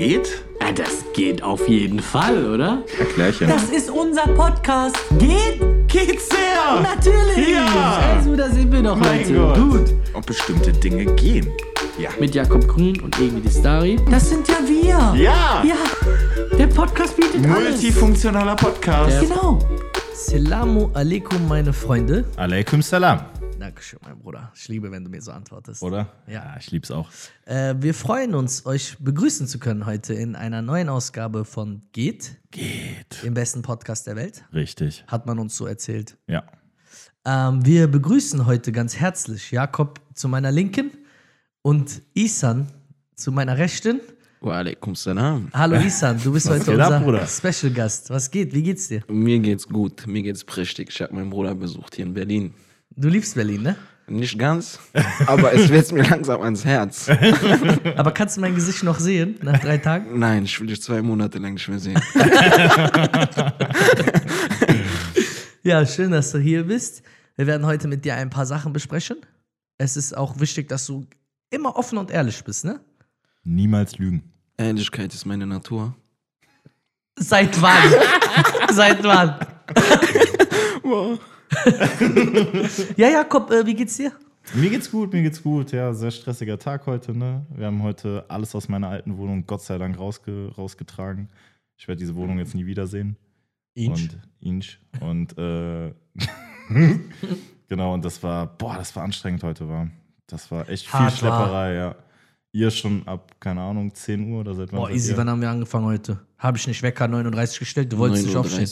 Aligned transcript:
geht? 0.00 0.42
Ja, 0.62 0.72
das 0.72 1.04
geht 1.12 1.42
auf 1.42 1.68
jeden 1.68 1.98
Fall, 1.98 2.46
oder? 2.46 2.82
Erklärchen. 2.98 3.48
Das 3.48 3.64
ist 3.64 3.90
unser 3.90 4.26
Podcast. 4.28 4.96
Geht? 5.18 5.60
Geht's 5.88 6.26
sehr! 6.30 6.80
Natürlich! 6.80 7.50
Ja. 7.50 8.14
Also, 8.16 8.34
da 8.34 8.48
sind 8.48 8.72
wir 8.72 8.82
doch 8.82 8.96
Mein 8.96 9.20
heute. 9.20 9.34
Gott. 9.34 9.56
Gut. 9.56 9.94
Und 10.14 10.24
bestimmte 10.24 10.72
Dinge 10.72 11.04
gehen. 11.16 11.48
Ja. 11.98 12.08
Mit 12.18 12.34
Jakob 12.34 12.66
Grün 12.66 12.98
und 13.02 13.18
Emi 13.18 13.42
Distari. 13.42 13.98
Das 14.10 14.30
sind 14.30 14.48
ja 14.48 14.56
wir. 14.66 15.22
Ja! 15.22 15.62
Ja. 15.64 15.76
Der 16.56 16.68
Podcast 16.68 17.14
bietet 17.16 17.44
alles. 17.44 17.82
Multifunktionaler 17.82 18.56
Podcast. 18.56 19.20
Genau. 19.20 19.58
Assalamu 20.14 20.88
alaikum, 20.94 21.46
meine 21.46 21.74
Freunde. 21.74 22.24
Alaikum 22.36 22.80
salam. 22.80 23.20
Dankeschön, 23.60 23.98
mein 24.02 24.18
Bruder. 24.18 24.50
Ich 24.54 24.68
liebe, 24.68 24.90
wenn 24.90 25.04
du 25.04 25.10
mir 25.10 25.20
so 25.20 25.32
antwortest. 25.32 25.82
Oder? 25.82 26.10
Ja. 26.26 26.56
ich 26.58 26.70
lieb's 26.70 26.90
auch. 26.90 27.10
Äh, 27.44 27.74
wir 27.78 27.92
freuen 27.92 28.34
uns, 28.34 28.64
euch 28.64 28.96
begrüßen 28.98 29.46
zu 29.46 29.58
können 29.58 29.84
heute 29.84 30.14
in 30.14 30.34
einer 30.34 30.62
neuen 30.62 30.88
Ausgabe 30.88 31.44
von 31.44 31.82
Geht, 31.92 32.38
Geht. 32.50 33.22
dem 33.22 33.34
besten 33.34 33.60
Podcast 33.60 34.06
der 34.06 34.16
Welt. 34.16 34.44
Richtig. 34.54 35.04
Hat 35.08 35.26
man 35.26 35.38
uns 35.38 35.58
so 35.58 35.66
erzählt. 35.66 36.16
Ja. 36.26 36.44
Ähm, 37.26 37.64
wir 37.66 37.86
begrüßen 37.86 38.46
heute 38.46 38.72
ganz 38.72 38.96
herzlich 38.96 39.50
Jakob 39.50 40.00
zu 40.14 40.26
meiner 40.26 40.50
Linken 40.50 40.92
und 41.60 42.00
Isan 42.14 42.66
zu 43.14 43.30
meiner 43.30 43.58
Rechten. 43.58 44.00
Wa 44.40 44.56
alaikum 44.56 44.94
salam. 44.94 45.50
Hallo 45.52 45.76
Isan, 45.76 46.18
du 46.24 46.32
bist 46.32 46.48
heute 46.48 46.72
ab, 46.82 46.92
unser 46.92 47.00
Bruder? 47.00 47.26
Special 47.26 47.70
Gast. 47.74 48.08
Was 48.08 48.30
geht? 48.30 48.54
Wie 48.54 48.62
geht's 48.62 48.88
dir? 48.88 49.02
Mir 49.06 49.38
geht's 49.38 49.68
gut, 49.68 50.06
mir 50.06 50.22
geht's 50.22 50.44
prächtig. 50.44 50.88
Ich 50.88 51.02
habe 51.02 51.14
meinen 51.14 51.28
Bruder 51.28 51.54
besucht 51.54 51.96
hier 51.96 52.06
in 52.06 52.14
Berlin. 52.14 52.54
Du 52.96 53.08
liebst 53.08 53.34
Berlin, 53.34 53.62
ne? 53.62 53.76
Nicht 54.06 54.38
ganz, 54.38 54.78
aber 55.26 55.52
es 55.52 55.68
wird 55.68 55.92
mir 55.92 56.02
langsam 56.02 56.42
ans 56.42 56.64
Herz. 56.64 57.08
Aber 57.96 58.10
kannst 58.10 58.36
du 58.36 58.40
mein 58.40 58.56
Gesicht 58.56 58.82
noch 58.82 58.98
sehen 58.98 59.36
nach 59.40 59.60
drei 59.60 59.78
Tagen? 59.78 60.18
Nein, 60.18 60.46
ich 60.46 60.58
will 60.58 60.66
dich 60.66 60.82
zwei 60.82 61.00
Monate 61.00 61.38
lang 61.38 61.54
nicht 61.54 61.68
mehr 61.68 61.78
sehen. 61.78 62.00
Ja, 65.62 65.84
schön, 65.84 66.10
dass 66.10 66.32
du 66.32 66.38
hier 66.38 66.64
bist. 66.64 67.02
Wir 67.36 67.46
werden 67.46 67.66
heute 67.66 67.86
mit 67.86 68.04
dir 68.04 68.14
ein 68.14 68.30
paar 68.30 68.46
Sachen 68.46 68.72
besprechen. 68.72 69.18
Es 69.76 69.96
ist 69.96 70.16
auch 70.16 70.40
wichtig, 70.40 70.68
dass 70.68 70.86
du 70.86 71.06
immer 71.50 71.76
offen 71.76 71.98
und 71.98 72.10
ehrlich 72.10 72.42
bist, 72.44 72.64
ne? 72.64 72.80
Niemals 73.44 73.98
lügen. 73.98 74.22
Ehrlichkeit 74.56 75.12
ist 75.12 75.26
meine 75.26 75.46
Natur. 75.46 75.94
Seit 77.16 77.60
wann? 77.60 77.92
Seit 78.72 79.04
wann? 79.04 79.34
ja, 82.96 83.08
Jakob, 83.08 83.50
äh, 83.50 83.66
wie 83.66 83.74
geht's 83.74 83.96
dir? 83.96 84.12
Mir 84.54 84.70
geht's 84.70 84.90
gut, 84.90 85.12
mir 85.12 85.22
geht's 85.22 85.42
gut. 85.42 85.72
Ja, 85.72 85.92
sehr 85.92 86.10
stressiger 86.10 86.58
Tag 86.58 86.86
heute, 86.86 87.16
ne? 87.16 87.46
Wir 87.54 87.66
haben 87.66 87.82
heute 87.82 88.24
alles 88.28 88.54
aus 88.54 88.68
meiner 88.68 88.88
alten 88.88 89.16
Wohnung 89.16 89.44
Gott 89.46 89.62
sei 89.62 89.78
Dank 89.78 89.98
rausge 89.98 90.52
rausgetragen. 90.56 91.28
Ich 91.76 91.86
werde 91.88 91.98
diese 91.98 92.14
Wohnung 92.16 92.38
jetzt 92.38 92.54
nie 92.54 92.66
wiedersehen. 92.66 93.16
Und 93.76 94.18
Inch. 94.40 94.78
Und 95.00 95.36
äh, 95.38 95.92
genau, 97.68 97.94
und 97.94 98.04
das 98.04 98.22
war, 98.22 98.46
boah, 98.46 98.76
das 98.76 98.94
war 98.96 99.04
anstrengend 99.04 99.42
heute, 99.42 99.68
war. 99.68 99.88
Das 100.26 100.50
war 100.50 100.68
echt 100.68 100.86
viel 100.86 100.98
Hart 101.00 101.16
Schlepperei, 101.16 101.74
ja. 101.74 101.94
Ihr 102.52 102.70
schon 102.72 103.06
ab, 103.06 103.36
keine 103.38 103.60
Ahnung, 103.60 103.94
10 103.94 104.32
Uhr 104.32 104.40
oder 104.40 104.54
seit 104.54 104.72
wann 104.72 104.80
Boah, 104.80 104.86
seid 104.88 104.96
easy, 104.96 105.12
ihr? 105.12 105.16
wann 105.16 105.30
haben 105.30 105.40
wir 105.40 105.50
angefangen 105.50 105.86
heute? 105.86 106.18
Habe 106.38 106.58
ich 106.58 106.66
nicht 106.66 106.82
Wecker 106.82 107.06
39 107.06 107.60
gestellt? 107.60 107.92
Du 107.92 107.98
wolltest 107.98 108.26
nicht 108.26 108.36
aufstehen. 108.36 108.68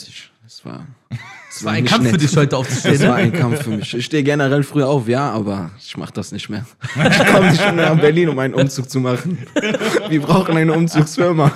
9.30 0.48 0.54
Das 0.58 0.64
war, 0.64 0.86
Es 1.50 1.64
war 1.64 1.72
ein 1.72 1.84
Kampf 1.84 2.08
für 2.08 2.16
dich 2.16 2.34
heute 2.36 2.56
aufzustehen, 2.56 2.98
Das 2.98 3.06
war 3.06 3.16
ein 3.16 3.32
Kampf 3.32 3.62
für 3.64 3.70
mich. 3.70 3.92
Ich 3.94 4.06
stehe 4.06 4.22
generell 4.22 4.62
früh 4.62 4.82
auf, 4.82 5.06
ja, 5.06 5.30
aber 5.30 5.70
ich 5.78 5.96
mache 5.96 6.12
das 6.12 6.32
nicht 6.32 6.48
mehr. 6.48 6.64
Ich 6.94 7.26
komme 7.26 7.50
nicht 7.50 7.60
mehr 7.60 7.72
nach 7.72 8.00
Berlin, 8.00 8.30
um 8.30 8.38
einen 8.38 8.54
Umzug 8.54 8.88
zu 8.88 8.98
machen. 8.98 9.46
Wir 10.08 10.22
brauchen 10.22 10.56
eine 10.56 10.72
Umzugsfirma. 10.72 11.52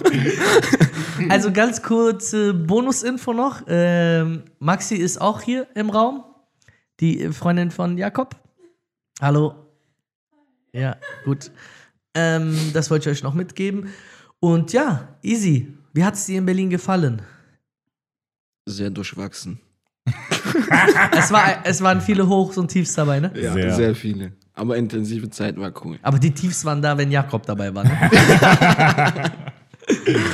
Also 1.29 1.53
ganz 1.53 1.83
kurze 1.83 2.53
Bonusinfo 2.53 3.33
noch. 3.33 3.63
Ähm, 3.67 4.43
Maxi 4.59 4.97
ist 4.97 5.21
auch 5.21 5.41
hier 5.41 5.67
im 5.75 5.89
Raum. 5.89 6.25
Die 7.01 7.33
Freundin 7.33 7.71
von 7.71 7.97
Jakob. 7.97 8.37
Hallo. 9.21 9.55
Ja, 10.73 10.97
gut. 11.25 11.51
Ähm, 12.15 12.59
das 12.73 12.91
wollte 12.91 13.09
ich 13.09 13.19
euch 13.19 13.23
noch 13.23 13.35
mitgeben. 13.35 13.89
Und 14.41 14.73
ja, 14.73 15.17
easy. 15.23 15.73
Wie 15.95 16.05
hat 16.05 16.15
es 16.15 16.27
dir 16.27 16.39
in 16.39 16.47
Berlin 16.47 16.71
gefallen? 16.71 17.23
Sehr 18.67 18.91
durchwachsen. 18.91 19.61
Es, 21.13 21.31
war, 21.31 21.65
es 21.65 21.81
waren 21.81 22.01
viele 22.01 22.29
Hochs 22.29 22.59
und 22.59 22.69
Tiefs 22.69 22.95
dabei, 22.95 23.21
ne? 23.21 23.33
Ja, 23.35 23.53
Sehr. 23.53 23.75
sehr 23.75 23.95
viele. 23.95 24.33
Aber 24.55 24.77
intensive 24.77 25.31
Zeit 25.31 25.57
war 25.57 25.73
cool. 25.85 25.99
Aber 26.03 26.19
die 26.19 26.33
Tiefs 26.33 26.65
waren 26.65 26.83
da, 26.83 26.97
wenn 26.99 27.11
Jakob 27.11 27.47
dabei 27.47 27.75
war. 27.75 27.85
Ne? 27.85 29.33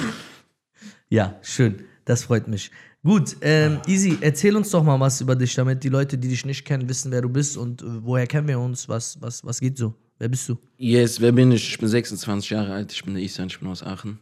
ja, 1.09 1.37
schön. 1.43 1.83
Das 2.05 2.25
freut 2.25 2.49
mich. 2.49 2.71
Gut, 3.05 3.37
ähm, 3.43 3.79
Easy, 3.87 4.19
erzähl 4.21 4.57
uns 4.57 4.71
doch 4.71 4.83
mal 4.83 4.99
was 4.99 5.21
über 5.21 5.37
dich, 5.37 5.55
damit 5.55 5.85
die 5.85 5.89
Leute, 5.89 6.19
die 6.19 6.29
dich 6.29 6.45
nicht 6.45 6.65
kennen, 6.65 6.89
wissen, 6.89 7.13
wer 7.13 7.23
du 7.23 7.29
bist 7.29 7.57
und 7.57 7.83
äh, 7.83 7.87
woher 8.05 8.27
kennen 8.27 8.49
wir 8.49 8.59
uns, 8.59 8.89
was, 8.89 9.21
was, 9.21 9.45
was 9.45 9.61
geht 9.61 9.79
so? 9.79 9.95
Wer 10.19 10.29
bist 10.29 10.49
du? 10.49 10.59
Yes, 10.79 11.21
wer 11.21 11.31
bin 11.31 11.53
ich? 11.53 11.69
Ich 11.69 11.79
bin 11.79 11.89
26 11.89 12.51
Jahre 12.51 12.73
alt, 12.73 12.93
ich 12.93 13.05
bin 13.05 13.15
der 13.15 13.23
Isan, 13.23 13.47
ich 13.47 13.61
bin 13.61 13.69
aus 13.69 13.85
Aachen. 13.85 14.19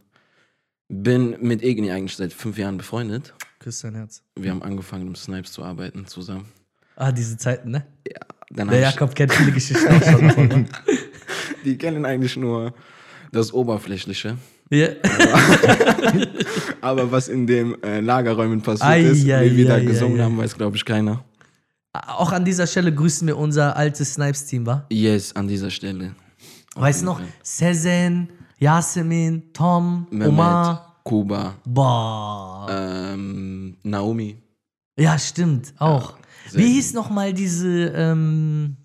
Bin 0.88 1.37
mit 1.41 1.62
Egni 1.62 1.91
eigentlich 1.91 2.17
seit 2.17 2.33
fünf 2.34 2.59
Jahren 2.59 2.77
befreundet. 2.77 3.33
Dein 3.66 3.97
Herz. 3.97 4.22
Wir 4.37 4.53
haben 4.53 4.62
angefangen, 4.62 5.09
im 5.09 5.16
Snipes 5.16 5.50
zu 5.50 5.65
arbeiten 5.65 6.06
zusammen. 6.06 6.47
Ah, 6.94 7.10
diese 7.10 7.37
Zeiten, 7.37 7.72
ne? 7.72 7.84
Dann 8.50 8.69
Der 8.69 8.78
Jakob 8.78 9.12
kennt 9.12 9.32
viele 9.32 9.50
Geschichten 9.50 9.88
auch 9.88 10.03
schon 10.03 10.28
davon. 10.28 10.49
Ne? 10.49 10.65
die 11.65 11.76
kennen 11.76 12.05
eigentlich 12.05 12.37
nur 12.37 12.72
das 13.32 13.53
Oberflächliche. 13.53 14.38
Ja. 14.71 14.88
Aber 16.81 17.10
was 17.12 17.26
in 17.26 17.47
den 17.47 17.82
äh, 17.82 17.99
Lagerräumen 18.00 18.62
passiert 18.62 18.88
Ei, 18.88 19.00
ist, 19.03 19.28
ei, 19.28 19.50
wie 19.50 19.56
wir 19.56 19.66
da 19.66 19.81
gesungen 19.81 20.21
ei, 20.21 20.22
haben, 20.22 20.38
weiß, 20.38 20.56
glaube 20.56 20.76
ich, 20.76 20.84
keiner. 20.84 21.25
Auch 21.93 22.31
an 22.31 22.44
dieser 22.44 22.69
Stelle 22.69 22.94
grüßen 22.94 23.26
wir 23.26 23.37
unser 23.37 23.76
altes 23.76 24.15
Snipes-Team, 24.15 24.65
wa? 24.65 24.87
Yes, 24.91 25.34
an 25.34 25.49
dieser 25.49 25.71
Stelle. 25.71 26.15
Weißt 26.76 27.03
du 27.03 27.06
noch? 27.06 27.21
Sezen, 27.43 28.28
Yasemin, 28.59 29.53
Tom, 29.53 30.06
Mehmet, 30.10 30.28
Omar. 30.28 30.87
Kuba, 31.06 31.55
Boah. 31.65 32.66
ähm, 32.69 33.56
Naomi. 33.91 34.43
Ja, 34.99 35.19
stimmt, 35.19 35.75
auch. 35.79 36.17
sehr 36.49 36.61
Wie 36.61 36.73
hieß 36.75 36.95
nochmal 36.95 37.33
diese, 37.35 37.89
ähm, 37.95 38.77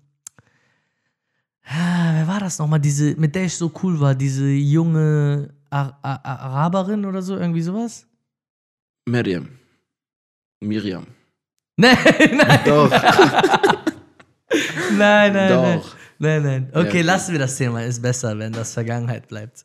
ah, 1.64 2.12
wer 2.14 2.28
war 2.28 2.40
das 2.40 2.58
nochmal, 2.58 2.80
diese, 2.80 3.14
mit 3.16 3.34
der 3.34 3.44
ich 3.44 3.56
so 3.56 3.72
cool 3.82 3.98
war, 4.00 4.14
diese 4.14 4.44
junge 4.46 5.54
Ar 5.70 5.98
Ar 6.02 6.20
Ar- 6.24 6.40
Araberin 6.40 7.04
oder 7.06 7.22
so, 7.22 7.36
irgendwie 7.36 7.62
sowas? 7.62 8.06
Miriam. 9.06 9.48
Miriam. 10.60 11.06
Nein, 11.78 11.96
nein, 12.36 12.60
Doch, 12.66 12.90
nein, 12.90 13.02
nein, 15.32 15.34
nein. 15.62 15.78
doch. 15.80 15.96
Nein, 16.18 16.42
nein. 16.42 16.68
Okay, 16.72 16.88
okay. 16.88 17.02
lassen 17.02 17.32
wir 17.32 17.38
das 17.38 17.56
Thema, 17.56 17.82
ist 17.82 18.02
besser, 18.02 18.38
wenn 18.38 18.52
das 18.52 18.74
Vergangenheit 18.74 19.26
bleibt. 19.28 19.64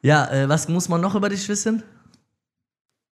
Ja, 0.00 0.26
äh, 0.32 0.48
was 0.48 0.66
muss 0.68 0.88
man 0.88 1.00
noch 1.02 1.14
über 1.14 1.28
dich 1.28 1.46
wissen? 1.48 1.82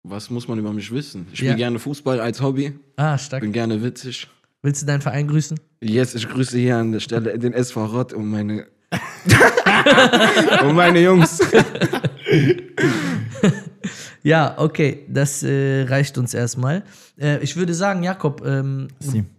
Was 0.03 0.29
muss 0.29 0.47
man 0.47 0.57
über 0.59 0.71
mich 0.71 0.91
wissen? 0.91 1.27
Ich 1.33 1.39
Ja. 1.39 1.47
spiele 1.47 1.55
gerne 1.57 1.79
Fußball 1.79 2.19
als 2.21 2.41
Hobby, 2.41 2.73
Ah, 2.95 3.17
stark. 3.17 3.41
bin 3.41 3.51
gerne 3.51 3.83
witzig. 3.83 4.27
Willst 4.61 4.81
du 4.81 4.85
deinen 4.85 5.01
Verein 5.01 5.27
grüßen? 5.27 5.59
Yes, 5.81 6.15
ich 6.15 6.27
grüße 6.27 6.57
hier 6.57 6.77
an 6.77 6.91
der 6.91 6.99
Stelle 6.99 7.37
den 7.37 7.53
SV 7.53 7.85
Rott 7.85 8.13
und 8.13 8.29
meine 8.29 8.67
und 10.63 10.75
meine 10.75 10.99
Jungs. 11.01 11.39
Ja, 14.21 14.55
okay, 14.57 15.05
das 15.07 15.43
äh, 15.43 15.83
reicht 15.87 16.17
uns 16.17 16.33
erstmal. 16.33 16.83
Äh, 17.17 17.39
ich 17.39 17.55
würde 17.55 17.73
sagen, 17.73 18.03
Jakob, 18.03 18.43
ähm, 18.45 18.89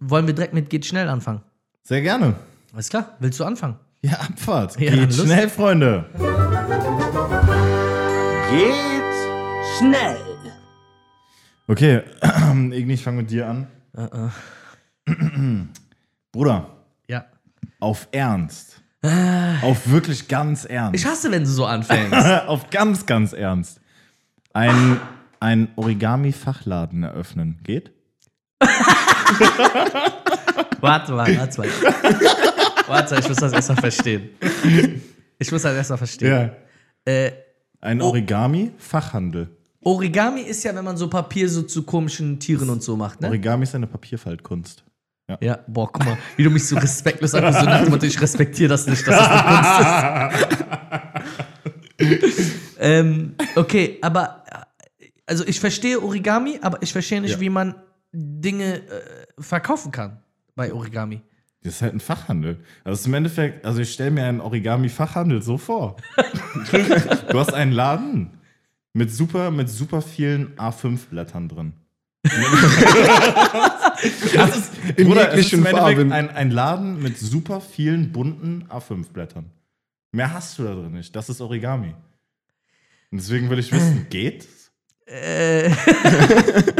wollen 0.01 0.27
wir 0.27 0.33
direkt 0.33 0.55
mit 0.55 0.71
Geht 0.71 0.87
schnell 0.87 1.07
anfangen? 1.09 1.43
Sehr 1.83 2.01
gerne. 2.01 2.35
Alles 2.73 2.89
klar, 2.89 3.15
willst 3.21 3.39
du 3.39 3.45
anfangen? 3.45 3.77
Ja, 4.01 4.13
Abfahrt. 4.15 4.81
Ja, 4.81 4.91
Geht 4.93 5.13
schnell, 5.15 5.51
Freunde. 5.51 6.07
Geht 8.51 8.73
Schnell. 9.79 10.17
Okay, 11.71 12.03
Igni, 12.73 12.95
ich 12.95 13.03
fange 13.05 13.19
mit 13.19 13.31
dir 13.31 13.47
an. 13.47 13.69
Bruder, 16.33 16.69
Ja. 17.07 17.27
auf 17.79 18.09
Ernst. 18.11 18.83
Auf 19.63 19.89
wirklich 19.89 20.27
ganz 20.27 20.65
ernst. 20.65 20.99
Ich 21.01 21.07
hasse, 21.07 21.31
wenn 21.31 21.45
du 21.45 21.49
so 21.49 21.65
anfängst. 21.67 22.13
auf 22.49 22.71
ganz, 22.71 23.07
ganz 23.07 23.33
ernst. 23.33 23.81
Ein, 24.53 25.01
ein 25.39 25.69
Origami-Fachladen 25.77 27.05
eröffnen. 27.05 27.61
Geht? 27.63 27.93
warte 30.81 31.13
mal, 31.13 31.37
warte 31.39 31.61
mal. 31.61 31.69
warte, 32.89 33.15
ich 33.21 33.29
muss 33.29 33.37
das 33.39 33.53
erstmal 33.53 33.79
verstehen. 33.79 34.31
Ich 35.39 35.53
muss 35.53 35.63
das 35.63 35.77
erstmal 35.77 35.99
verstehen. 35.99 36.51
Äh, 37.05 37.31
Ein 37.81 38.03
Origami-Fachhandel. 38.03 39.57
Origami 39.83 40.43
ist 40.43 40.63
ja, 40.65 40.75
wenn 40.75 40.85
man 40.85 40.97
so 40.97 41.09
Papier 41.09 41.49
so 41.49 41.63
zu 41.63 41.85
komischen 41.85 42.39
Tieren 42.39 42.69
und 42.69 42.83
so 42.83 42.97
macht, 42.97 43.21
ne? 43.21 43.29
Origami 43.29 43.63
ist 43.63 43.75
eine 43.75 43.87
Papierfaltkunst. 43.87 44.85
Ja, 45.41 45.61
boah, 45.69 45.91
guck 45.93 46.05
mal, 46.05 46.19
wie 46.37 46.43
du 46.43 46.51
mich 46.51 46.67
so 46.67 46.77
respektlos 46.77 47.35
anguckst. 47.35 47.61
So 47.61 47.67
nach 47.67 48.03
ich 48.03 48.21
respektiere 48.21 48.69
das 48.69 48.87
nicht, 48.87 49.07
dass 49.07 49.17
das 49.17 49.29
eine 49.29 50.31
Kunst 51.99 52.39
ist. 52.39 52.53
ähm, 52.81 53.35
okay, 53.55 53.99
aber 54.03 54.43
also 55.27 55.47
ich 55.47 55.61
verstehe 55.61 56.03
Origami, 56.03 56.59
aber 56.61 56.83
ich 56.83 56.93
verstehe 56.93 57.21
nicht, 57.21 57.35
Ja. 57.35 57.41
wie 57.41 57.51
man 57.51 57.77
Dinge 58.13 58.79
äh, 58.79 58.83
verkaufen 59.39 59.93
kann 59.93 60.19
bei 60.57 60.73
Origami. 60.73 61.23
Das 61.63 61.75
ist 61.75 61.83
halt 61.83 61.95
ein 61.95 62.01
Fachhandel. 62.01 62.59
Also 62.85 63.07
im 63.07 63.15
Endeffekt, 63.15 63.65
also 63.65 63.81
ich 63.81 63.93
stelle 63.93 64.11
mir 64.11 64.25
einen 64.25 64.41
Origami-Fachhandel 64.41 65.43
so 65.43 65.59
vor. 65.59 65.97
du 66.73 67.39
hast 67.39 67.53
einen 67.53 67.73
Laden 67.73 68.40
mit 68.93 69.13
super, 69.13 69.51
mit 69.51 69.69
super 69.69 70.03
vielen 70.03 70.55
A5-Blättern 70.57 71.49
drin. 71.49 71.73
das 74.35 74.57
ist, 74.57 74.73
In 74.97 75.09
Bruder, 75.09 75.33
es 75.33 75.47
ist 75.47 75.53
im 75.55 75.65
Endeffekt 75.65 76.13
ein, 76.13 76.29
ein 76.31 76.51
Laden 76.51 77.03
mit 77.03 77.19
super 77.19 77.61
vielen 77.63 78.13
bunten 78.13 78.67
A5-Blättern. 78.69 79.51
Mehr 80.13 80.33
hast 80.35 80.59
du 80.59 80.65
da 80.65 80.75
drin 80.75 80.93
nicht. 80.93 81.15
Das 81.17 81.29
ist 81.29 81.41
Origami. 81.41 81.95
Und 83.11 83.19
deswegen 83.19 83.49
will 83.49 83.59
ich 83.59 83.73
wissen, 83.73 84.07
geht? 84.11 84.47
Äh, 85.07 85.71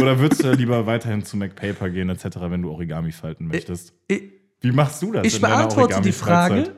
Oder 0.01 0.19
würdest 0.21 0.45
du 0.45 0.53
lieber 0.53 0.87
weiterhin 0.87 1.25
zu 1.25 1.37
MacPaper 1.37 1.91
gehen, 1.91 2.11
etc., 2.11 2.37
wenn 2.43 2.63
du 2.63 2.71
Origami 2.71 3.11
falten 3.13 3.49
möchtest? 3.49 3.93
ich, 4.07 4.23
Wie 4.61 4.71
machst 4.73 5.03
du 5.03 5.13
das? 5.13 5.27
ich 5.27 5.41
beantworte 5.41 6.01
die 6.01 6.13
Frage. 6.13 6.75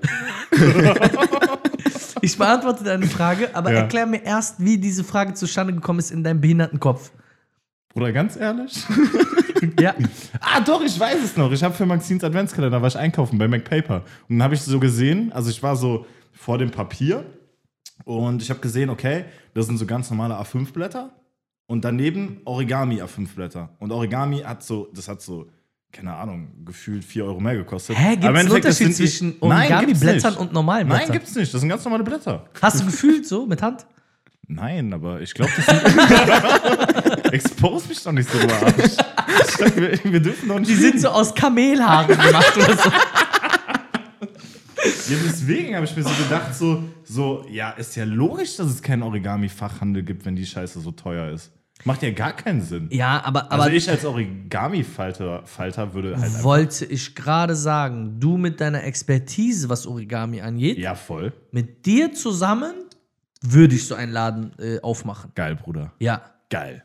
Ich 2.22 2.36
beantworte 2.38 2.84
deine 2.84 3.06
Frage, 3.06 3.54
aber 3.54 3.72
Ja. 3.72 3.80
erklär 3.80 4.06
mir 4.06 4.22
erst, 4.22 4.62
wie 4.64 4.78
diese 4.78 5.04
Frage 5.04 5.34
zustande 5.34 5.72
gekommen 5.72 5.98
ist 5.98 6.10
in 6.10 6.22
deinem 6.22 6.40
behinderten 6.40 6.78
Kopf. 6.80 7.10
Bruder, 7.94 8.12
ganz 8.12 8.36
ehrlich? 8.36 8.82
Ja. 9.78 9.94
ah, 10.40 10.60
doch, 10.60 10.82
ich 10.82 10.98
weiß 10.98 11.22
es 11.22 11.36
noch. 11.36 11.52
Ich 11.52 11.62
habe 11.62 11.72
für 11.72 11.86
Maxins 11.86 12.24
Adventskalender 12.24 12.80
war 12.82 12.88
ich 12.88 12.98
einkaufen 12.98 13.38
bei 13.38 13.46
MacPaper. 13.46 14.02
Und 14.28 14.38
dann 14.38 14.42
habe 14.42 14.54
ich 14.54 14.60
so 14.62 14.80
gesehen, 14.80 15.30
also 15.32 15.50
ich 15.50 15.62
war 15.62 15.76
so 15.76 16.04
vor 16.32 16.58
dem 16.58 16.72
Papier 16.72 17.24
und 18.04 18.42
ich 18.42 18.50
habe 18.50 18.58
gesehen, 18.58 18.90
okay, 18.90 19.26
das 19.54 19.66
sind 19.66 19.78
so 19.78 19.86
ganz 19.86 20.10
normale 20.10 20.34
A5-Blätter 20.34 21.12
und 21.68 21.84
daneben 21.84 22.40
Origami 22.44 23.00
A5-Blätter. 23.00 23.68
Und 23.78 23.92
Origami 23.92 24.38
hat 24.40 24.64
so, 24.64 24.88
das 24.92 25.06
hat 25.06 25.22
so, 25.22 25.46
keine 25.92 26.14
Ahnung, 26.14 26.48
gefühlt 26.64 27.04
4 27.04 27.24
Euro 27.26 27.38
mehr 27.38 27.54
gekostet. 27.54 27.96
Hä, 27.98 28.16
gibt 28.16 28.24
es 28.24 28.40
einen 28.40 28.50
Unterschied 28.50 28.96
zwischen 28.96 29.36
Nein, 29.40 29.72
Origami-Blättern 29.72 30.36
und 30.36 30.52
normalen 30.52 30.88
Nein, 30.88 30.98
Blättern? 30.98 31.12
gibt's 31.12 31.34
nicht. 31.34 31.52
Das 31.52 31.60
sind 31.60 31.68
ganz 31.68 31.84
normale 31.84 32.02
Blätter. 32.02 32.46
Hast 32.60 32.80
du 32.80 32.86
gefühlt 32.86 33.26
so 33.26 33.46
mit 33.46 33.60
Hand? 33.60 33.86
Nein, 34.48 34.92
aber 34.92 35.20
ich 35.20 35.32
glaube, 35.34 35.52
das 35.54 35.66
sind. 35.66 37.24
Expose 37.32 37.88
mich 37.88 38.02
doch 38.02 38.12
nicht 38.12 38.28
so. 38.28 38.38
Ich 38.38 39.56
dachte, 39.56 39.76
wir, 39.76 40.12
wir 40.12 40.20
dürfen 40.20 40.48
doch 40.48 40.58
nicht. 40.58 40.70
Die 40.70 40.74
sind 40.74 41.00
so 41.00 41.08
aus 41.08 41.34
Kamelhaaren 41.34 42.08
gemacht 42.08 42.56
oder 42.56 42.76
so. 42.76 42.90
Ja, 45.08 45.16
deswegen 45.24 45.74
habe 45.76 45.84
ich 45.84 45.96
mir 45.96 46.02
so 46.02 46.10
gedacht, 46.22 46.54
so, 46.54 46.82
so, 47.04 47.46
ja, 47.48 47.70
ist 47.70 47.94
ja 47.96 48.04
logisch, 48.04 48.56
dass 48.56 48.66
es 48.66 48.82
keinen 48.82 49.02
Origami-Fachhandel 49.02 50.02
gibt, 50.02 50.24
wenn 50.24 50.36
die 50.36 50.46
Scheiße 50.46 50.80
so 50.80 50.90
teuer 50.90 51.30
ist. 51.30 51.52
Macht 51.84 52.02
ja 52.02 52.10
gar 52.12 52.32
keinen 52.32 52.60
Sinn. 52.60 52.88
Ja, 52.90 53.24
aber, 53.24 53.50
aber 53.50 53.64
also 53.64 53.76
ich 53.76 53.88
als 53.90 54.04
Origami-Falter 54.04 55.42
Falter 55.44 55.94
würde 55.94 56.16
halt. 56.16 56.42
wollte 56.44 56.84
ich 56.84 57.14
gerade 57.14 57.56
sagen, 57.56 58.20
du 58.20 58.36
mit 58.36 58.60
deiner 58.60 58.84
Expertise, 58.84 59.68
was 59.68 59.86
Origami 59.86 60.40
angeht, 60.40 60.78
Ja, 60.78 60.94
voll. 60.94 61.32
mit 61.50 61.84
dir 61.86 62.12
zusammen 62.12 62.72
würde 63.40 63.74
ich 63.74 63.86
so 63.86 63.94
einen 63.94 64.12
Laden 64.12 64.52
äh, 64.58 64.80
aufmachen. 64.80 65.32
Geil, 65.34 65.56
Bruder. 65.56 65.92
Ja. 65.98 66.22
Geil. 66.50 66.84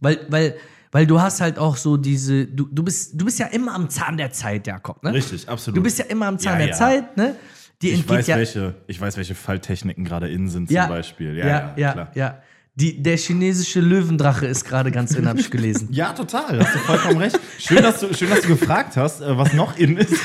Weil, 0.00 0.20
weil, 0.28 0.54
weil 0.92 1.06
du 1.06 1.20
hast 1.20 1.40
halt 1.40 1.58
auch 1.58 1.76
so 1.76 1.96
diese, 1.96 2.46
du, 2.46 2.68
du, 2.70 2.82
bist, 2.84 3.20
du 3.20 3.24
bist 3.24 3.38
ja 3.38 3.46
immer 3.46 3.74
am 3.74 3.88
Zahn 3.90 4.16
der 4.16 4.30
Zeit, 4.30 4.66
Jakob, 4.66 5.02
ne? 5.02 5.12
Richtig, 5.12 5.48
absolut. 5.48 5.76
Du 5.78 5.82
bist 5.82 5.98
ja 5.98 6.04
immer 6.06 6.26
am 6.26 6.38
Zahn 6.38 6.52
Ja, 6.52 6.58
der 6.58 6.68
ja. 6.68 6.74
Zeit, 6.74 7.16
ne? 7.16 7.34
Dir 7.82 7.94
ich 7.94 8.08
weiß, 8.08 8.26
ja, 8.26 8.36
welche, 8.36 8.74
ich 8.86 9.00
weiß, 9.00 9.16
welche 9.16 9.34
Falltechniken 9.34 10.04
gerade 10.04 10.28
in 10.28 10.48
sind, 10.48 10.68
zum 10.68 10.88
Beispiel. 10.88 11.36
Ja, 11.36 11.46
ja, 11.46 11.58
ja, 11.58 11.72
ja, 11.76 11.92
klar. 11.92 12.10
ja. 12.14 12.42
Die, 12.80 13.02
der 13.02 13.16
chinesische 13.18 13.80
Löwendrache 13.80 14.46
ist 14.46 14.64
gerade 14.64 14.90
ganz 14.90 15.14
in, 15.14 15.28
hab 15.28 15.38
ich 15.38 15.50
gelesen. 15.50 15.88
Ja, 15.92 16.12
total. 16.12 16.60
Hast 16.60 16.74
du 16.74 16.78
vollkommen 16.78 17.18
recht. 17.18 17.38
Schön, 17.58 17.82
dass 17.82 18.00
du, 18.00 18.14
schön, 18.14 18.30
dass 18.30 18.40
du 18.40 18.48
gefragt 18.48 18.96
hast, 18.96 19.20
äh, 19.20 19.36
was 19.36 19.52
noch 19.52 19.76
in 19.76 19.96
ist. 19.98 20.14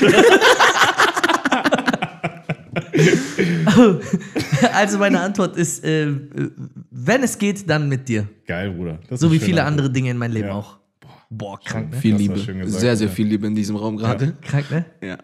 Also 4.72 4.98
meine 4.98 5.20
Antwort 5.20 5.56
ist, 5.56 5.84
äh, 5.84 6.04
äh, 6.08 6.16
wenn 6.90 7.22
es 7.22 7.36
geht, 7.38 7.68
dann 7.68 7.88
mit 7.88 8.08
dir. 8.08 8.26
Geil, 8.46 8.70
Bruder. 8.70 8.98
Das 9.08 9.20
So 9.20 9.30
wie 9.30 9.38
viele 9.38 9.62
Antwort. 9.62 9.72
andere 9.72 9.90
Dinge 9.92 10.10
in 10.10 10.18
meinem 10.18 10.32
Leben 10.32 10.48
Ja. 10.48 10.54
auch. 10.54 10.78
Boah, 11.28 11.58
krank, 11.62 11.90
ne? 11.90 11.96
Viel 11.98 12.14
Liebe. 12.16 12.34
gesagt, 12.34 12.70
sehr, 12.80 12.96
sehr 12.96 13.08
ja. 13.08 13.12
viel 13.12 13.26
Liebe 13.26 13.46
in 13.46 13.54
diesem 13.54 13.76
Raum 13.76 13.96
gerade. 13.96 14.36
Krank, 14.42 14.70
ne? 14.70 14.86
Ja. 15.02 15.18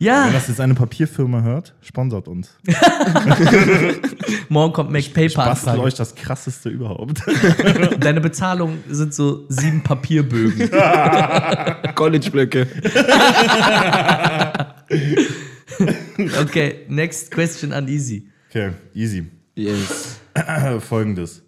Wenn 0.00 0.06
Ja, 0.06 0.30
das 0.30 0.48
jetzt 0.48 0.60
eine 0.60 0.72
Papierfirma 0.74 1.42
hört, 1.42 1.74
sponsert 1.82 2.26
uns. 2.26 2.56
morgen 4.48 4.72
kommt 4.72 4.90
Bastel 4.90 5.12
MacPaper-Anfrage. 5.12 5.80
euch 5.82 5.94
das 5.94 6.14
krasseste 6.14 6.70
überhaupt. 6.70 7.20
Deine 8.00 8.22
Bezahlung 8.22 8.78
sind 8.88 9.12
so 9.12 9.44
sieben 9.50 9.82
Papierbögen. 9.82 10.70
College-Blöcke. 11.94 12.66
Okay, 16.40 16.86
next 16.88 17.30
question 17.30 17.74
an 17.74 17.86
Easy. 17.86 18.26
Okay, 18.48 18.72
easy. 18.94 19.26
Yes. 19.54 20.18
Folgendes. 20.80 21.42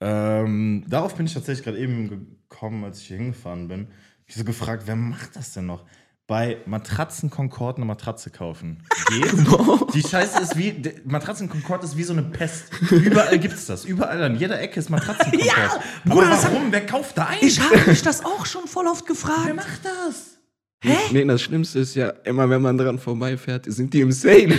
Ähm, 0.00 0.84
darauf 0.88 1.14
bin 1.14 1.26
ich 1.26 1.34
tatsächlich 1.34 1.64
gerade 1.64 1.78
eben 1.78 2.08
gekommen, 2.48 2.82
als 2.82 3.00
ich 3.00 3.06
hier 3.06 3.18
hingefahren 3.18 3.68
bin. 3.68 3.86
Ich 4.26 4.34
so 4.34 4.42
gefragt, 4.42 4.82
wer 4.86 4.96
macht 4.96 5.36
das 5.36 5.52
denn 5.52 5.66
noch? 5.66 5.84
Bei 6.28 6.56
Matratzen 6.66 7.30
Concord 7.30 7.76
eine 7.76 7.86
Matratze 7.86 8.30
kaufen. 8.30 8.82
Geht? 9.08 9.32
Die 9.94 10.02
Scheiße 10.02 10.40
ist 10.42 10.56
wie, 10.56 10.82
Matratzen 11.04 11.48
Concord 11.48 11.84
ist 11.84 11.96
wie 11.96 12.02
so 12.02 12.12
eine 12.14 12.22
Pest. 12.24 12.64
Überall 12.90 13.38
gibt's 13.38 13.66
das. 13.66 13.84
Überall 13.84 14.20
an 14.24 14.36
jeder 14.36 14.60
Ecke 14.60 14.80
ist 14.80 14.90
Matratzen 14.90 15.30
Concord. 15.30 15.46
Ja, 15.46 15.80
Aber 16.04 16.14
Bruder, 16.14 16.30
warum? 16.42 16.72
Wer 16.72 16.84
kauft 16.84 17.16
da 17.16 17.26
ein? 17.26 17.38
Ich 17.42 17.60
habe 17.60 17.78
mich 17.86 18.02
das 18.02 18.24
auch 18.24 18.44
schon 18.44 18.66
voll 18.66 18.88
oft 18.88 19.06
Wer 19.06 19.14
gefragt. 19.14 19.54
macht 19.54 19.84
das? 19.84 20.32
Nee, 21.12 21.24
das 21.24 21.42
Schlimmste 21.42 21.78
ist 21.78 21.94
ja, 21.94 22.08
immer 22.24 22.50
wenn 22.50 22.60
man 22.60 22.76
dran 22.76 22.98
vorbeifährt, 22.98 23.66
sind 23.72 23.94
die 23.94 24.00
im 24.00 24.10
Sale. 24.10 24.58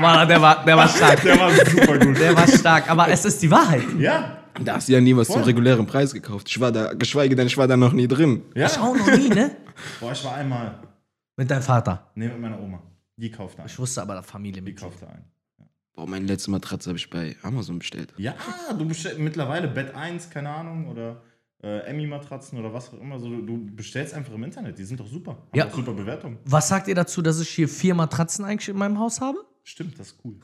Mann, 0.00 0.26
der 0.26 0.42
war, 0.42 0.64
der 0.64 0.76
war 0.76 0.88
stark. 0.88 1.22
Der 1.22 1.38
war 1.38 1.50
super 1.52 1.98
gut. 1.98 2.18
Der 2.18 2.36
war 2.36 2.48
stark, 2.48 2.90
aber 2.90 3.08
es 3.08 3.24
ist 3.24 3.40
die 3.42 3.50
Wahrheit. 3.50 3.84
Ja, 3.98 4.41
Da 4.64 4.74
hast 4.76 4.88
du 4.88 4.92
ja 4.92 5.00
nie 5.00 5.16
was 5.16 5.26
Voll. 5.28 5.36
zum 5.36 5.44
regulären 5.44 5.86
Preis 5.86 6.12
gekauft. 6.12 6.48
Ich 6.48 6.60
war 6.60 6.70
da, 6.72 6.92
geschweige 6.94 7.34
denn, 7.36 7.46
ich 7.46 7.56
war 7.56 7.66
da 7.66 7.76
noch 7.76 7.92
nie 7.92 8.06
drin. 8.08 8.42
ja. 8.54 8.66
Ich 8.66 8.78
auch 8.78 8.94
noch 8.96 9.16
nie, 9.16 9.28
ne? 9.28 9.56
Boah, 10.00 10.12
ich 10.12 10.24
war 10.24 10.34
einmal. 10.34 10.78
Mit 11.36 11.50
deinem 11.50 11.62
Vater. 11.62 12.10
Nee, 12.14 12.28
mit 12.28 12.38
meiner 12.40 12.60
Oma. 12.60 12.82
Die 13.16 13.30
kaufte 13.30 13.62
ein. 13.62 13.66
Ich 13.66 13.78
wusste 13.78 14.02
aber 14.02 14.14
der 14.14 14.22
Familie 14.22 14.60
Die 14.62 14.70
mit. 14.72 14.78
kaufte 14.80 15.06
ein. 15.08 15.24
Boah, 15.94 16.06
meine 16.06 16.24
letzte 16.26 16.50
Matratze 16.50 16.88
habe 16.90 16.98
ich 16.98 17.08
bei 17.10 17.36
Amazon 17.42 17.78
bestellt. 17.78 18.12
Ja, 18.16 18.34
du 18.78 18.86
bestellst 18.86 19.18
mittlerweile 19.18 19.68
Bett 19.68 19.94
1, 19.94 20.30
keine 20.30 20.50
Ahnung, 20.50 20.88
oder 20.88 21.22
äh, 21.62 21.80
Emmy-Matratzen 21.86 22.58
oder 22.58 22.72
was 22.72 22.88
auch 22.92 23.00
immer. 23.00 23.18
So, 23.18 23.28
du, 23.28 23.66
bestellst 23.74 24.14
einfach 24.14 24.32
im 24.32 24.42
Internet. 24.44 24.78
Die 24.78 24.84
sind 24.84 25.00
doch 25.00 25.06
super. 25.06 25.32
Haben 25.32 25.40
Ja. 25.54 25.70
super 25.70 25.92
Bewertung. 25.92 26.38
Was 26.44 26.68
sagt 26.68 26.88
ihr 26.88 26.94
dazu, 26.94 27.20
dass 27.22 27.40
ich 27.40 27.48
hier 27.50 27.68
vier 27.68 27.94
Matratzen 27.94 28.44
eigentlich 28.44 28.68
in 28.68 28.76
meinem 28.76 28.98
Haus 28.98 29.20
habe? 29.20 29.38
Stimmt, 29.64 29.98
das 29.98 30.08
ist 30.08 30.18
cool. 30.24 30.36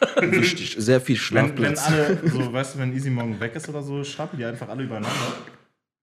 Wichtig, 0.20 0.76
sehr 0.78 1.00
viel 1.00 1.16
Wenn, 1.16 1.56
wenn 1.58 1.76
Schlafplatz. 1.76 1.86
alle, 1.86 2.28
so, 2.30 2.52
weißt 2.52 2.74
du, 2.74 2.78
wenn 2.78 2.92
Easy 2.94 3.10
morgen 3.10 3.38
weg 3.40 3.54
ist 3.54 3.68
oder 3.68 3.82
so, 3.82 4.02
stapeln 4.04 4.38
die 4.38 4.44
einfach 4.44 4.68
alle 4.68 4.84
übereinander. 4.84 5.32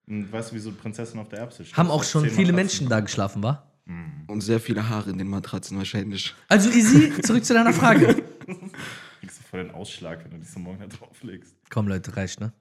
Und 0.06 0.32
weißt 0.32 0.50
du, 0.52 0.56
wie 0.56 0.60
so 0.60 0.72
Prinzessin 0.72 1.20
auf 1.20 1.28
der 1.28 1.40
Erbse 1.40 1.64
steht. 1.64 1.76
Haben 1.76 1.90
auch 1.90 2.02
schon 2.04 2.22
viele 2.24 2.52
Matratzen. 2.52 2.54
Menschen 2.54 2.88
da 2.88 3.00
geschlafen, 3.00 3.42
wa? 3.42 3.64
Und 4.26 4.42
sehr 4.42 4.60
viele 4.60 4.86
Haare 4.86 5.10
in 5.10 5.16
den 5.18 5.28
Matratzen 5.28 5.78
wahrscheinlich. 5.78 6.34
Also 6.48 6.68
easy, 6.70 7.10
zurück 7.22 7.42
zu 7.44 7.54
deiner 7.54 7.72
Frage. 7.72 8.06
Kriegst 9.20 9.38
du 9.38 9.44
voll 9.50 9.64
den 9.64 9.70
Ausschlag, 9.70 10.22
wenn 10.24 10.32
du 10.32 10.36
dich 10.38 10.50
so 10.50 10.60
morgen 10.60 10.78
da 10.80 10.86
drauflegst. 10.86 11.54
Komm, 11.70 11.88
Leute, 11.88 12.14
reicht, 12.14 12.38
ne? 12.40 12.52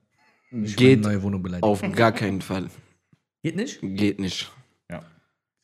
Ich 0.52 0.78
Geht 0.78 1.00
will 1.00 1.06
eine 1.08 1.16
neue 1.16 1.24
Wohnung 1.24 1.44
beleidigen. 1.44 1.68
auf 1.68 1.82
gar 1.94 2.14
keinen 2.14 2.42
Fall. 2.42 2.70
Geht 3.44 3.58
nicht? 3.58 3.80
Geht 3.82 4.20
nicht. 4.20 4.50
Ja. 4.90 5.04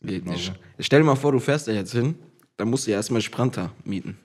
Geht 0.01 0.23
Genau 0.25 0.33
nicht. 0.35 0.53
Stell 0.79 0.99
dir 0.99 1.05
mal 1.05 1.15
vor, 1.15 1.31
du 1.31 1.39
fährst 1.39 1.69
da 1.69 1.71
jetzt 1.71 1.93
hin, 1.93 2.15
dann 2.57 2.69
musst 2.69 2.85
du 2.85 2.91
ja 2.91 2.97
erstmal 2.97 3.21
Spranter 3.21 3.71
mieten. 3.85 4.17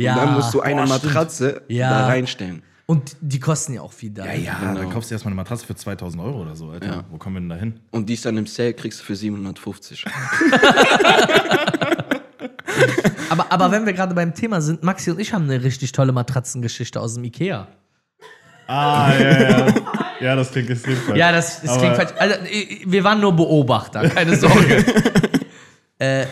Ja. 0.00 0.14
Und 0.14 0.18
dann 0.20 0.34
musst 0.34 0.54
du 0.54 0.60
eine 0.60 0.82
Boah. 0.82 0.88
Matratze 0.88 1.62
Ja. 1.68 1.90
da 1.90 2.06
reinstellen. 2.06 2.62
Und 2.86 3.16
die 3.20 3.38
kosten 3.38 3.74
ja 3.74 3.82
auch 3.82 3.92
viel 3.92 4.10
da. 4.10 4.24
Ja, 4.26 4.32
ja, 4.34 4.58
Genau. 4.58 4.80
da 4.80 4.84
kaufst 4.92 5.10
du 5.10 5.14
erstmal 5.14 5.30
eine 5.30 5.36
Matratze 5.36 5.64
für 5.64 5.76
2000 5.76 6.20
Euro 6.22 6.40
oder 6.42 6.56
so, 6.56 6.70
Alter. 6.70 6.86
Ja. 6.86 7.04
Wo 7.10 7.18
kommen 7.18 7.36
wir 7.36 7.40
denn 7.40 7.48
da 7.48 7.54
hin? 7.56 7.78
Und 7.92 8.08
die 8.08 8.14
ist 8.14 8.24
dann 8.26 8.36
im 8.36 8.46
Sale, 8.46 8.74
kriegst 8.74 8.98
du 9.00 9.04
für 9.04 9.14
750. 9.14 10.04
Aber, 13.28 13.46
aber 13.52 13.70
wenn 13.70 13.86
wir 13.86 13.92
gerade 13.92 14.14
beim 14.14 14.34
Thema 14.34 14.60
sind, 14.60 14.82
Maxi 14.82 15.10
und 15.10 15.20
ich 15.20 15.32
haben 15.32 15.44
eine 15.44 15.62
richtig 15.62 15.92
tolle 15.92 16.10
Matratzengeschichte 16.12 17.00
aus 17.00 17.14
dem 17.14 17.22
Ikea. 17.24 17.68
Ah, 18.66 19.12
ja, 19.18 19.40
ja. 19.50 19.74
ja, 20.20 20.36
das 20.36 20.50
klingt 20.50 20.70
extrem 20.70 20.96
falsch. 20.96 21.18
Ja, 21.18 21.30
das, 21.30 21.60
das 21.62 21.78
klingt 21.78 21.94
falsch. 21.96 22.10
Also, 22.18 22.34
wir 22.86 23.04
waren 23.04 23.20
nur 23.20 23.32
Beobachter, 23.34 24.08
keine 24.08 24.36
Sorge. 24.36 24.84
äh, 25.98 26.26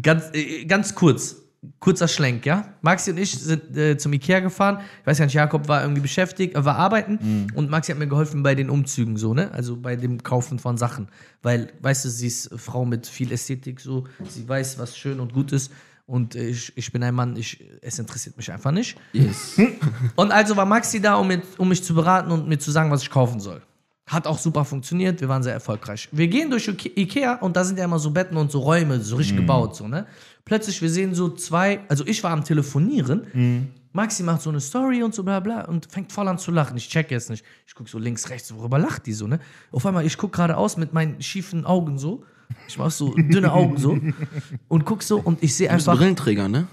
ganz, 0.00 0.30
äh, 0.32 0.64
ganz 0.64 0.94
kurz, 0.94 1.36
kurzer 1.80 2.08
Schlenk, 2.08 2.46
ja? 2.46 2.74
Maxi 2.82 3.10
und 3.10 3.18
ich 3.18 3.32
sind 3.32 3.76
äh, 3.76 3.96
zum 3.96 4.12
Ikea 4.12 4.40
gefahren. 4.40 4.80
Ich 5.00 5.06
weiß 5.06 5.18
gar 5.18 5.24
nicht, 5.24 5.34
Jakob 5.34 5.68
war 5.68 5.82
irgendwie 5.82 6.02
beschäftigt, 6.02 6.56
äh, 6.56 6.64
war 6.64 6.76
arbeiten 6.76 7.48
und 7.54 7.70
Maxi 7.70 7.92
hat 7.92 7.98
mir 7.98 8.06
geholfen 8.06 8.42
bei 8.42 8.54
den 8.54 8.70
Umzügen, 8.70 9.16
so, 9.16 9.34
ne? 9.34 9.50
Also 9.52 9.76
bei 9.76 9.96
dem 9.96 10.22
Kaufen 10.22 10.58
von 10.58 10.76
Sachen. 10.76 11.08
Weil, 11.42 11.72
weißt 11.80 12.04
du, 12.04 12.10
sie 12.10 12.28
ist 12.28 12.50
Frau 12.56 12.84
mit 12.84 13.06
viel 13.06 13.32
Ästhetik, 13.32 13.80
so. 13.80 14.06
Sie 14.28 14.48
weiß, 14.48 14.78
was 14.78 14.96
schön 14.96 15.20
und 15.20 15.32
gut 15.32 15.52
ist. 15.52 15.72
Und 16.06 16.34
ich, 16.36 16.72
ich 16.74 16.90
bin 16.90 17.02
ein 17.02 17.14
Mann, 17.14 17.36
ich, 17.36 17.62
es 17.82 17.98
interessiert 17.98 18.36
mich 18.38 18.50
einfach 18.50 18.70
nicht. 18.70 18.96
Yes. 19.12 19.60
Und 20.16 20.32
also 20.32 20.56
war 20.56 20.64
Maxi 20.64 21.02
da, 21.02 21.16
um, 21.16 21.28
mir, 21.28 21.42
um 21.58 21.68
mich 21.68 21.84
zu 21.84 21.94
beraten 21.94 22.30
und 22.30 22.48
mir 22.48 22.58
zu 22.58 22.70
sagen, 22.70 22.90
was 22.90 23.02
ich 23.02 23.10
kaufen 23.10 23.40
soll. 23.40 23.60
Hat 24.08 24.26
auch 24.26 24.38
super 24.38 24.64
funktioniert, 24.64 25.20
wir 25.20 25.28
waren 25.28 25.42
sehr 25.42 25.52
erfolgreich. 25.52 26.08
Wir 26.12 26.28
gehen 26.28 26.50
durch 26.50 26.66
Ike- 26.68 26.92
Ikea 26.98 27.34
und 27.36 27.56
da 27.56 27.64
sind 27.64 27.78
ja 27.78 27.84
immer 27.84 27.98
so 27.98 28.10
Betten 28.10 28.36
und 28.36 28.50
so 28.50 28.60
Räume, 28.60 29.00
so 29.00 29.16
richtig 29.16 29.36
gebaut, 29.36 29.76
so, 29.76 29.86
ne? 29.86 30.06
Plötzlich, 30.44 30.80
wir 30.80 30.88
sehen 30.90 31.14
so 31.14 31.28
zwei, 31.30 31.80
also 31.88 32.06
ich 32.06 32.24
war 32.24 32.30
am 32.30 32.42
Telefonieren, 32.42 33.68
Maxi 33.92 34.22
macht 34.22 34.40
so 34.42 34.48
eine 34.50 34.60
Story 34.60 35.02
und 35.02 35.14
so 35.14 35.22
bla 35.24 35.40
bla 35.40 35.64
und 35.66 35.86
fängt 35.90 36.10
voll 36.12 36.26
an 36.28 36.38
zu 36.38 36.50
lachen. 36.50 36.76
Ich 36.76 36.88
check 36.88 37.10
jetzt 37.10 37.28
nicht. 37.30 37.44
Ich 37.66 37.74
guck 37.74 37.88
so 37.88 37.98
links, 37.98 38.28
rechts, 38.30 38.54
worüber 38.54 38.78
lacht 38.78 39.06
die 39.06 39.12
so, 39.12 39.26
ne? 39.26 39.40
Auf 39.72 39.84
einmal, 39.86 40.06
ich 40.06 40.16
guck 40.16 40.32
geradeaus 40.32 40.76
mit 40.78 40.92
meinen 40.94 41.20
schiefen 41.20 41.64
Augen 41.66 41.98
so. 41.98 42.24
Ich 42.66 42.78
mach 42.78 42.90
so 42.90 43.12
dünne 43.14 43.52
Augen 43.52 43.76
so 43.76 43.98
und 44.68 44.84
guck 44.86 45.02
so 45.02 45.18
und 45.20 45.42
ich 45.42 45.54
sehe 45.54 45.68
Du 45.68 45.74
bist 45.74 45.86
einfach. 45.88 45.98
Brillenträger, 45.98 46.48
ne? 46.48 46.66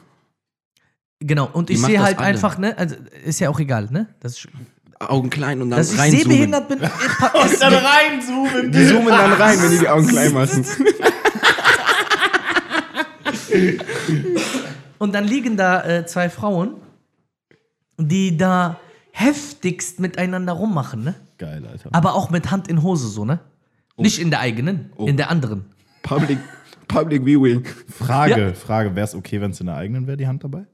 Genau, 1.19 1.49
und 1.51 1.69
ich 1.69 1.81
sehe 1.81 2.01
halt 2.01 2.17
alle. 2.17 2.27
einfach, 2.27 2.57
ne? 2.57 2.77
Also 2.77 2.95
ist 3.25 3.39
ja 3.39 3.49
auch 3.49 3.59
egal, 3.59 3.87
ne? 3.91 4.07
Das 4.19 4.33
ist, 4.37 4.47
Augen 4.99 5.29
klein 5.29 5.61
und 5.61 5.69
dann 5.69 5.77
dass 5.79 5.91
ich 5.93 5.99
reinzoomen. 5.99 6.23
sehbehindert 6.31 6.67
bin. 6.69 6.79
ist- 6.79 6.91
Dann 7.61 7.73
reinzoomen. 7.73 8.71
Die 8.71 8.87
zoomen 8.87 9.07
dann 9.09 9.33
rein, 9.33 9.61
wenn 9.61 9.71
die 9.71 9.79
die 9.79 9.89
Augen 9.89 10.07
klein 10.07 10.33
machen. 10.33 10.65
Und 14.97 15.13
dann 15.13 15.25
liegen 15.25 15.57
da 15.57 15.83
äh, 15.85 16.05
zwei 16.05 16.29
Frauen, 16.29 16.75
die 17.97 18.37
da 18.37 18.79
heftigst 19.11 19.99
miteinander 19.99 20.53
rummachen, 20.53 21.03
ne? 21.03 21.15
Geil, 21.37 21.65
Alter. 21.69 21.89
Aber 21.93 22.15
auch 22.15 22.29
mit 22.29 22.49
Hand 22.51 22.67
in 22.69 22.81
Hose 22.81 23.07
so, 23.09 23.25
ne? 23.25 23.39
Nicht 23.97 24.19
in 24.19 24.29
der 24.29 24.39
eigenen, 24.39 24.91
in 24.97 25.15
der 25.17 25.29
anderen. 25.29 25.65
Public, 26.01 26.37
Public 26.87 27.23
Viewing. 27.25 27.65
Frage, 27.89 28.39
Ja. 28.47 28.53
Frage, 28.53 28.95
wäre 28.95 29.05
es 29.05 29.15
okay, 29.15 29.39
wenn 29.41 29.51
es 29.51 29.59
in 29.59 29.67
der 29.67 29.75
eigenen 29.75 30.07
wäre, 30.07 30.17
die 30.17 30.27
Hand 30.27 30.43
dabei? 30.43 30.65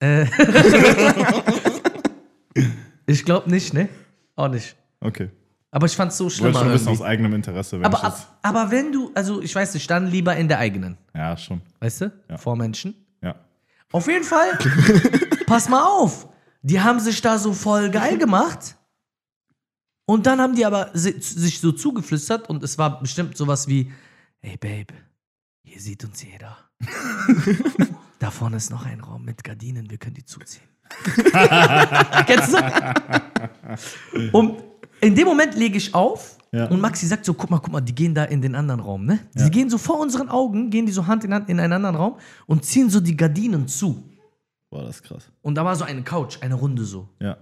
Äh. 0.00 0.26
ich 3.06 3.24
glaube 3.24 3.50
nicht, 3.50 3.74
ne? 3.74 3.88
Auch 4.36 4.48
nicht. 4.48 4.76
Okay. 5.00 5.30
Aber 5.70 5.86
ich 5.86 5.94
fand's 5.96 6.16
so 6.16 6.28
Ich 6.28 6.40
wollte 6.40 6.58
schon 6.58 6.72
wissen, 6.72 6.88
aus 6.88 7.02
eigenem 7.02 7.34
Interesse. 7.34 7.78
Wenn 7.78 7.86
Aber, 7.86 8.02
ab, 8.02 8.38
aber 8.42 8.70
wenn 8.70 8.90
du, 8.90 9.10
also 9.14 9.42
ich 9.42 9.54
weiß 9.54 9.74
nicht, 9.74 9.90
dann 9.90 10.06
lieber 10.06 10.34
in 10.36 10.48
der 10.48 10.58
eigenen, 10.58 10.96
ja, 11.14 11.36
schon. 11.36 11.60
weißt 11.80 12.00
du? 12.02 12.12
Ja. 12.28 12.38
Vor 12.38 12.56
Menschen. 12.56 12.94
Ja. 13.22 13.34
Auf 13.92 14.06
jeden 14.06 14.24
Fall, 14.24 14.58
pass 15.46 15.68
mal 15.68 15.84
auf. 15.84 16.28
Die 16.62 16.80
haben 16.80 17.00
sich 17.00 17.20
da 17.20 17.38
so 17.38 17.52
voll 17.52 17.90
geil 17.90 18.18
gemacht. 18.18 18.76
Und 20.06 20.26
dann 20.26 20.40
haben 20.40 20.54
die 20.54 20.64
aber 20.64 20.90
si 20.94 21.20
sich 21.20 21.60
so 21.60 21.70
zugeflüstert 21.70 22.48
und 22.48 22.62
es 22.62 22.78
war 22.78 22.98
bestimmt 23.00 23.36
sowas 23.36 23.68
wie: 23.68 23.92
Ey, 24.40 24.56
Babe, 24.56 24.94
hier 25.62 25.80
sieht 25.80 26.02
uns 26.02 26.22
jeder. 26.22 26.56
da 28.18 28.30
vorne 28.30 28.56
ist 28.56 28.70
noch 28.70 28.86
ein 28.86 29.00
Raum 29.00 29.24
mit 29.24 29.44
Gardinen, 29.44 29.90
wir 29.90 29.98
können 29.98 30.14
die 30.14 30.24
zuziehen. 30.24 30.66
Kennst 32.26 32.52
du? 32.54 32.58
Und 34.32 34.62
in 35.00 35.14
dem 35.14 35.26
Moment 35.26 35.54
lege 35.54 35.76
ich 35.78 35.94
auf 35.94 36.36
Ja. 36.52 36.66
und 36.66 36.80
Maxi 36.80 37.06
sagt 37.06 37.24
so: 37.24 37.34
Guck 37.34 37.50
mal, 37.50 37.58
guck 37.58 37.72
mal, 37.72 37.80
die 37.80 37.94
gehen 37.94 38.14
da 38.14 38.24
in 38.24 38.40
den 38.40 38.54
anderen 38.54 38.80
Raum, 38.80 39.04
ne? 39.04 39.20
Ja. 39.34 39.44
Sie 39.44 39.50
gehen 39.50 39.70
so 39.70 39.78
vor 39.78 40.00
unseren 40.00 40.28
Augen, 40.28 40.70
gehen 40.70 40.86
die 40.86 40.92
so 40.92 41.06
Hand 41.06 41.24
in 41.24 41.32
Hand 41.34 41.48
in 41.48 41.60
einen 41.60 41.72
anderen 41.74 41.96
Raum 41.96 42.16
und 42.46 42.64
ziehen 42.64 42.90
so 42.90 43.00
die 43.00 43.16
Gardinen 43.16 43.68
zu. 43.68 44.02
Boah, 44.70 44.84
das 44.84 45.02
krass. 45.02 45.24
Und 45.42 45.54
da 45.54 45.64
war 45.64 45.76
so 45.76 45.84
eine 45.84 46.02
Couch, 46.02 46.38
eine 46.42 46.54
Runde 46.54 46.84
so. 46.84 47.08
Ja. 47.20 47.36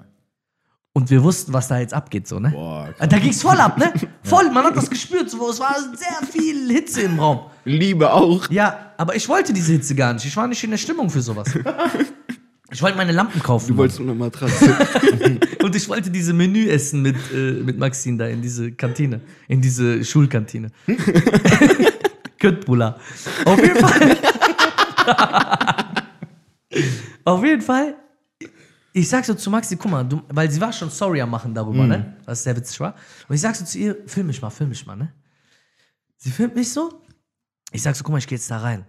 Und 0.93 1.11
wir 1.11 1.23
wussten, 1.23 1.53
was 1.53 1.69
da 1.69 1.79
jetzt 1.79 1.93
abgeht, 1.93 2.27
so, 2.27 2.39
ne? 2.41 2.51
Boah, 2.51 2.89
krass. 2.97 3.09
Da 3.09 3.19
ging's 3.19 3.43
voll 3.43 3.59
ab, 3.59 3.77
ne? 3.79 3.93
Voll, 4.23 4.51
man 4.51 4.65
hat 4.65 4.77
das 4.77 4.89
gespürt, 4.91 5.29
so, 5.31 5.51
es 5.51 5.61
war 5.61 5.75
sehr 5.95 6.27
viel 6.29 6.69
Hitze 6.73 7.03
im 7.03 7.19
Raum. 7.21 7.41
Liebe 7.65 8.13
auch. 8.13 8.51
Ja, 8.51 8.93
aber 8.97 9.15
ich 9.15 9.29
wollte 9.29 9.53
diese 9.53 9.73
Hitze 9.73 9.95
gar 9.95 10.13
nicht. 10.15 10.25
Ich 10.25 10.37
war 10.37 10.47
nicht 10.49 10.65
in 10.65 10.71
der 10.71 10.79
Stimmung 10.79 11.09
für 11.11 11.21
sowas. 11.23 11.47
Ich 12.73 12.83
wollte 12.83 12.97
meine 12.97 13.13
Lampen 13.13 13.41
kaufen. 13.43 13.69
Du 13.69 13.77
wolltest 13.77 14.01
nur 14.01 14.11
eine 14.11 14.19
Matratze. 14.19 14.75
Und 15.63 15.77
ich 15.77 15.89
wollte 15.89 16.11
diese 16.11 16.33
Menü 16.33 16.69
essen 16.69 17.03
mit, 17.03 17.17
äh, 17.33 17.63
mit 17.63 17.79
Maxine 17.79 18.19
da 18.19 18.27
in 18.27 18.43
diese 18.43 18.73
Kantine. 18.73 19.21
In 19.47 19.61
diese 19.61 20.05
Schulkantine. 20.05 20.73
Köttbullar. 22.39 22.99
Auf 23.45 23.63
jeden 23.63 23.77
Fall. 23.77 24.17
Auf 27.25 27.45
jeden 27.45 27.63
Fall. 27.63 27.97
Ich 28.93 29.09
sag 29.09 29.25
so 29.25 29.35
zu 29.35 29.51
Maxi, 29.51 29.77
guck 29.77 29.91
mal, 29.91 30.05
du, 30.05 30.23
weil 30.29 30.51
sie 30.51 30.61
war 30.61 30.73
schon 30.73 30.91
sorry 30.91 31.21
am 31.21 31.31
Machen 31.31 31.55
darüber, 31.55 31.87
ne? 31.87 32.17
Was 32.25 32.43
sehr 32.43 32.57
witzig 32.57 32.81
war. 32.81 32.95
Und 33.29 33.35
ich 33.35 33.41
sag 33.41 33.55
so 33.55 33.65
zu 33.65 33.79
ihr, 33.79 33.97
film 34.07 34.27
mich 34.27 34.41
mal, 34.41 34.51
film 34.51 34.71
mich 34.71 34.87
mal, 34.87 34.97
ne? 34.97 35.13
Sie 36.17 36.31
filmt 36.31 36.55
mich 36.55 36.73
so. 36.73 37.03
Ich 37.73 37.83
sag 37.83 37.95
so, 37.95 38.03
guck 38.03 38.13
mal, 38.13 38.19
ich 38.19 38.27
geh 38.27 38.35
jetzt 38.35 38.51
da 38.51 38.59
rein. 38.59 38.87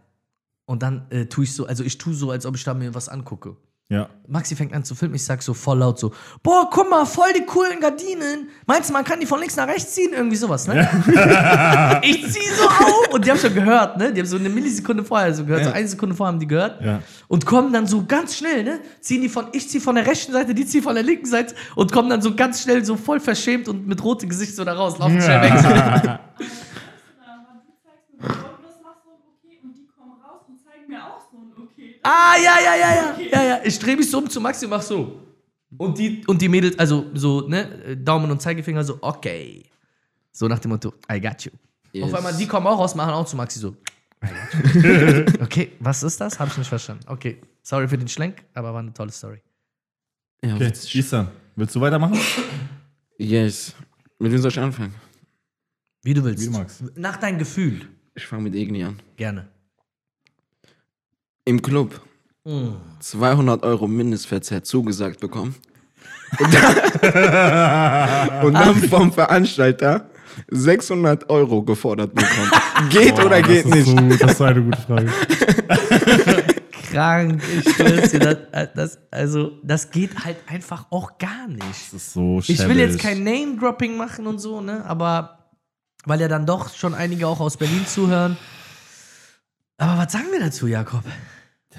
Und 0.65 0.81
dann 0.81 1.07
äh, 1.09 1.25
tue 1.25 1.43
ich 1.43 1.53
so, 1.53 1.65
also 1.65 1.83
ich 1.83 1.97
tue 1.97 2.13
so, 2.13 2.31
als 2.31 2.45
ob 2.45 2.55
ich 2.55 2.63
da 2.63 2.73
mir 2.73 2.93
was 2.93 3.09
angucke. 3.09 3.57
Ja. 3.89 4.09
Maxi 4.27 4.53
fängt 4.53 4.73
an 4.73 4.83
zu 4.83 4.95
filmen, 4.95 5.15
ich 5.15 5.23
sag 5.23 5.41
so 5.41 5.53
voll 5.53 5.77
laut 5.77 5.97
so, 5.97 6.11
boah, 6.43 6.69
guck 6.69 6.89
mal, 6.89 7.05
voll 7.05 7.31
die 7.33 7.45
coolen 7.45 7.79
Gardinen. 7.79 8.49
Meinst 8.65 8.89
du, 8.89 8.93
man 8.93 9.05
kann 9.05 9.17
die 9.17 9.25
von 9.25 9.39
links 9.39 9.55
nach 9.55 9.65
rechts 9.65 9.93
ziehen? 9.93 10.11
Irgendwie 10.11 10.35
sowas, 10.35 10.67
ne? 10.67 10.81
ich 12.03 12.29
zieh 12.29 12.49
so 12.57 12.65
auf 12.67 13.13
und 13.13 13.25
die 13.25 13.31
haben 13.31 13.39
schon 13.39 13.53
gehört, 13.53 13.97
ne? 13.97 14.11
Die 14.11 14.19
haben 14.19 14.27
so 14.27 14.35
eine 14.35 14.49
Millisekunde 14.49 15.05
vorher 15.05 15.33
so 15.33 15.45
gehört, 15.45 15.63
so 15.63 15.71
eine 15.71 15.87
Sekunde 15.87 16.13
vorher 16.15 16.33
haben 16.33 16.39
die 16.39 16.47
gehört. 16.47 16.81
Ja. 16.83 17.01
Und 17.29 17.45
kommen 17.45 17.71
dann 17.71 17.87
so 17.87 18.03
ganz 18.05 18.35
schnell, 18.35 18.65
ne? 18.65 18.81
Ziehen 18.99 19.21
die 19.21 19.29
von, 19.29 19.47
ich 19.53 19.69
zieh 19.69 19.79
von 19.79 19.95
der 19.95 20.05
rechten 20.05 20.33
Seite, 20.33 20.53
die 20.53 20.65
ziehen 20.65 20.83
von 20.83 20.95
der 20.95 21.05
linken 21.05 21.25
Seite 21.25 21.55
und 21.75 21.93
kommen 21.93 22.09
dann 22.09 22.21
so 22.21 22.35
ganz 22.35 22.61
schnell 22.63 22.83
so 22.83 22.97
voll 22.97 23.21
verschämt 23.21 23.69
und 23.69 23.87
mit 23.87 24.03
rotem 24.03 24.27
Gesicht 24.27 24.53
so 24.53 24.65
da 24.65 24.73
raus, 24.73 24.97
laufen 24.99 25.21
schnell 25.21 25.41
weg. 25.43 25.53
Aber 25.53 25.61
du 27.63 27.71
zeigst 27.81 28.11
mir, 28.11 28.27
oh, 28.27 28.59
das 28.61 28.83
machst 28.83 29.05
du 29.05 29.11
okay 29.15 29.59
und 29.63 29.77
die 29.77 29.87
kommen 29.97 30.19
raus 30.21 30.41
und 30.49 30.59
zeigen 30.61 30.89
mir 30.89 31.05
auch 31.05 31.21
so 31.31 31.37
ein 31.37 31.53
okay. 31.63 31.95
Ah, 32.07 32.35
ja, 32.37 32.55
ja, 32.63 32.75
ja, 32.75 32.95
ja. 32.95 33.17
Ja, 33.31 33.43
ja. 33.43 33.59
Ich 33.65 33.77
drehe 33.79 33.95
mich 33.97 34.09
so 34.09 34.19
um 34.19 34.29
zu 34.29 34.39
Maxi 34.39 34.65
und 34.65 34.71
mach 34.71 34.81
so. 34.81 35.21
Und 35.77 35.97
die, 35.97 36.25
und 36.27 36.41
die 36.41 36.47
Mädels, 36.47 36.79
also 36.79 37.05
so, 37.13 37.47
ne, 37.47 37.97
Daumen 37.97 38.31
und 38.31 38.41
Zeigefinger 38.41 38.83
so, 38.83 38.97
okay. 39.01 39.63
So 40.31 40.47
nach 40.47 40.59
dem 40.59 40.71
Motto, 40.71 40.93
I 41.11 41.19
got 41.19 41.41
you. 41.43 41.51
Yes. 41.91 42.05
Auf 42.05 42.13
einmal, 42.13 42.33
die 42.37 42.47
kommen 42.47 42.65
auch 42.67 42.79
raus, 42.79 42.95
machen 42.95 43.13
auch 43.13 43.25
zu 43.25 43.35
Maxi 43.35 43.59
so. 43.59 43.75
I 44.23 44.27
got 44.27 44.75
you. 44.75 45.25
okay, 45.43 45.71
was 45.79 46.03
ist 46.03 46.21
das? 46.21 46.39
Hab 46.39 46.47
ich 46.47 46.57
nicht 46.57 46.69
verstanden. 46.69 47.03
Okay, 47.07 47.41
sorry 47.61 47.87
für 47.87 47.97
den 47.97 48.07
Schlenk, 48.07 48.43
aber 48.53 48.73
war 48.73 48.79
eine 48.79 48.93
tolle 48.93 49.11
Story. 49.11 49.41
Ja, 50.43 50.55
Okay. 50.55 50.71
Issan, 50.93 51.27
willst 51.55 51.75
du 51.75 51.81
weitermachen? 51.81 52.17
Yes. 53.17 53.75
Mit 54.19 54.31
wem 54.31 54.39
soll 54.39 54.51
ich 54.51 54.59
anfangen? 54.59 54.93
Wie 56.03 56.13
du 56.13 56.23
willst. 56.23 56.41
Wie 56.41 56.45
du 56.45 56.51
magst. 56.57 56.83
Nach 56.95 57.17
deinem 57.17 57.39
Gefühl. 57.39 57.87
Ich 58.15 58.25
fange 58.25 58.43
mit 58.43 58.55
Egni 58.55 58.83
an. 58.83 58.99
Gerne. 59.17 59.47
Im 61.47 61.61
Club 61.61 62.01
Mm. 62.47 62.77
200 63.01 63.63
Euro 63.63 63.87
Mindestverzehr 63.89 64.63
zugesagt 64.63 65.19
bekommen. 65.19 65.53
Und 66.39 66.53
dann, 66.53 66.75
und 68.45 68.53
dann 68.53 68.75
vom 68.89 69.11
Veranstalter 69.11 70.09
600 70.49 71.29
Euro 71.29 71.63
gefordert 71.63 72.15
bekommen. 72.15 72.49
Geht 72.89 73.19
oder 73.21 73.41
geht 73.41 73.65
das 73.65 73.75
ist 73.75 73.87
nicht? 73.87 74.19
So, 74.19 74.25
das 74.25 74.31
ist 74.31 74.41
eine 74.41 74.61
gute 74.63 74.81
Frage. 74.81 75.11
Krank, 76.91 77.43
ich 77.59 77.73
schwör's 77.75 78.11
dir, 78.11 78.19
das, 78.19 78.37
äh, 78.53 78.67
das, 78.73 78.97
also, 79.11 79.51
das 79.63 79.91
geht 79.91 80.23
halt 80.23 80.37
einfach 80.47 80.85
auch 80.89 81.17
gar 81.17 81.49
nicht. 81.49 81.65
Das 81.67 81.93
ist 81.93 82.13
so 82.13 82.39
Ich 82.39 82.65
will 82.65 82.77
jetzt 82.79 83.01
schäbig. 83.01 83.01
kein 83.01 83.23
Name-Dropping 83.25 83.97
machen 83.97 84.25
und 84.25 84.39
so, 84.39 84.61
ne? 84.61 84.85
Aber 84.85 85.49
weil 86.05 86.21
ja 86.21 86.29
dann 86.29 86.45
doch 86.45 86.73
schon 86.73 86.93
einige 86.93 87.27
auch 87.27 87.41
aus 87.41 87.57
Berlin 87.57 87.85
zuhören. 87.85 88.37
Aber 89.77 89.97
was 90.03 90.13
sagen 90.13 90.27
wir 90.31 90.39
dazu, 90.39 90.67
Jakob? 90.67 91.03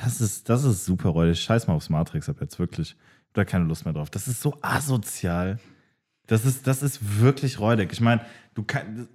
Das 0.04 0.20
ist, 0.20 0.48
das 0.48 0.64
ist 0.64 0.84
super 0.84 1.10
räudig. 1.10 1.40
Scheiß 1.40 1.66
mal 1.66 1.74
aufs 1.74 1.88
Matrix 1.90 2.28
ab 2.28 2.36
jetzt, 2.40 2.58
wirklich. 2.58 2.90
Ich 2.90 3.28
hab 3.28 3.34
da 3.34 3.44
keine 3.44 3.64
Lust 3.64 3.84
mehr 3.84 3.94
drauf. 3.94 4.10
Das 4.10 4.28
ist 4.28 4.40
so 4.40 4.56
asozial. 4.62 5.58
Das 6.26 6.44
ist, 6.44 6.66
das 6.66 6.82
ist 6.82 7.20
wirklich 7.20 7.58
räudig. 7.58 7.92
Ich 7.92 8.00
meine, 8.00 8.20
du 8.54 8.62
kannst. 8.62 9.08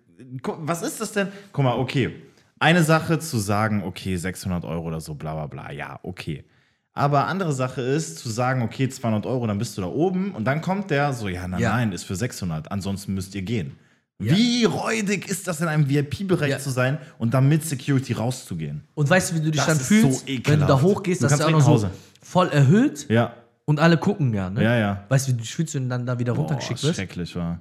Was 0.45 0.81
ist 0.83 1.01
das 1.01 1.11
denn? 1.11 1.27
Guck 1.51 1.63
mal, 1.63 1.77
okay. 1.77 2.21
Eine 2.59 2.83
Sache 2.83 3.19
zu 3.19 3.39
sagen, 3.39 3.83
okay, 3.83 4.15
600 4.15 4.63
Euro 4.63 4.87
oder 4.87 5.01
so, 5.01 5.15
bla 5.15 5.33
bla 5.33 5.47
bla, 5.47 5.71
ja, 5.71 5.99
okay. 6.03 6.45
Aber 6.93 7.27
andere 7.27 7.51
Sache 7.51 7.81
ist 7.81 8.19
zu 8.19 8.29
sagen, 8.29 8.61
okay, 8.61 8.87
200 8.87 9.25
Euro, 9.25 9.47
dann 9.47 9.57
bist 9.57 9.77
du 9.77 9.81
da 9.81 9.87
oben 9.87 10.33
und 10.33 10.45
dann 10.45 10.61
kommt 10.61 10.91
der 10.91 11.11
so, 11.11 11.27
ja, 11.27 11.47
nein, 11.47 11.59
Ja. 11.59 11.71
nein, 11.71 11.91
ist 11.91 12.03
für 12.03 12.15
600, 12.15 12.71
ansonsten 12.71 13.15
müsst 13.15 13.35
ihr 13.35 13.41
gehen. 13.41 13.75
Wie 14.23 14.65
räudig 14.65 15.27
ist 15.27 15.47
das 15.47 15.61
in 15.61 15.67
einem 15.67 15.87
VIP-Bereich 15.89 16.51
Ja. 16.51 16.59
zu 16.59 16.69
sein 16.69 16.97
und 17.17 17.33
dann 17.33 17.47
mit 17.47 17.63
Security 17.65 18.13
rauszugehen? 18.13 18.83
Und 18.95 19.09
weißt 19.09 19.31
du, 19.31 19.35
wie 19.35 19.39
du 19.41 19.51
dich 19.51 19.61
Das 19.61 19.67
dann 19.67 19.79
fühlst, 19.79 20.19
so 20.21 20.25
wenn 20.27 20.59
du 20.59 20.65
da 20.65 20.81
hochgehst, 20.81 21.21
Du 21.21 21.25
das 21.25 21.33
ist 21.33 21.39
ja 21.39 21.45
auch 21.47 21.51
noch 21.51 21.61
so 21.79 21.89
voll 22.21 22.49
erhöht 22.49 23.05
Ja, 23.09 23.33
und 23.65 23.79
alle 23.79 23.97
gucken 23.97 24.33
ja, 24.33 24.49
ne? 24.49 24.63
ja, 24.63 24.75
ja. 24.77 25.03
Weißt 25.09 25.27
du, 25.27 25.31
wie 25.31 25.35
du 25.35 25.41
dich 25.41 25.53
fühlst, 25.55 25.75
wenn 25.75 25.83
du 25.83 25.89
dann 25.89 26.05
da 26.05 26.17
wieder 26.19 26.33
Boah, 26.33 26.41
runtergeschickt 26.41 26.79
ist 26.79 26.83
wirst? 26.85 26.95
schrecklich, 26.95 27.35
war. 27.35 27.59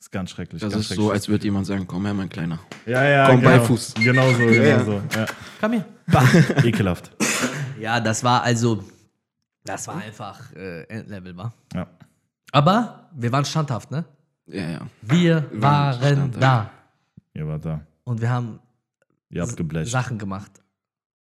Ist 0.00 0.12
ganz 0.12 0.30
schrecklich. 0.30 0.60
Das 0.60 0.72
ganz 0.72 0.82
ist 0.82 0.88
so, 0.90 0.94
schrecklich. 0.96 1.12
als 1.12 1.28
würde 1.28 1.44
jemand 1.44 1.66
sagen, 1.66 1.86
komm 1.86 2.04
her, 2.04 2.12
mein 2.14 2.28
Kleiner. 2.28 2.58
Ja, 2.86 3.02
ja, 3.08 3.26
Komm, 3.30 3.40
genau. 3.40 3.50
Beifuß. 3.58 3.94
Genau 3.94 4.30
so, 4.32 4.38
genau 4.38 4.62
ja. 4.62 4.84
so. 4.84 4.92
Ja. 5.16 5.26
Komm 5.60 5.72
hier. 5.72 5.84
Ekelhaft. 6.64 7.10
Ja, 7.80 8.00
das 8.00 8.22
war 8.24 8.42
also, 8.42 8.82
das 9.64 9.88
war 9.88 9.96
einfach 9.96 10.52
äh, 10.54 10.84
Endlevel, 10.84 11.36
war. 11.36 11.52
Ja. 11.74 11.86
Aber 12.52 13.10
wir 13.14 13.30
waren 13.32 13.44
standhaft, 13.44 13.90
ne? 13.90 14.04
Ja, 14.46 14.70
ja. 14.70 14.86
Wir 15.02 15.48
waren 15.52 16.30
da. 16.32 16.70
Ihr 17.32 17.46
wart 17.46 17.64
da. 17.64 17.80
Und 18.04 18.20
wir 18.20 18.30
haben 18.30 18.58
Ihr 19.30 19.42
habt 19.42 19.56
geblecht. 19.56 19.90
Sachen 19.90 20.18
gemacht. 20.18 20.52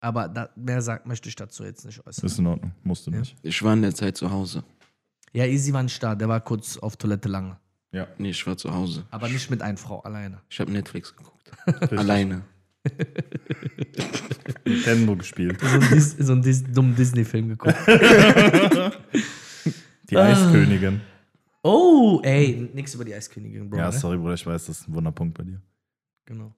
Aber 0.01 0.29
da, 0.29 0.51
mehr 0.55 0.83
sagt, 0.83 1.07
möchte 1.07 1.29
ich 1.29 1.35
dazu 1.37 1.65
jetzt 1.65 1.85
nicht 1.85 2.07
äußern. 2.07 2.27
Ist 2.27 2.39
in 2.39 2.47
Ordnung, 2.47 2.73
musst 2.85 3.07
du 3.07 3.11
nicht. 3.11 3.35
Ich 3.43 3.63
war 3.63 3.73
in 3.73 3.83
der 3.83 3.95
Zeit 3.95 4.17
zu 4.17 4.31
Hause. 4.31 4.63
Ja, 5.33 5.45
Easy 5.47 5.73
war 5.73 5.83
nicht 5.83 6.01
da, 6.03 6.15
der 6.15 6.29
war 6.29 6.41
kurz 6.41 6.77
auf 6.79 6.97
Toilette 6.97 7.29
lange. 7.29 7.59
Ja. 7.93 8.07
Nee, 8.19 8.31
ich 8.31 8.47
war 8.47 8.57
zu 8.57 8.73
Hause. 8.73 9.05
Aber 9.11 9.29
nicht 9.29 9.51
mit 9.51 9.63
einer 9.63 9.79
Frau 9.79 10.01
alleine. 10.01 10.41
Ich 10.49 10.61
habe 10.61 10.71
Netflix 10.71 11.17
geguckt. 11.17 11.51
Alleine. 11.93 12.43
Nintendo 14.65 15.17
gespielt. 15.17 15.61
So 15.61 15.67
einen, 15.67 15.89
Dis 15.91 16.17
so 16.19 16.33
einen 16.33 16.43
Dis 16.43 16.63
dummen 16.65 16.95
Disney-Film 16.95 17.49
geguckt. 17.49 17.77
Die 20.11 20.17
Eiskönigin. 20.17 21.01
Oh, 21.69 22.21
ey, 22.23 22.71
nix 22.75 22.95
über 22.95 23.05
die 23.05 23.13
Eiskönigin, 23.13 23.69
Bro. 23.69 23.79
Ja, 23.79 23.87
ne? 23.87 23.93
sorry, 23.93 24.17
Bruder, 24.17 24.35
ich 24.35 24.47
weiß, 24.47 24.67
das 24.67 24.83
ist 24.83 24.89
ein 24.89 24.95
Wunderpunkt 24.95 25.37
bei 25.37 25.43
dir. 25.43 25.61
Genau. 26.25 26.55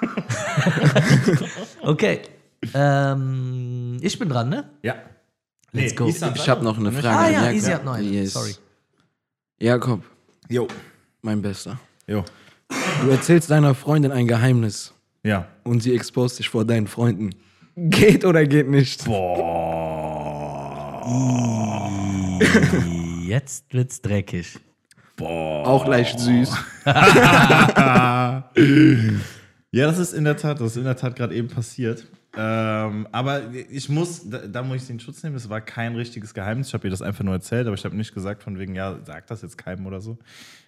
okay. 1.82 2.20
Ähm, 2.72 3.98
ich 4.00 4.16
bin 4.16 4.28
dran, 4.28 4.48
ne? 4.48 4.70
Ja. 4.82 4.94
Let's 5.72 5.96
go. 5.96 6.06
Ich 6.06 6.48
habe 6.48 6.62
noch 6.62 6.78
eine 6.78 6.92
Frage. 6.92 7.08
Ah 7.08 7.28
ja, 7.28 7.40
Jakob. 7.42 7.54
Easy 7.56 7.70
hat 7.72 7.84
noch 7.84 7.94
eine. 7.94 8.06
Yes. 8.06 8.32
Sorry. 8.32 8.54
Jakob, 9.58 10.04
Jo. 10.48 10.68
mein 11.22 11.42
Bester. 11.42 11.80
Jo. 12.06 12.24
Du 13.02 13.10
erzählst 13.10 13.50
deiner 13.50 13.74
Freundin 13.74 14.12
ein 14.12 14.28
Geheimnis 14.28 14.94
Ja. 15.24 15.48
und 15.64 15.82
sie 15.82 15.96
expost 15.96 16.38
dich 16.38 16.48
vor 16.48 16.64
deinen 16.64 16.86
Freunden. 16.86 17.30
Geht 17.74 18.24
oder 18.24 18.46
geht 18.46 18.68
nicht? 18.68 19.04
Jetzt 23.26 23.72
wird's 23.72 24.00
dreckig. 24.02 24.58
Auch 25.20 25.86
leicht 25.86 26.18
süß. 26.18 26.52
Ja, 29.74 29.86
das 29.86 29.98
ist 29.98 30.12
in 30.12 30.22
der 30.22 30.36
Tat, 30.36 30.60
das 30.60 30.68
ist 30.72 30.76
in 30.76 30.84
der 30.84 30.94
Tat 30.96 31.16
gerade 31.16 31.34
eben 31.34 31.48
passiert. 31.48 32.06
Ähm, 32.36 33.08
aber 33.10 33.42
ich 33.52 33.88
muss, 33.88 34.28
da, 34.30 34.38
da 34.46 34.62
muss 34.62 34.82
ich 34.82 34.86
den 34.86 35.00
Schutz 35.00 35.24
nehmen. 35.24 35.34
Es 35.34 35.48
war 35.48 35.60
kein 35.60 35.96
richtiges 35.96 36.32
Geheimnis. 36.32 36.68
Ich 36.68 36.74
habe 36.74 36.86
ihr 36.86 36.92
das 36.92 37.02
einfach 37.02 37.24
nur 37.24 37.34
erzählt, 37.34 37.66
aber 37.66 37.74
ich 37.74 37.84
habe 37.84 37.96
nicht 37.96 38.14
gesagt 38.14 38.44
von 38.44 38.56
wegen, 38.56 38.76
ja, 38.76 38.96
sag 39.04 39.26
das 39.26 39.42
jetzt 39.42 39.58
keinem 39.58 39.84
oder 39.86 40.00
so. 40.00 40.16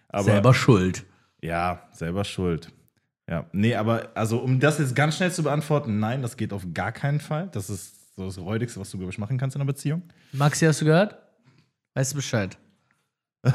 Aber 0.08 0.24
Selber 0.24 0.52
schuld. 0.54 1.04
ja, 1.40 1.82
selber 1.92 2.24
schuld. 2.24 2.72
Ja, 3.30 3.46
nee, 3.52 3.76
aber 3.76 4.10
also 4.16 4.38
um 4.38 4.58
das 4.58 4.78
jetzt 4.80 4.96
ganz 4.96 5.16
schnell 5.16 5.30
zu 5.30 5.44
beantworten, 5.44 6.00
nein, 6.00 6.20
das 6.22 6.36
geht 6.36 6.52
auf 6.52 6.66
gar 6.74 6.90
keinen 6.90 7.20
Fall. 7.20 7.48
Das 7.52 7.70
ist 7.70 8.16
so 8.16 8.24
das 8.26 8.38
Räudigste, 8.38 8.80
was 8.80 8.90
du, 8.90 8.98
glaube 8.98 9.12
ich, 9.12 9.18
machen 9.18 9.38
kannst 9.38 9.54
in 9.54 9.62
einer 9.62 9.68
Beziehung. 9.70 10.02
Maxi, 10.32 10.66
hast 10.66 10.80
du 10.80 10.86
gehört? 10.86 11.16
Weißt 11.96 12.12
du 12.12 12.16
Bescheid? 12.16 12.58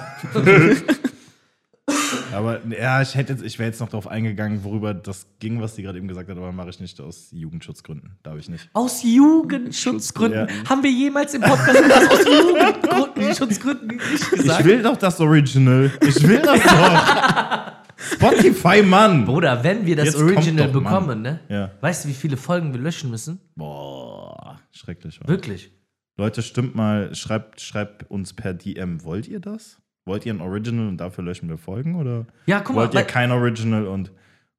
Aber 2.34 2.60
ja, 2.66 3.02
ich 3.02 3.14
hätte 3.14 3.34
jetzt, 3.34 3.44
ich 3.44 3.60
wäre 3.60 3.70
jetzt 3.70 3.80
noch 3.80 3.90
darauf 3.90 4.08
eingegangen, 4.08 4.64
worüber 4.64 4.96
das 4.96 5.28
ging, 5.40 5.62
was 5.62 5.76
sie 5.76 5.84
gerade 5.84 6.00
eben 6.00 6.08
gesagt 6.08 6.28
hat, 6.28 6.38
aber 6.38 6.52
mache 6.52 6.70
ich 6.70 6.80
nicht 6.80 7.00
aus 7.02 7.28
Jugendschutzgründen. 7.32 8.18
Darf 8.24 8.38
ich 8.40 8.50
nicht. 8.50 8.68
Aus 8.74 9.04
Jugendschutzgründen. 9.04 10.48
Ja. 10.48 10.70
Haben 10.70 10.82
wir 10.82 10.92
jemals 10.92 11.36
im 11.36 11.42
Podcast 11.42 11.80
das 11.88 12.10
aus 12.10 12.26
Jugendschutzgründen 12.26 13.88
nicht 14.12 14.32
gesagt? 14.32 14.60
Ich 14.60 14.66
will 14.66 14.82
doch 14.82 14.98
das 14.98 15.20
Original. 15.20 15.92
Ich 16.02 16.28
will 16.28 16.42
das 16.42 16.64
doch. 16.64 17.72
Spotify, 18.14 18.82
Mann. 18.82 19.26
Bruder, 19.26 19.64
wenn 19.64 19.86
wir 19.86 19.96
das 19.96 20.06
Jetzt 20.06 20.18
Original 20.18 20.72
doch, 20.72 20.82
Mann. 20.82 21.06
bekommen, 21.06 21.22
ne? 21.22 21.40
Ja. 21.48 21.72
Weißt 21.82 22.06
du, 22.06 22.10
wie 22.10 22.14
viele 22.14 22.38
Folgen 22.38 22.74
wir 22.74 22.82
löschen 22.82 23.12
müssen? 23.12 23.40
Boah, 23.56 24.60
schrecklich. 24.72 25.20
Wa? 25.22 25.28
Wirklich. 25.28 25.72
Leute, 26.18 26.42
stimmt 26.42 26.76
mal, 26.76 27.14
schreibt, 27.16 27.62
schreibt 27.62 28.10
uns 28.12 28.34
per 28.34 28.54
DM. 28.54 29.04
Wollt 29.04 29.28
ihr 29.28 29.40
das? 29.40 29.80
Wollt 30.06 30.26
ihr 30.26 30.34
ein 30.34 30.42
Original 30.42 30.88
und 30.88 30.98
dafür 30.98 31.24
löschen 31.24 31.48
wir 31.50 31.58
Folgen? 31.58 31.96
Oder 31.96 32.26
Ja, 32.46 32.60
guck 32.60 32.76
mal. 32.76 32.84
wollt 32.84 32.94
ihr 32.94 33.04
kein 33.04 33.32
Original 33.32 33.88
und. 33.88 34.12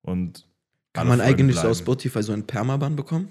und 0.03 0.47
Kann 0.93 1.09
man 1.09 1.19
Folgen 1.19 1.33
eigentlich 1.35 1.57
so 1.57 1.69
aus 1.69 1.79
bleiben? 1.83 1.99
Spotify 2.01 2.23
so 2.23 2.33
ein 2.33 2.47
Permaband 2.47 2.97
bekommen? 2.97 3.29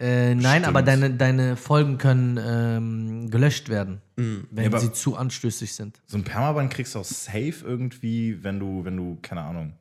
Äh, 0.00 0.34
nein, 0.36 0.62
Stimmt. 0.62 0.66
aber 0.68 0.82
deine, 0.82 1.10
deine 1.10 1.56
Folgen 1.56 1.98
können 1.98 2.38
ähm, 2.40 3.30
gelöscht 3.30 3.68
werden, 3.68 4.00
wenn 4.16 4.70
Ja, 4.70 4.78
sie 4.78 4.92
zu 4.92 5.16
anstößig 5.16 5.72
sind. 5.74 6.00
So 6.06 6.16
ein 6.18 6.22
Permaband 6.24 6.72
kriegst 6.72 6.94
du 6.94 7.00
auch 7.00 7.04
safe 7.04 7.64
irgendwie, 7.64 8.42
wenn 8.44 8.60
du, 8.60 8.84
wenn 8.84 8.96
du, 8.96 9.18
keine 9.22 9.40
Ahnung, 9.42 9.72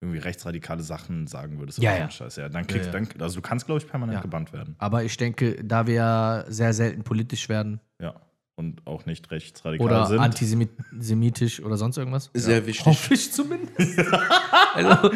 irgendwie 0.00 0.18
rechtsradikale 0.20 0.82
Sachen 0.82 1.26
sagen 1.26 1.58
würdest. 1.58 1.78
oder 1.78 1.88
Ja, 1.88 1.94
so 1.96 2.00
ja. 2.00 2.10
Scheiß. 2.10 2.36
ja. 2.36 2.48
Dann 2.48 2.66
kriegst 2.66 2.86
Ja, 2.86 2.92
Dann, 2.92 3.08
also 3.20 3.36
du 3.36 3.42
kannst, 3.42 3.66
glaube 3.66 3.80
ich, 3.80 3.86
permanent 3.88 4.16
Ja. 4.16 4.22
gebannt 4.22 4.52
werden. 4.52 4.74
Aber 4.78 5.04
ich 5.04 5.16
denke, 5.16 5.62
da 5.62 5.86
wir 5.86 5.94
ja 5.94 6.44
sehr 6.48 6.72
selten 6.72 7.02
politisch 7.02 7.48
werden 7.48 7.80
Ja. 8.00 8.14
Und 8.56 8.86
auch 8.86 9.06
nicht 9.06 9.30
rechtsradikal 9.30 9.86
oder 9.86 10.06
sind. 10.06 10.18
antisemitisch 10.20 11.62
oder 11.62 11.78
sonst 11.78 11.96
irgendwas. 11.96 12.30
Sehr 12.34 12.66
wichtig. 12.66 12.84
Hoffe 12.84 13.14
ich 13.14 13.32
zumindest. 13.32 13.98
also, 14.74 15.10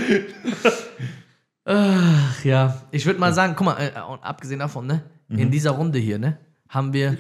ach, 1.65 2.45
ja, 2.45 2.83
ich 2.91 3.05
würde 3.05 3.21
mal 3.21 3.35
sagen, 3.35 3.53
guck 3.55 3.67
mal, 3.67 3.77
äh, 3.79 4.01
und 4.01 4.23
abgesehen 4.23 4.61
davon, 4.61 4.87
ne, 4.87 5.03
Mhm. 5.29 5.39
in 5.39 5.51
dieser 5.51 5.73
Runde 5.73 5.99
hier, 5.99 6.19
ne, 6.19 6.39
haben 6.71 6.95
wir 6.95 7.19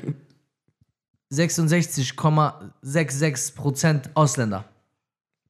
66,66% 1.30 4.10
Ausländer. 4.14 4.64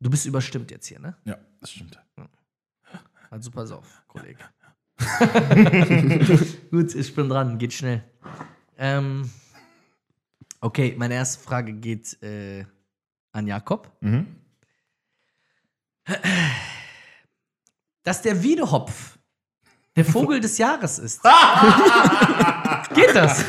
Du 0.00 0.10
bist 0.10 0.26
überstimmt 0.26 0.70
jetzt 0.70 0.86
hier, 0.86 1.00
ne? 1.00 1.16
ja, 1.24 1.36
das 1.60 1.70
stimmt. 1.72 1.98
Also 3.34 3.50
pass 3.50 3.72
auf, 3.72 4.04
Kollege. 4.06 4.44
Gut, 6.70 6.94
ich 6.94 7.14
bin 7.16 7.28
dran, 7.28 7.58
geht 7.58 7.72
schnell. 7.72 8.04
Ähm, 8.78 9.28
okay, 10.60 10.94
meine 10.96 11.14
erste 11.14 11.42
Frage 11.42 11.72
geht 11.72 12.22
äh, 12.22 12.64
an 13.32 13.48
Jakob. 13.48 13.90
Mhm. 14.00 14.36
Dass 18.04 18.22
der 18.22 18.40
Wiedehopf 18.40 19.13
der 19.96 20.04
Vogel 20.04 20.40
des 20.40 20.58
Jahres 20.58 20.98
ist. 20.98 21.22
geht 22.94 23.14
das? 23.14 23.44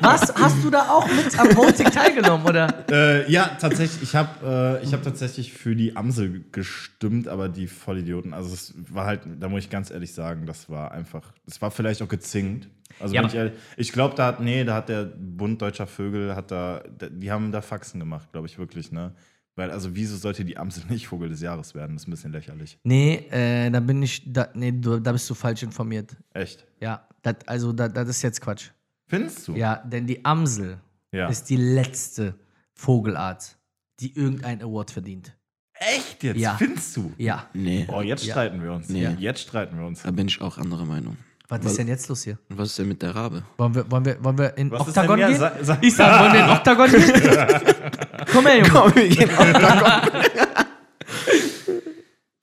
Was? 0.00 0.34
Hast 0.34 0.62
du 0.62 0.70
da 0.70 0.88
auch 0.88 1.06
mit 1.08 1.38
am 1.38 1.56
Voting 1.56 1.90
teilgenommen, 1.90 2.46
oder? 2.46 2.84
Äh, 2.90 3.30
ja, 3.30 3.46
tatsächlich. 3.60 4.02
Ich 4.02 4.14
habe 4.16 4.78
äh, 4.80 4.84
ich 4.84 4.92
hab 4.92 5.02
tatsächlich 5.02 5.52
für 5.52 5.74
die 5.74 5.96
Amsel 5.96 6.44
gestimmt, 6.52 7.28
aber 7.28 7.48
die 7.48 7.66
Vollidioten. 7.66 8.34
Also, 8.34 8.52
es 8.54 8.74
war 8.90 9.06
halt, 9.06 9.22
da 9.40 9.48
muss 9.48 9.64
ich 9.64 9.70
ganz 9.70 9.90
ehrlich 9.90 10.12
sagen, 10.14 10.46
das 10.46 10.68
war 10.70 10.92
einfach, 10.92 11.32
das 11.46 11.60
war 11.62 11.70
vielleicht 11.70 12.02
auch 12.02 12.08
gezinkt. 12.08 12.68
Also, 13.00 13.14
Ja, 13.14 13.22
wenn 13.22 13.28
ich, 13.28 13.34
ehrlich- 13.34 13.52
ich 13.76 13.92
glaube, 13.92 14.14
da 14.14 14.26
hat, 14.26 14.40
nee, 14.40 14.64
da 14.64 14.74
hat 14.74 14.88
der 14.88 15.04
Bund 15.04 15.60
Deutscher 15.62 15.86
Vögel, 15.86 16.34
hat 16.34 16.50
da, 16.50 16.82
da- 16.98 17.08
die 17.10 17.30
haben 17.30 17.52
da 17.52 17.60
Faxen 17.62 18.00
gemacht, 18.00 18.28
glaube 18.32 18.46
ich 18.46 18.58
wirklich, 18.58 18.92
ne? 18.92 19.12
Weil, 19.58 19.72
also, 19.72 19.96
wieso 19.96 20.16
sollte 20.16 20.44
die 20.44 20.56
Amsel 20.56 20.84
nicht 20.88 21.08
Vogel 21.08 21.28
des 21.28 21.40
Jahres 21.40 21.74
werden? 21.74 21.96
Das 21.96 22.02
ist 22.04 22.08
ein 22.08 22.12
bisschen 22.12 22.30
lächerlich. 22.32 22.78
Nee, 22.84 23.26
äh, 23.30 23.68
da 23.70 23.80
bin 23.80 24.00
ich, 24.04 24.22
da, 24.32 24.48
nee, 24.54 24.70
du, 24.70 25.00
da 25.00 25.10
bist 25.10 25.28
du 25.28 25.34
falsch 25.34 25.64
informiert. 25.64 26.16
Echt. 26.32 26.64
Ja, 26.80 27.08
dat, 27.22 27.48
also 27.48 27.72
da, 27.72 27.88
das 27.88 28.08
ist 28.08 28.22
jetzt 28.22 28.40
Quatsch. 28.40 28.70
Findest 29.08 29.48
du? 29.48 29.56
Ja, 29.56 29.76
denn 29.84 30.06
die 30.06 30.24
Amsel 30.24 30.78
Ja. 31.12 31.26
ist 31.28 31.50
die 31.50 31.56
letzte 31.56 32.34
Vogelart, 32.74 33.58
die 33.98 34.14
irgendein 34.16 34.62
Award 34.62 34.92
verdient. 34.92 35.36
Echt 35.74 36.22
jetzt? 36.22 36.38
Ja. 36.38 36.56
Findest 36.56 36.96
du? 36.96 37.12
Ja. 37.18 37.48
Nee, 37.52 37.86
Oh, 37.90 38.00
jetzt 38.00 38.24
Ja. 38.26 38.34
streiten 38.34 38.62
wir 38.62 38.72
uns. 38.72 38.88
Nee. 38.88 39.08
Jetzt 39.18 39.40
streiten 39.40 39.76
wir 39.76 39.86
uns. 39.86 40.02
da 40.02 40.10
bin 40.12 40.28
ich 40.28 40.40
auch 40.40 40.58
anderer 40.58 40.84
Meinung. 40.84 41.16
Was 41.50 41.64
ist 41.64 41.78
denn 41.78 41.88
jetzt 41.88 42.08
los 42.08 42.24
hier? 42.24 42.38
Und 42.50 42.58
was 42.58 42.68
ist 42.68 42.78
denn 42.78 42.88
mit 42.88 43.00
der 43.00 43.14
Rabe? 43.14 43.42
Wollen 43.56 43.74
wir, 43.74 43.90
wollen 43.90 44.04
wir, 44.04 44.22
wollen 44.22 44.36
wir 44.38 44.56
in 44.58 44.70
Was 44.70 44.82
ist 44.82 44.88
Oktagon 44.88 45.18
denn 45.18 45.28
gehen? 45.30 45.38
Sa- 45.38 45.52
sa- 45.62 45.78
ich 45.80 45.96
sag, 45.96 46.20
wollen 46.20 46.32
wir 46.34 46.44
in 46.44 46.50
Oktagon 46.50 46.90
gehen? 46.90 47.12
Komm 48.32 48.46
her, 48.46 48.56
Junge. 48.58 48.68
Komm, 48.70 48.94
wir 48.94 49.08
gehen 49.08 49.30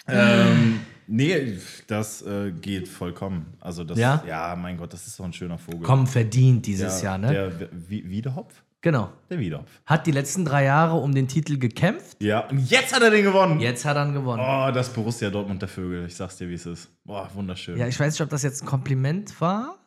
Ähm, 0.08 0.80
nee, 1.08 1.58
das 1.88 2.22
äh, 2.24 2.52
geht 2.52 2.88
vollkommen. 2.88 3.54
Also 3.60 3.84
das, 3.84 3.98
Ja? 3.98 4.24
ja? 4.28 4.56
mein 4.56 4.78
Gott, 4.78 4.94
das 4.94 5.06
ist 5.08 5.20
doch 5.20 5.26
ein 5.26 5.34
schöner 5.34 5.58
Vogel. 5.58 5.82
Komm, 5.82 6.06
verdient 6.08 6.66
dieses 6.66 7.02
ja, 7.02 7.10
Jahr, 7.12 7.18
ne? 7.18 7.32
Der 7.32 7.52
Wie- 7.90 8.08
Wiedehopf? 8.10 8.54
Genau. 8.86 9.12
Der 9.30 9.40
Wiedehopf. 9.40 9.70
Hat 9.86 10.06
die 10.08 10.12
letzten 10.12 10.46
drei 10.46 10.64
Jahre 10.66 10.96
um 10.98 11.14
den 11.14 11.28
Titel 11.28 11.58
gekämpft. 11.58 12.22
Ja, 12.22 12.48
und 12.48 12.60
jetzt 12.70 12.96
hat 12.96 13.02
er 13.02 13.10
den 13.10 13.24
gewonnen. 13.24 13.60
Jetzt 13.60 13.84
hat 13.84 13.98
er 13.98 14.06
ihn 14.08 14.14
gewonnen. 14.14 14.42
Oh, 14.46 14.72
das 14.72 14.90
Borussia 14.94 15.30
Dortmund 15.32 15.62
der 15.62 15.68
Vögel. 15.70 16.06
Ich 16.06 16.16
sag's 16.16 16.38
dir, 16.38 16.48
wie 16.48 16.54
es 16.54 16.66
ist. 16.66 16.88
Boah, 17.04 17.30
wunderschön. 17.34 17.78
Ja, 17.78 17.88
ich 17.88 18.00
weiß 18.00 18.14
nicht, 18.14 18.22
ob 18.22 18.30
das 18.30 18.44
jetzt 18.44 18.62
ein 18.64 18.68
Kompliment 18.68 19.42
war. 19.42 19.78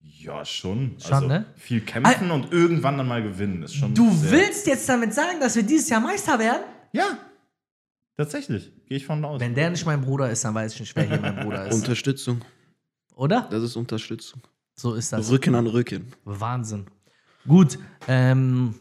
Ja, 0.00 0.44
schon. 0.46 0.96
Schon, 0.98 1.12
also, 1.12 1.26
ne? 1.28 1.44
Viel 1.56 1.82
kämpfen 1.82 2.30
und 2.30 2.50
irgendwann 2.52 2.96
dann 2.96 3.06
mal 3.06 3.22
gewinnen. 3.22 3.62
Ist 3.62 3.74
schon 3.74 3.94
Du 3.94 4.10
sehr- 4.14 4.30
willst 4.32 4.66
jetzt 4.66 4.88
damit 4.88 5.12
sagen, 5.12 5.38
dass 5.40 5.54
wir 5.56 5.62
dieses 5.62 5.90
Jahr 5.90 6.00
Meister 6.00 6.38
werden? 6.38 6.62
Ja. 6.92 7.18
Tatsächlich. 8.16 8.72
Gehe 8.86 8.96
ich 8.96 9.06
von 9.06 9.22
aus. 9.24 9.40
Wenn 9.40 9.54
der 9.54 9.70
nicht 9.70 9.84
mein 9.86 10.00
Bruder 10.00 10.30
ist, 10.30 10.44
dann 10.44 10.54
weiß 10.54 10.74
ich 10.74 10.80
nicht, 10.80 10.96
wer 10.96 11.04
hier 11.04 11.20
mein 11.20 11.36
Bruder 11.36 11.66
ist. 11.68 11.74
Unterstützung. 11.74 12.40
Oder? 13.14 13.46
Das 13.50 13.62
ist 13.62 13.76
Unterstützung. 13.76 14.40
So 14.74 14.94
ist 14.94 15.12
das. 15.12 15.30
Rücken 15.30 15.54
an 15.54 15.66
Rücken. 15.66 16.12
Wahnsinn. 16.24 16.86
Gut, 17.46 17.78
ähm, 18.08 18.74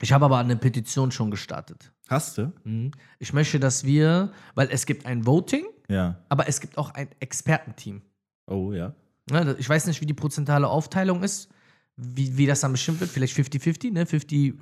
ich 0.00 0.12
habe 0.12 0.24
aber 0.24 0.38
eine 0.38 0.56
Petition 0.56 1.10
schon 1.12 1.30
gestartet. 1.30 1.92
Hast 2.08 2.38
du? 2.38 2.52
Mhm. 2.64 2.90
Ich 3.18 3.32
möchte, 3.32 3.60
dass 3.60 3.84
wir, 3.84 4.32
weil 4.54 4.68
es 4.70 4.86
gibt 4.86 5.06
ein 5.06 5.26
Voting, 5.26 5.64
Ja. 5.88 6.18
aber 6.28 6.48
es 6.48 6.60
gibt 6.60 6.78
auch 6.78 6.90
ein 6.94 7.08
Expertenteam. 7.20 8.02
Oh, 8.46 8.72
ja. 8.72 8.94
Ne, 9.30 9.54
Ich 9.58 9.68
weiß 9.68 9.86
nicht, 9.86 10.00
wie 10.00 10.06
die 10.06 10.14
prozentuale 10.14 10.66
Aufteilung 10.68 11.22
ist, 11.22 11.50
wie, 11.96 12.36
wie 12.36 12.46
das 12.46 12.60
dann 12.60 12.72
bestimmt 12.72 13.00
wird. 13.00 13.10
Vielleicht 13.10 13.36
50-50, 13.36 13.92
ne? 13.92 14.06
50 14.06 14.54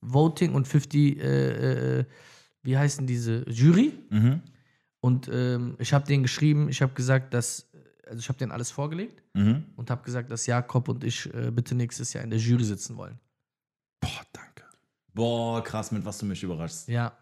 Voting 0.00 0.54
und 0.54 0.68
50, 0.68 1.18
äh, 1.18 1.98
äh, 2.00 2.04
wie 2.62 2.78
heißen 2.78 3.06
diese, 3.06 3.44
Jury. 3.50 3.92
Mhm. 4.10 4.40
Und 5.00 5.28
ähm, 5.32 5.76
ich 5.78 5.92
habe 5.92 6.06
denen 6.06 6.22
geschrieben, 6.22 6.68
ich 6.70 6.80
habe 6.80 6.94
gesagt, 6.94 7.34
dass 7.34 7.68
also 8.06 8.18
ich 8.18 8.28
habe 8.28 8.38
denen 8.38 8.52
alles 8.52 8.70
vorgelegt 8.70 9.22
Mhm. 9.34 9.64
und 9.76 9.90
habe 9.90 10.02
gesagt, 10.02 10.30
dass 10.30 10.46
Jakob 10.46 10.88
und 10.88 11.04
ich 11.04 11.32
äh, 11.34 11.50
bitte 11.50 11.74
nächstes 11.74 12.12
Jahr 12.12 12.24
in 12.24 12.30
der 12.30 12.38
Jury 12.38 12.64
sitzen 12.64 12.96
wollen. 12.96 13.18
Boah, 14.00 14.10
danke. 14.32 14.64
Boah, 15.14 15.62
krass, 15.62 15.90
mit 15.92 16.04
was 16.04 16.18
du 16.18 16.26
mich 16.26 16.42
überraschst. 16.42 16.88
Ja. 16.88 17.12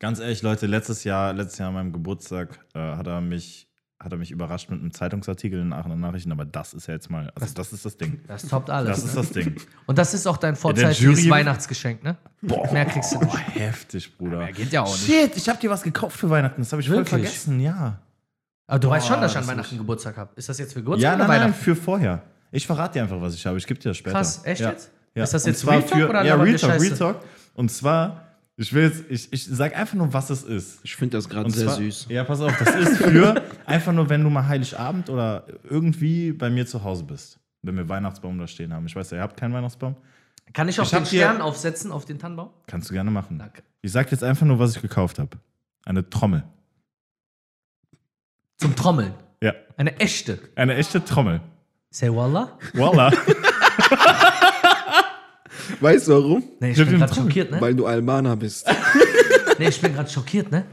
Ganz 0.00 0.18
ehrlich, 0.18 0.42
Leute, 0.42 0.66
letztes 0.66 1.04
Jahr, 1.04 1.32
letztes 1.32 1.58
Jahr 1.58 1.68
an 1.68 1.74
meinem 1.74 1.92
Geburtstag 1.92 2.58
äh, 2.74 2.78
hat 2.78 3.06
er 3.06 3.20
mich 3.20 3.68
hat 4.00 4.12
er 4.12 4.18
mich 4.18 4.30
überrascht 4.32 4.68
mit 4.68 4.80
einem 4.80 4.92
Zeitungsartikel 4.92 5.58
in 5.58 5.66
den 5.66 5.72
Aachener 5.72 5.96
Nachrichten, 5.96 6.30
aber 6.30 6.44
das 6.44 6.74
ist 6.74 6.88
ja 6.88 6.94
jetzt 6.94 7.08
mal, 7.08 7.30
also 7.34 7.54
das 7.54 7.72
ist 7.72 7.86
das 7.86 7.96
Ding. 7.96 8.20
Das 8.26 8.42
toppt 8.46 8.68
alles. 8.68 8.90
Das 8.98 9.04
ist 9.04 9.16
das 9.16 9.30
Ding. 9.30 9.56
und 9.86 9.96
das 9.96 10.12
ist 10.12 10.26
auch 10.26 10.36
dein 10.36 10.56
vorzeitiges 10.56 11.00
Jury- 11.00 11.30
Weihnachtsgeschenk, 11.30 12.02
ne? 12.02 12.18
Mehr 12.42 12.84
kriegst 12.84 13.14
du 13.14 13.20
nicht. 13.20 13.30
Boah, 13.30 13.38
heftig, 13.38 14.18
Bruder. 14.18 14.52
geht 14.52 14.72
ja 14.72 14.82
auch 14.82 14.92
nicht. 14.92 15.06
Shit, 15.06 15.36
ich 15.38 15.48
hab 15.48 15.58
dir 15.60 15.70
was 15.70 15.82
gekauft 15.82 16.18
für 16.18 16.28
Weihnachten, 16.28 16.60
das 16.60 16.70
habe 16.72 16.82
ich 16.82 16.88
voll 16.88 16.98
Wirklich? 16.98 17.10
vergessen, 17.22 17.60
ja. 17.60 17.98
Aber 18.66 18.78
du 18.78 18.88
weißt 18.88 19.06
schon, 19.06 19.20
dass 19.20 19.32
ich 19.32 19.38
an 19.38 19.46
Weihnachten 19.46 19.76
Geburtstag 19.76 20.16
habe. 20.16 20.30
Ist 20.36 20.48
das 20.48 20.58
jetzt 20.58 20.72
für 20.72 20.80
Geburtstag 20.80 21.02
Ja, 21.02 21.14
oder 21.14 21.26
nein, 21.28 21.28
nein, 21.28 21.40
Weihnachten? 21.48 21.62
für 21.62 21.76
vorher. 21.76 22.22
Ich 22.50 22.66
verrate 22.66 22.94
dir 22.94 23.02
einfach, 23.02 23.20
was 23.20 23.34
ich 23.34 23.44
habe. 23.46 23.58
Ich 23.58 23.66
gebe 23.66 23.80
dir 23.80 23.90
das 23.90 23.96
später. 23.98 24.16
Krass, 24.16 24.40
echt 24.44 24.60
ja. 24.60 24.70
jetzt? 24.70 24.90
Ja. 25.14 25.24
Ist 25.24 25.34
das 25.34 25.46
jetzt 25.46 25.66
Real 25.66 25.82
Talk 25.82 26.08
oder 26.08 26.24
Ja, 26.24 26.34
Real 26.36 26.56
Talk, 26.56 26.80
Real? 26.80 26.96
Talk. 26.96 27.20
Und 27.54 27.70
zwar, 27.70 28.24
ich 28.56 28.72
will 28.72 28.84
jetzt, 28.84 29.04
ich, 29.08 29.32
ich 29.32 29.46
sag 29.46 29.76
einfach 29.76 29.94
nur, 29.94 30.12
was 30.12 30.30
es 30.30 30.42
ist. 30.44 30.80
Ich 30.82 30.96
finde 30.96 31.18
das 31.18 31.28
gerade 31.28 31.50
sehr 31.50 31.66
zwar, 31.66 31.76
süß. 31.76 32.06
Ja, 32.08 32.24
pass 32.24 32.40
auf, 32.40 32.56
das 32.58 32.74
ist 32.74 32.98
für 32.98 33.42
einfach 33.66 33.92
nur, 33.92 34.08
wenn 34.08 34.22
du 34.22 34.30
mal 34.30 34.46
Heiligabend 34.46 35.10
oder 35.10 35.44
irgendwie 35.68 36.32
bei 36.32 36.48
mir 36.50 36.66
zu 36.66 36.82
Hause 36.82 37.04
bist. 37.04 37.38
Wenn 37.62 37.76
wir 37.76 37.88
Weihnachtsbaum 37.88 38.38
da 38.38 38.46
stehen 38.46 38.72
haben. 38.72 38.86
Ich 38.86 38.94
weiß 38.94 39.10
ja, 39.10 39.18
ihr 39.18 39.22
habt 39.22 39.36
keinen 39.36 39.54
Weihnachtsbaum. 39.54 39.96
Kann 40.52 40.68
ich 40.68 40.78
auch 40.78 40.84
Ich 40.84 40.90
den 40.90 41.06
Stern 41.06 41.40
aufsetzen 41.40 41.90
auf 41.90 42.04
den 42.04 42.18
Tannenbaum? 42.18 42.50
Kannst 42.66 42.90
du 42.90 42.94
gerne 42.94 43.10
machen. 43.10 43.38
Danke. 43.38 43.62
Ich 43.82 43.90
sag 43.92 44.10
jetzt 44.10 44.22
einfach 44.22 44.46
nur, 44.46 44.58
was 44.58 44.76
ich 44.76 44.82
gekauft 44.82 45.18
habe. 45.18 45.38
Eine 45.84 46.08
Trommel. 46.08 46.44
Zum 48.64 48.74
Trommeln. 48.74 49.12
Ja, 49.42 49.52
Eine 49.76 50.00
echte. 50.00 50.38
eine 50.56 50.74
echte 50.76 51.04
Trommel. 51.04 51.42
Say 51.90 52.08
Wallah? 52.08 52.56
Voila. 52.72 53.12
Weißt 55.80 56.08
du 56.08 56.12
warum? 56.12 56.42
Nee, 56.60 56.70
ich 56.70 56.78
Ich 56.78 56.88
bin 56.88 56.98
gerade 56.98 57.14
schockiert, 57.14 57.50
ne? 57.50 57.60
Weil 57.60 57.74
du 57.74 57.84
Albaner 57.84 58.36
bist. 58.36 58.66
Nee, 59.58 59.68
ich 59.68 59.78
bin 59.82 59.92
gerade 59.94 60.08
schockiert, 60.08 60.50
ne? 60.50 60.64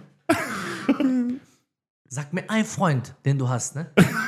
Sag 2.08 2.32
mir 2.32 2.49
ein 2.49 2.63
Freund, 2.63 3.13
den 3.25 3.38
du 3.38 3.49
hast, 3.49 3.75
ne? 3.75 3.88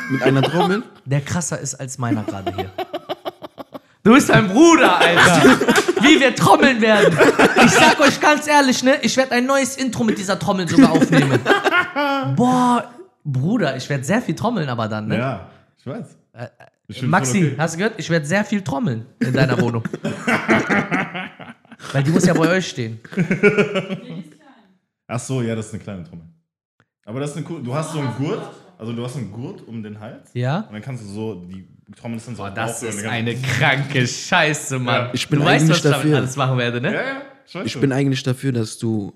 Mit 0.09 0.21
einer 0.23 0.41
Trommel? 0.41 0.83
Der 1.05 1.21
krasser 1.21 1.57
ist 1.57 1.75
als 1.75 1.97
meiner 1.97 2.23
gerade 2.23 2.53
hier. 2.53 2.69
Du 4.03 4.13
bist 4.13 4.29
ein 4.29 4.49
Bruder, 4.49 4.97
Alter. 4.99 5.57
Wie 6.01 6.19
wir 6.19 6.35
trommeln 6.35 6.81
werden. 6.81 7.17
Ich 7.65 7.71
sag 7.71 7.97
euch 8.01 8.19
ganz 8.19 8.45
ehrlich, 8.45 8.83
ne? 8.83 8.97
Ich 9.03 9.15
werde 9.15 9.31
ein 9.31 9.45
neues 9.45 9.77
Intro 9.77 10.03
mit 10.03 10.17
dieser 10.17 10.37
Trommel 10.37 10.67
sogar 10.67 10.91
aufnehmen. 10.91 11.39
Boah, 12.35 12.91
Bruder, 13.23 13.75
ich 13.77 13.89
werde 13.89 14.03
sehr 14.03 14.21
viel 14.21 14.35
trommeln, 14.35 14.69
aber 14.69 14.87
dann, 14.87 15.07
ne? 15.07 15.17
Ja, 15.17 15.49
ich 15.77 15.85
weiß. 15.85 16.17
Ich 16.87 16.99
find's 16.99 17.11
Maxi, 17.11 17.37
okay. 17.45 17.55
hast 17.57 17.75
du 17.75 17.77
gehört? 17.77 17.95
Ich 17.97 18.09
werde 18.09 18.25
sehr 18.25 18.43
viel 18.43 18.61
trommeln 18.61 19.05
in 19.19 19.33
deiner 19.33 19.59
Wohnung. 19.59 19.83
Weil 21.91 22.03
die 22.03 22.11
muss 22.11 22.25
ja 22.25 22.33
bei 22.33 22.49
euch 22.49 22.67
stehen. 22.67 22.99
Ach 25.07 25.19
so, 25.19 25.41
ja, 25.41 25.55
das 25.55 25.67
ist 25.67 25.73
eine 25.73 25.83
kleine 25.83 26.03
Trommel. 26.03 26.25
Aber 27.05 27.19
das 27.19 27.31
ist 27.31 27.37
eine 27.37 27.45
cool. 27.49 27.61
Du 27.63 27.73
hast 27.73 27.91
so 27.91 27.99
einen 27.99 28.15
Gurt, 28.15 28.41
also 28.77 28.93
du 28.93 29.03
hast 29.03 29.17
einen 29.17 29.31
Gurt 29.31 29.67
um 29.67 29.83
den 29.83 29.99
Hals. 29.99 30.29
Ja? 30.33 30.61
Und 30.61 30.73
dann 30.73 30.81
kannst 30.81 31.03
du 31.03 31.07
so, 31.07 31.35
die 31.35 31.67
Trommel 31.95 32.17
ist 32.17 32.27
dann 32.27 32.35
so. 32.35 32.47
Das 32.49 32.79
drauf, 32.79 32.89
ist 32.89 33.05
eine 33.05 33.35
kranke 33.35 34.07
Scheiße, 34.07 34.79
Mann. 34.79 35.09
Ich 35.13 35.27
bin 35.27 35.39
du 35.39 35.45
weißt, 35.45 35.63
eigentlich 35.65 35.69
was 35.69 35.77
ich 35.77 35.83
damit 35.83 35.97
dafür. 35.97 36.17
alles 36.17 36.35
machen 36.35 36.57
werde, 36.57 36.81
ne? 36.81 36.93
Ja, 36.93 37.01
ja, 37.01 37.21
ich 37.45 37.55
weiß 37.55 37.65
Ich 37.65 37.79
bin 37.79 37.91
eigentlich 37.91 38.23
dafür, 38.23 38.51
dass 38.53 38.77
du 38.77 39.13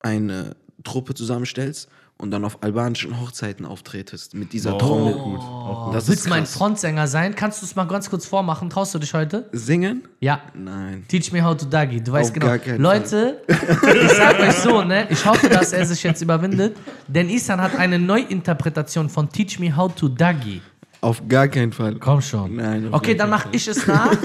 eine 0.00 0.56
Truppe 0.84 1.14
zusammenstellst 1.14 1.88
und 2.16 2.30
dann 2.30 2.44
auf 2.44 2.62
albanischen 2.62 3.20
Hochzeiten 3.20 3.66
auftretest 3.66 4.34
mit 4.34 4.52
dieser 4.52 4.76
Oh, 4.76 4.78
Trommel. 4.78 5.14
gut. 5.14 5.40
Das 5.94 6.06
Willst 6.08 6.26
du 6.26 6.30
mein. 6.30 6.46
Frontsänger 6.46 7.08
sein? 7.08 7.34
Kannst 7.34 7.60
du 7.60 7.66
es 7.66 7.74
mal 7.74 7.84
ganz 7.88 8.08
kurz 8.08 8.24
vormachen? 8.26 8.70
Traust 8.70 8.94
du 8.94 9.00
dich 9.00 9.12
heute? 9.14 9.48
Singen? 9.50 10.06
Ja. 10.20 10.40
Nein. 10.54 11.04
Teach 11.08 11.32
me 11.32 11.42
how 11.42 11.56
to 11.56 11.66
dagi. 11.66 12.00
Du 12.00 12.12
weißt 12.12 12.30
Auf 12.40 12.62
genau. 12.62 12.80
Leute, 12.90 13.42
ich 13.48 14.12
sag 14.12 14.38
euch 14.38 14.52
so, 14.54 14.82
ne? 14.84 15.08
Ich 15.10 15.24
hoffe, 15.26 15.48
dass 15.48 15.72
er 15.72 15.84
sich 15.86 16.02
jetzt 16.04 16.22
überwindet. 16.22 16.76
Denn 17.08 17.28
Isan 17.28 17.60
hat 17.60 17.74
eine 17.76 17.98
Neuinterpretation 17.98 19.08
von 19.08 19.28
Teach 19.28 19.58
me 19.58 19.74
how 19.76 19.92
to 19.92 20.08
dagi. 20.08 20.62
Auf 21.00 21.20
gar 21.28 21.48
keinen 21.48 21.72
Fall. 21.72 21.96
Komm 21.96 22.20
schon. 22.22 22.56
Nein, 22.56 22.88
Okay, 22.92 23.14
dann 23.16 23.30
mach 23.30 23.46
ich 23.50 23.66
es 23.66 23.86
nach. 23.88 24.16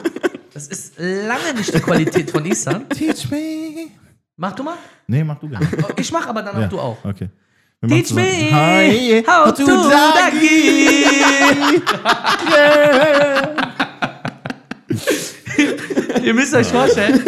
Das 0.53 0.67
ist 0.67 0.93
lange 0.99 1.57
nicht 1.57 1.73
die 1.73 1.79
Qualität 1.79 2.29
von 2.31 2.45
Isan. 2.45 2.87
Teach 2.89 3.29
me. 3.31 3.87
Mach 4.41 4.53
du 4.53 4.63
mal. 4.63 4.77
Nee, 5.05 5.21
mach 5.21 5.37
du 5.37 5.49
gerne. 5.49 5.67
Ich 5.97 6.09
mach 6.13 6.25
aber 6.25 6.41
danach 6.41 6.61
ja. 6.61 6.67
du 6.67 6.79
auch. 6.79 7.03
Okay. 7.03 7.27
Wir 7.81 7.89
Teach 7.89 8.13
me 8.13 8.49
Hi. 8.51 9.21
how 9.27 9.53
to 9.53 9.65
dagi. 9.65 11.05
Ihr 16.25 16.33
müsst 16.33 16.53
euch 16.55 16.67
vorstellen, 16.67 17.21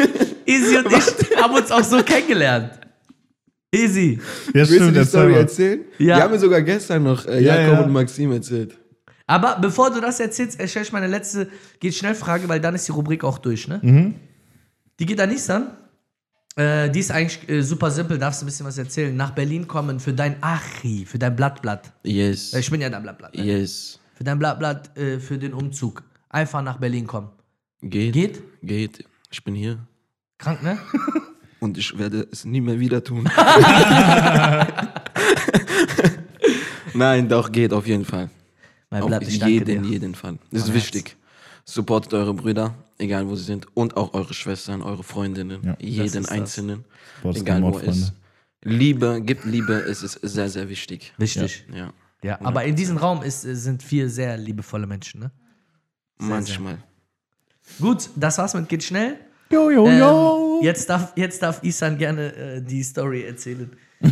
Easy 0.46 0.78
und 0.78 0.88
ich 0.88 1.38
haben 1.38 1.54
uns 1.54 1.70
auch 1.72 1.84
so 1.84 2.02
kennengelernt. 2.02 2.72
Easy. 3.74 4.20
Ja, 4.54 4.70
Willst 4.70 4.80
du 4.80 4.92
die 4.92 5.04
Story 5.04 5.34
erzählen? 5.34 5.82
Ja. 5.98 6.16
Die 6.16 6.22
haben 6.22 6.32
mir 6.32 6.40
sogar 6.40 6.62
gestern 6.62 7.04
noch 7.04 7.26
äh, 7.26 7.42
Ja, 7.42 7.60
Jakob 7.60 7.80
ja. 7.80 7.84
und 7.84 7.92
Maxim 7.92 8.32
erzählt. 8.32 8.78
Aber 9.28 9.58
bevor 9.60 9.90
du 9.92 10.00
das 10.00 10.22
erzählst, 10.22 10.62
stelle 10.70 10.86
ich 10.86 10.94
meine 10.94 11.08
letzte 11.08 11.50
geht 11.80 11.94
schnell 11.94 12.16
Frage, 12.16 12.48
weil 12.48 12.62
dann 12.62 12.76
ist 12.76 12.88
die 12.88 12.94
Rubrik 12.94 13.26
auch 13.26 13.38
durch, 13.38 13.68
ne? 13.68 13.80
Mhm. 13.82 14.16
Die 15.00 15.06
geht 15.06 15.20
an 15.20 15.30
Nissan. 15.30 15.72
Äh, 16.62 16.90
die 16.92 17.00
ist 17.00 17.12
eigentlich 17.12 17.50
äh, 17.50 17.64
super 17.64 17.90
simpel, 17.90 18.20
darfst 18.20 18.42
du 18.42 18.46
ein 18.46 18.48
bisschen 18.48 18.66
was 18.66 18.78
erzählen. 18.78 19.16
Nach 19.16 19.32
Berlin 19.32 19.68
kommen 19.68 20.00
für 20.00 20.14
dein 20.14 20.36
Achi, 20.44 21.06
für 21.06 21.18
dein 21.18 21.36
Blattblatt. 21.36 21.92
Yes. 22.04 22.54
Äh, 22.54 22.60
Ich 22.60 22.70
bin 22.70 22.82
ja 22.82 22.90
dein 22.90 23.02
Blattblatt. 23.02 23.36
Ne? 23.36 23.44
Yes. 23.44 24.00
Für 24.16 24.24
dein 24.24 24.38
Blattblatt, 24.38 24.96
äh, 24.98 25.20
für 25.20 25.38
den 25.38 25.54
Umzug. 25.54 26.04
Einfach 26.30 26.62
nach 26.62 26.78
Berlin 26.78 27.08
kommen. 27.08 27.30
Geht. 27.82 28.14
Geht? 28.14 28.44
Geht. 28.62 29.06
Ich 29.32 29.44
bin 29.44 29.56
hier. 29.56 29.80
Krank, 30.38 30.62
ne? 30.62 30.78
Und 31.60 31.78
ich 31.78 31.98
werde 31.98 32.28
es 32.32 32.46
nie 32.46 32.62
mehr 32.62 32.80
wieder 32.80 33.04
tun. 33.04 33.24
Nein, 36.94 37.28
doch, 37.28 37.52
geht 37.52 37.74
auf 37.74 37.88
jeden 37.88 38.06
Fall. 38.06 38.30
Mein 38.90 39.04
Auf 39.04 39.08
Blatt, 39.08 39.24
ich 39.24 39.40
danke 39.40 39.54
jeden, 39.54 39.84
jeden 39.86 40.16
Fall. 40.16 40.38
Das 40.52 40.64
ist 40.64 40.74
wichtig. 40.74 41.16
Supportet 41.66 42.14
eure 42.14 42.34
Brüder, 42.34 42.76
egal 42.98 43.28
wo 43.28 43.36
sie 43.36 43.44
sind. 43.44 43.68
Und 43.76 43.98
auch 43.98 44.14
eure 44.14 44.34
Schwestern, 44.34 44.82
eure 44.82 45.04
Freundinnen. 45.04 45.62
Ja. 45.64 45.78
Jeden. 45.80 46.26
Einzelnen. 46.26 46.86
Boah, 47.22 47.34
das 47.34 47.42
egal 47.42 47.62
wo 47.62 47.78
er 47.78 47.84
ist. 47.86 48.14
Liebe, 48.64 49.22
gibt 49.22 49.46
Liebe, 49.46 49.74
es 49.74 50.04
ist 50.04 50.20
sehr, 50.22 50.50
sehr 50.50 50.70
wichtig. 50.70 51.14
Wichtig. 51.18 51.66
Ja. 51.74 51.94
Ja, 52.24 52.40
aber 52.42 52.64
in 52.66 52.76
diesem 52.76 52.98
Raum 52.98 53.24
ist, 53.24 53.42
sind 53.42 53.82
vier 53.82 54.08
sehr 54.08 54.38
liebevolle 54.38 54.86
Menschen, 54.86 55.22
ne? 55.22 55.32
Manchmal. 56.20 56.78
Gut, 57.80 58.10
das 58.16 58.38
war's 58.38 58.54
mit 58.54 58.70
Geht 58.70 58.84
schnell. 58.84 59.18
Jo, 59.50 59.72
jo, 59.72 59.88
Ähm, 59.88 60.64
jetzt, 60.64 60.90
darf, 60.90 61.14
jetzt 61.16 61.42
darf 61.42 61.64
Isan 61.64 61.98
gerne 61.98 62.34
äh, 62.36 62.62
die 62.62 62.84
Story 62.84 63.24
erzählen. 63.24 63.76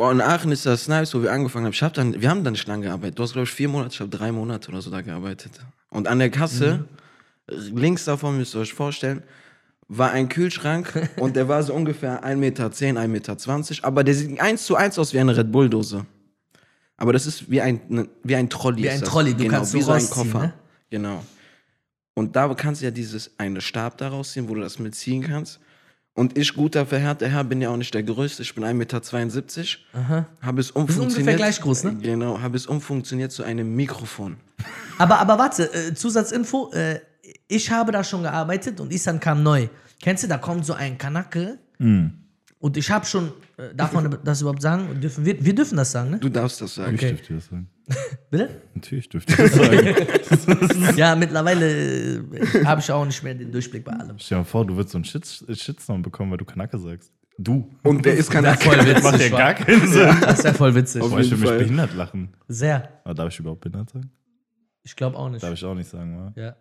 Boah, 0.00 0.12
in 0.12 0.22
Aachen 0.22 0.50
ist 0.50 0.64
das 0.64 0.88
nice, 0.88 1.14
wo 1.14 1.22
wir 1.22 1.30
angefangen 1.30 1.66
haben. 1.66 1.74
Ich 1.74 1.82
hab 1.82 1.92
dann, 1.92 2.18
wir 2.18 2.30
haben 2.30 2.42
dann 2.42 2.54
nicht 2.54 2.66
lange 2.66 2.86
gearbeitet. 2.86 3.18
Du 3.18 3.22
hast, 3.22 3.34
glaube 3.34 3.44
ich, 3.44 3.52
vier 3.52 3.68
Monate, 3.68 3.92
ich 3.92 4.00
habe 4.00 4.08
drei 4.08 4.32
Monate 4.32 4.70
oder 4.70 4.80
so 4.80 4.90
da 4.90 5.02
gearbeitet. 5.02 5.52
Und 5.90 6.08
an 6.08 6.18
der 6.18 6.30
Kasse, 6.30 6.86
links 7.46 8.06
davon 8.06 8.38
müsst 8.38 8.54
ihr 8.54 8.60
euch 8.62 8.72
vorstellen, 8.72 9.22
war 9.88 10.10
ein 10.10 10.30
Kühlschrank 10.30 11.10
und 11.18 11.36
der 11.36 11.48
war 11.48 11.62
so 11.62 11.74
ungefähr 11.74 12.24
1,10 12.24 12.36
Meter, 12.36 12.68
1,20 12.68 13.08
Meter. 13.08 13.36
Aber 13.82 14.02
der 14.02 14.14
sieht 14.14 14.40
eins 14.40 14.64
zu 14.64 14.74
eins 14.74 14.98
aus 14.98 15.12
wie 15.12 15.20
eine 15.20 15.36
Red 15.36 15.52
Bull-Dose. 15.52 16.06
Aber 16.96 17.12
das 17.12 17.26
ist 17.26 17.50
wie 17.50 17.60
ein, 17.60 17.82
ne, 17.90 18.08
wie 18.22 18.36
ein 18.36 18.48
Trolley. 18.48 18.84
Wie 18.84 18.88
ein. 18.88 19.02
Trolley, 19.02 19.34
du 19.34 19.42
genau, 19.42 19.56
kannst 19.56 19.74
wie 19.74 19.82
so 19.82 19.92
ein 19.92 20.08
Koffer. 20.08 20.40
ne? 20.40 20.54
Genau. 20.88 21.22
Und 22.14 22.34
da 22.34 22.48
kannst 22.54 22.80
du 22.80 22.86
ja 22.86 22.90
dieses 22.90 23.32
eine 23.36 23.60
Stab 23.60 23.98
daraus 23.98 24.32
ziehen, 24.32 24.48
wo 24.48 24.54
du 24.54 24.62
das 24.62 24.78
mitziehen 24.78 25.22
kannst. 25.22 25.60
Und 26.20 26.36
ich, 26.36 26.52
guter 26.52 26.84
verhärter 26.84 27.28
Herr, 27.28 27.44
bin 27.44 27.62
ja 27.62 27.70
auch 27.70 27.78
nicht 27.78 27.94
der 27.94 28.02
Größte. 28.02 28.42
Ich 28.42 28.54
bin 28.54 28.62
1,72 28.62 28.74
Meter. 28.74 30.26
Habe 30.42 30.60
es 30.60 30.70
umfunktioniert. 30.70 31.16
ungefähr 31.16 31.34
gleich 31.34 31.62
groß, 31.62 31.84
ne? 31.84 31.96
Genau, 32.02 32.42
habe 32.42 32.58
es 32.58 32.66
umfunktioniert 32.66 33.32
zu 33.32 33.42
einem 33.42 33.74
Mikrofon. 33.74 34.36
Aber, 34.98 35.18
aber 35.18 35.38
warte, 35.38 35.72
äh, 35.72 35.94
Zusatzinfo. 35.94 36.72
Äh, 36.74 37.00
ich 37.48 37.70
habe 37.70 37.90
da 37.90 38.04
schon 38.04 38.22
gearbeitet 38.22 38.80
und 38.80 38.92
Isan 38.92 39.18
kam 39.18 39.42
neu. 39.42 39.68
Kennst 40.02 40.22
du, 40.22 40.28
da 40.28 40.36
kommt 40.36 40.66
so 40.66 40.74
ein 40.74 40.98
Kanake 40.98 41.58
und 42.60 42.76
ich 42.76 42.90
habe 42.90 43.04
schon, 43.06 43.32
äh, 43.56 43.74
darf 43.74 43.92
man 43.92 44.16
das 44.22 44.40
überhaupt 44.42 44.62
sagen? 44.62 45.00
Dürfen 45.00 45.24
wir, 45.24 45.44
wir 45.44 45.54
dürfen 45.54 45.76
das 45.76 45.90
sagen, 45.90 46.10
ne? 46.10 46.18
Du 46.18 46.28
darfst 46.28 46.60
das 46.60 46.74
sagen. 46.76 46.94
Ich 46.94 47.00
Okay. 47.02 47.08
dürfte 47.14 47.34
das 47.34 47.46
sagen. 47.46 47.68
Bitte? 48.30 48.60
Natürlich 48.74 49.08
dürfte 49.08 49.32
ich 49.32 49.38
das 49.38 49.52
sagen. 49.54 50.92
Ja, 50.96 51.16
mittlerweile 51.16 52.18
äh, 52.18 52.64
habe 52.64 52.80
ich 52.80 52.92
auch 52.92 53.04
nicht 53.04 53.22
mehr 53.22 53.34
den 53.34 53.50
Durchblick 53.50 53.84
bei 53.84 53.92
allem. 53.92 54.18
Stell 54.18 54.36
dir 54.36 54.40
mal 54.42 54.44
vor, 54.44 54.66
du 54.66 54.76
würdest 54.76 54.92
so 54.92 54.98
einen 54.98 55.04
Shit 55.04 55.26
Shitstorm 55.52 56.02
bekommen, 56.02 56.30
weil 56.30 56.38
du 56.38 56.44
Kanake 56.44 56.78
sagst. 56.78 57.12
Du. 57.38 57.70
Und 57.82 58.04
der 58.04 58.14
ist 58.16 58.30
kein 58.30 58.44
Voll 58.44 58.76
witzig. 58.86 59.02
Macht 59.02 59.20
ja 59.20 59.28
gar 59.30 59.54
keinen 59.54 59.86
Sinn. 59.88 60.14
Das 60.20 60.44
wäre 60.44 60.54
voll 60.54 60.74
witzig. 60.74 61.00
Auf 61.02 61.10
Boah, 61.10 61.20
ich 61.20 61.30
will 61.30 61.38
mich 61.38 61.50
behindert 61.50 61.94
lachen. 61.94 62.34
Sehr. 62.48 63.00
Aber 63.04 63.14
darf 63.14 63.32
ich 63.32 63.38
überhaupt 63.38 63.62
behindert 63.62 63.88
sagen? 63.90 64.10
Ich 64.82 64.94
glaube 64.94 65.16
auch 65.16 65.30
nicht. 65.30 65.42
Darf 65.42 65.54
ich 65.54 65.64
auch 65.64 65.74
nicht 65.74 65.88
sagen, 65.88 66.18
wa? 66.18 66.32
Ja. 66.40 66.56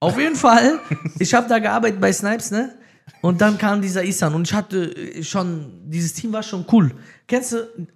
Auf 0.00 0.18
jeden 0.18 0.36
Fall, 0.36 0.78
ich 1.18 1.32
habe 1.32 1.48
da 1.48 1.58
gearbeitet 1.58 1.98
bei 2.00 2.12
Snipes, 2.12 2.50
ne? 2.50 2.74
Und 3.20 3.40
dann 3.40 3.58
kam 3.58 3.80
dieser 3.80 4.04
Isan 4.04 4.34
und 4.34 4.46
ich 4.46 4.54
hatte 4.54 4.94
äh, 4.96 5.22
schon, 5.22 5.90
dieses 5.90 6.12
Team 6.12 6.32
war 6.32 6.42
schon 6.42 6.64
cool. 6.72 6.92
Kennst 7.26 7.52
du, 7.52 7.86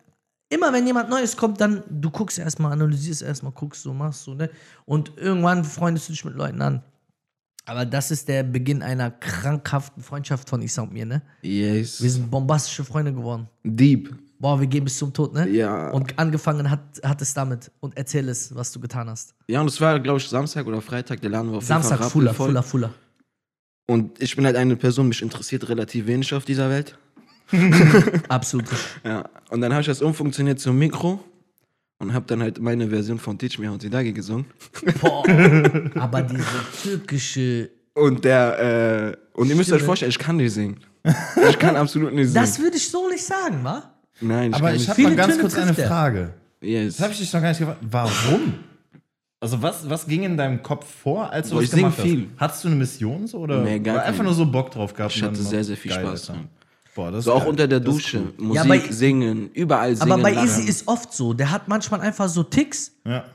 immer 0.49 0.73
wenn 0.73 0.87
jemand 0.87 1.11
Neues 1.11 1.37
kommt, 1.37 1.61
dann 1.61 1.83
du 1.89 2.11
guckst 2.11 2.39
erstmal, 2.39 2.73
analysierst 2.73 3.23
erstmal, 3.23 3.53
guckst 3.53 3.83
so, 3.83 3.93
machst 3.93 4.25
so, 4.25 4.35
ne? 4.35 4.51
Und 4.85 5.13
irgendwann 5.17 5.65
freundest 5.65 6.09
du 6.09 6.13
dich 6.13 6.25
mit 6.25 6.35
Leuten 6.35 6.63
an. 6.63 6.83
Aber 7.67 7.85
das 7.85 8.11
ist 8.11 8.27
der 8.29 8.45
Beginn 8.45 8.83
einer 8.83 9.11
krankhaften 9.11 10.03
Freundschaft 10.03 10.49
von 10.49 10.63
Isa 10.63 10.83
und 10.83 10.93
mir, 10.93 11.05
ne? 11.05 11.21
Yes. 11.43 12.03
Wir 12.03 12.11
sind 12.11 12.31
bombastische 12.31 12.83
Freunde 12.83 13.13
geworden. 13.13 13.47
Deep. 13.63 14.15
Boah, 14.41 14.59
wir 14.59 14.67
gehen 14.67 14.85
bis 14.85 14.97
zum 14.97 15.13
Tod, 15.13 15.35
ne? 15.35 15.49
Ja. 15.51 15.91
Und 15.91 16.19
angefangen 16.19 16.71
hat, 16.71 16.81
hat 17.03 17.21
es 17.21 17.35
damit. 17.35 17.71
Und 17.81 17.95
erzähl 17.97 18.29
es, 18.29 18.55
was 18.55 18.73
du 18.73 18.81
getan 18.81 19.11
hast. 19.11 19.35
Ja, 19.49 19.61
und 19.61 19.67
es 19.67 19.79
war, 19.81 20.01
glaube 20.01 20.19
ich, 20.19 20.29
Samstag 20.29 20.67
oder 20.67 20.81
Freitag, 20.81 21.21
der 21.21 21.29
Laden 21.29 21.51
war 21.51 21.59
auf 21.59 21.65
jeden 21.65 21.69
Samstag, 21.69 21.99
Fall 21.99 22.09
Fuller. 22.11 22.33
Fuller, 22.33 22.63
Fuller. 22.63 22.95
Und 23.91 24.21
ich 24.23 24.37
bin 24.37 24.45
halt 24.45 24.55
eine 24.57 24.77
Person, 24.77 25.09
mich 25.09 25.23
interessiert 25.23 25.67
relativ 25.71 26.07
wenig 26.07 26.35
auf 26.35 26.45
dieser 26.45 26.69
Welt. 26.69 26.99
Absolut. 28.29 28.67
Ja. 29.03 29.25
Und 29.49 29.63
dann 29.63 29.73
habe 29.73 29.81
ich 29.81 29.87
das 29.87 30.03
umfunktioniert 30.03 30.61
zum 30.61 30.79
Mikro 30.79 31.25
und 31.99 32.13
habe 32.13 32.27
dann 32.27 32.43
halt 32.43 32.61
meine 32.61 32.91
Version 32.91 33.19
von 33.19 33.39
Teach 33.39 33.59
Me 33.59 33.67
How 33.69 33.79
to 33.79 33.89
Dagi 33.89 34.13
gesungen. 34.13 34.45
Boah. 35.01 35.27
Aber 35.95 36.21
diese 36.21 36.45
türkische. 36.83 37.71
Und 37.95 38.27
der, 38.27 39.17
äh, 39.35 39.39
und 39.39 39.49
ihr 39.49 39.57
müsst 39.57 39.73
euch 39.73 39.83
vorstellen, 39.83 40.11
ich 40.11 40.19
kann 40.19 40.37
nicht 40.37 40.53
singen. 40.53 40.81
Ich 41.49 41.59
kann 41.59 41.75
absolut 41.77 42.13
nicht 42.13 42.29
singen. 42.29 42.45
Das 42.45 42.59
würde 42.59 42.77
ich 42.77 42.91
so 42.91 43.09
nicht 43.09 43.25
sagen, 43.25 43.65
wa? 43.65 43.95
Nein, 44.21 44.51
ich 44.51 44.57
Aber 44.57 44.67
kann 44.67 44.77
ich 44.77 44.89
habe 44.89 45.03
mal 45.03 45.17
ganz 45.17 45.33
Töne 45.33 45.41
kurz 45.41 45.57
eine. 45.57 45.75
Frage. 45.75 46.35
Yes. 46.61 46.97
Das 46.97 47.05
habe 47.05 47.13
ich 47.15 47.21
dich 47.21 47.33
noch 47.33 47.41
gar 47.41 47.49
nicht 47.49 47.59
gefragt. 47.59 47.79
Warum? 47.91 48.55
Also 49.41 49.63
was, 49.63 49.89
was 49.89 50.07
ging 50.07 50.25
in 50.25 50.37
deinem 50.37 50.63
Kopf 50.63 50.85
vor, 51.03 51.31
als 51.33 51.49
du 51.49 51.55
Boah, 51.55 51.61
das 51.61 51.65
ich 51.67 51.71
sing 51.71 51.81
gemacht 51.85 52.01
viel. 52.01 52.29
hast? 52.35 52.41
Hattest 52.41 52.65
du 52.65 52.69
eine 52.69 52.77
Mission 52.77 53.27
so 53.29 53.39
oder 53.39 53.63
Nee, 53.63 53.79
gar 53.79 53.95
oder 53.97 54.05
einfach 54.05 54.25
nur 54.25 54.35
so 54.35 54.45
Bock 54.47 54.71
drauf 54.73 54.93
gehabt? 54.95 55.15
Ich 55.15 55.23
hatte 55.23 55.37
sehr, 55.37 55.63
sehr 55.63 55.77
viel 55.77 55.93
geil, 55.93 56.05
Spaß 56.05 56.31
Alter. 56.31 56.45
Boah, 56.97 57.13
das 57.13 57.25
So 57.25 57.33
auch 57.35 57.41
geil. 57.41 57.49
unter 57.51 57.69
der 57.69 57.79
Dusche. 57.79 58.19
cool. 58.19 58.47
Musik, 58.47 58.57
Ja, 58.65 58.69
bei- 58.69 58.81
singen, 58.93 59.51
überall 59.53 59.95
singen. 59.95 60.11
Aber 60.11 60.23
bei. 60.23 60.35
Easy 60.35 60.63
ist 60.65 60.89
oft 60.89 61.13
so. 61.13 61.33
Der 61.35 61.53
hat 61.53 61.69
manchmal 61.69 62.01
einfach 62.01 62.29
so 62.29 62.43
Ticks 62.43 62.91
Ja. 63.07 63.27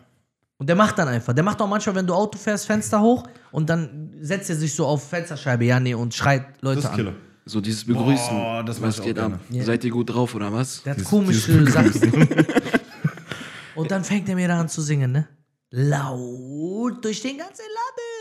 und 0.57 0.67
der 0.67 0.75
macht 0.75 0.97
dann 0.99 1.07
einfach. 1.07 1.31
Der 1.33 1.43
macht 1.45 1.61
auch 1.61 1.67
manchmal, 1.69 1.95
wenn 1.95 2.05
du 2.07 2.13
Auto 2.13 2.37
fährst, 2.37 2.65
Fenster 2.65 2.99
hoch 3.01 3.23
und 3.53 3.69
dann 3.69 4.09
setzt 4.19 4.49
er 4.49 4.57
sich 4.57 4.75
so 4.75 4.85
auf 4.85 5.07
Fensterscheibe, 5.07 5.63
ja, 5.63 5.79
nee, 5.79 5.93
und 5.93 6.13
schreit 6.13 6.43
Leute 6.61 6.75
Das 6.81 6.83
ist 6.85 6.89
an. 6.89 6.95
Killer. 6.97 7.13
So 7.45 7.61
dieses 7.61 7.85
Begrüßen. 7.85 8.29
Boah, 8.37 8.63
das 8.65 8.81
Was 8.81 9.01
geht 9.01 9.17
ab? 9.19 9.29
gerne. 9.29 9.39
Ja. 9.57 9.63
Seid 9.63 9.85
ihr 9.85 9.91
gut 9.91 10.09
drauf 10.13 10.35
oder 10.35 10.51
was? 10.51 10.83
Der 10.83 10.91
hat 10.91 10.97
Dieses- 10.97 11.09
komische 11.09 11.51
dieses 11.59 11.73
Sachen. 11.73 12.27
und 13.75 13.89
dann 13.91 14.03
fängt 14.03 14.27
er 14.27 14.35
mir 14.35 14.47
da 14.49 14.59
an 14.59 14.67
zu 14.67 14.81
singen, 14.81 15.11
ne? 15.13 15.27
Laut 15.75 17.03
durch 17.03 17.19
den 17.23 17.35
ganzen 17.39 17.63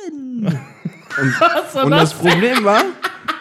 Laden. 0.09 0.59
Und 1.85 1.91
das 1.91 2.15
Problem 2.15 2.65
war, 2.65 2.83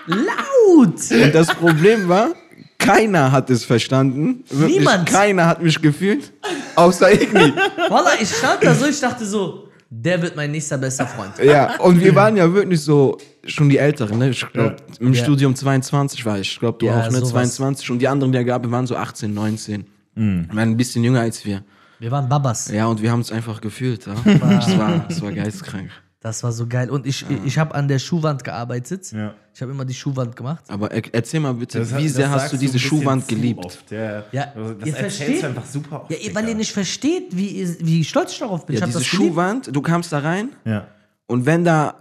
Laut! 0.06 0.96
und 1.12 1.34
das 1.34 1.48
Problem 1.48 2.10
war, 2.10 2.32
keiner 2.78 3.32
hat 3.32 3.50
es 3.50 3.64
verstanden. 3.64 4.44
Wirklich, 4.50 4.80
Niemand. 4.80 5.08
Keiner 5.08 5.48
hat 5.48 5.64
mich 5.64 5.82
gefühlt. 5.82 6.34
Außer 6.76 7.14
Igni. 7.14 7.54
Wallah, 7.88 8.16
ich 8.22 8.30
stand 8.30 8.62
da 8.64 8.76
so, 8.76 8.86
ich 8.88 9.00
dachte 9.00 9.26
so, 9.26 9.70
der 9.90 10.22
wird 10.22 10.36
mein 10.36 10.52
nächster 10.52 10.78
bester 10.78 11.08
Freund. 11.08 11.32
Ja, 11.42 11.80
und 11.80 12.02
wir 12.02 12.14
waren 12.14 12.36
ja 12.36 12.54
wirklich 12.54 12.82
so, 12.82 13.18
schon 13.46 13.70
die 13.70 13.78
Älteren, 13.78 14.18
ne? 14.18 14.32
Ich 14.32 14.46
glaube, 14.52 14.76
im 15.00 15.14
Ja. 15.14 15.24
Studium 15.24 15.56
22 15.56 16.26
war 16.26 16.38
ich. 16.40 16.52
Ich 16.52 16.60
glaube, 16.60 16.80
du 16.80 16.88
Ja, 16.88 17.00
auch, 17.04 17.06
ne? 17.10 17.20
sowas. 17.20 17.30
22. 17.30 17.92
Und 17.92 18.00
die 18.00 18.10
anderen, 18.10 18.34
die 18.34 18.38
er 18.40 18.44
gab, 18.44 18.70
waren 18.70 18.88
so 18.88 18.98
18, 18.98 19.34
19. 19.34 19.86
Mhm. 20.16 20.48
Waren 20.52 20.70
ein 20.72 20.76
bisschen 20.78 21.02
jünger 21.06 21.22
als 21.22 21.46
wir. 21.46 21.64
Wir 22.02 22.10
waren 22.12 22.28
Babas. 22.28 22.70
Ja, 22.72 22.88
und 22.88 23.02
wir 23.02 23.12
haben 23.12 23.20
es 23.22 23.32
einfach 23.32 23.62
gefühlt. 23.62 24.08
Ja? 24.08 24.16
Das, 24.26 24.78
war, 24.78 25.06
das 25.08 25.22
war 25.22 25.32
geistkrank. 25.32 25.92
Das 26.20 26.44
war 26.44 26.52
so 26.52 26.66
geil. 26.68 26.90
Und 26.90 27.06
ich, 27.06 27.26
ich 27.46 27.58
habe 27.60 27.74
an 27.76 27.88
der 27.88 28.00
Schuhwand 28.00 28.44
gearbeitet. 28.44 29.12
Ja. 29.12 29.34
Ich 29.54 29.62
habe 29.62 29.72
immer 29.72 29.86
die 29.86 29.94
Schuhwand 29.94 30.36
gemacht. 30.36 30.64
Aber 30.68 30.92
er, 30.92 31.02
erzähl 31.14 31.40
mal 31.40 31.54
bitte, 31.54 31.80
Das- 31.80 31.96
wie 31.96 32.08
sehr 32.10 32.30
hast 32.32 32.52
du 32.54 32.58
diese 32.58 32.80
Schuhwand 32.80 33.28
geliebt? 33.28 33.64
oft. 33.66 33.92
Ja, 33.92 34.24
Ja, 34.32 34.46
das 34.56 34.88
ihr 34.88 34.96
erzählst 34.96 35.18
versteht- 35.18 35.44
du 35.44 35.48
einfach 35.48 35.66
super 35.66 36.02
oft. 36.02 36.12
Ja, 36.12 36.18
weil 36.18 36.28
Digga. 36.44 36.48
ihr 36.50 36.56
nicht 36.56 36.72
versteht, 36.72 37.36
wie, 37.38 37.68
wie 37.82 38.04
stolz 38.04 38.32
ich 38.34 38.40
darauf 38.40 38.66
bin. 38.66 38.76
Ja, 38.76 38.80
ich 38.80 38.82
habe 38.84 38.92
diese. 38.94 39.04
Schuhwand, 39.06 39.76
du 39.76 39.82
kamst 39.82 40.12
da 40.12 40.20
rein 40.20 40.50
Ja. 40.66 40.88
und 41.28 41.46
wenn 41.46 41.64
da, 41.64 41.96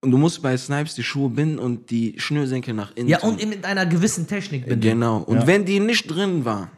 und 0.00 0.10
du 0.10 0.16
musst 0.18 0.40
bei 0.42 0.56
Snipes 0.56 0.94
die 0.94 1.02
Schuhe 1.02 1.28
binden 1.30 1.58
und 1.58 1.90
die 1.90 2.14
Schnürsenkel 2.18 2.72
nach 2.74 2.92
innen. 2.96 3.08
Ja, 3.08 3.18
tun. 3.18 3.30
und 3.36 3.48
mit 3.48 3.64
einer 3.66 3.84
gewissen 3.86 4.26
Technik 4.26 4.66
bin 4.66 4.80
Genau. 4.80 5.18
Und 5.18 5.40
Ja. 5.40 5.46
wenn 5.46 5.64
die 5.66 5.80
nicht 5.80 6.06
drin 6.10 6.44
war, 6.46 6.68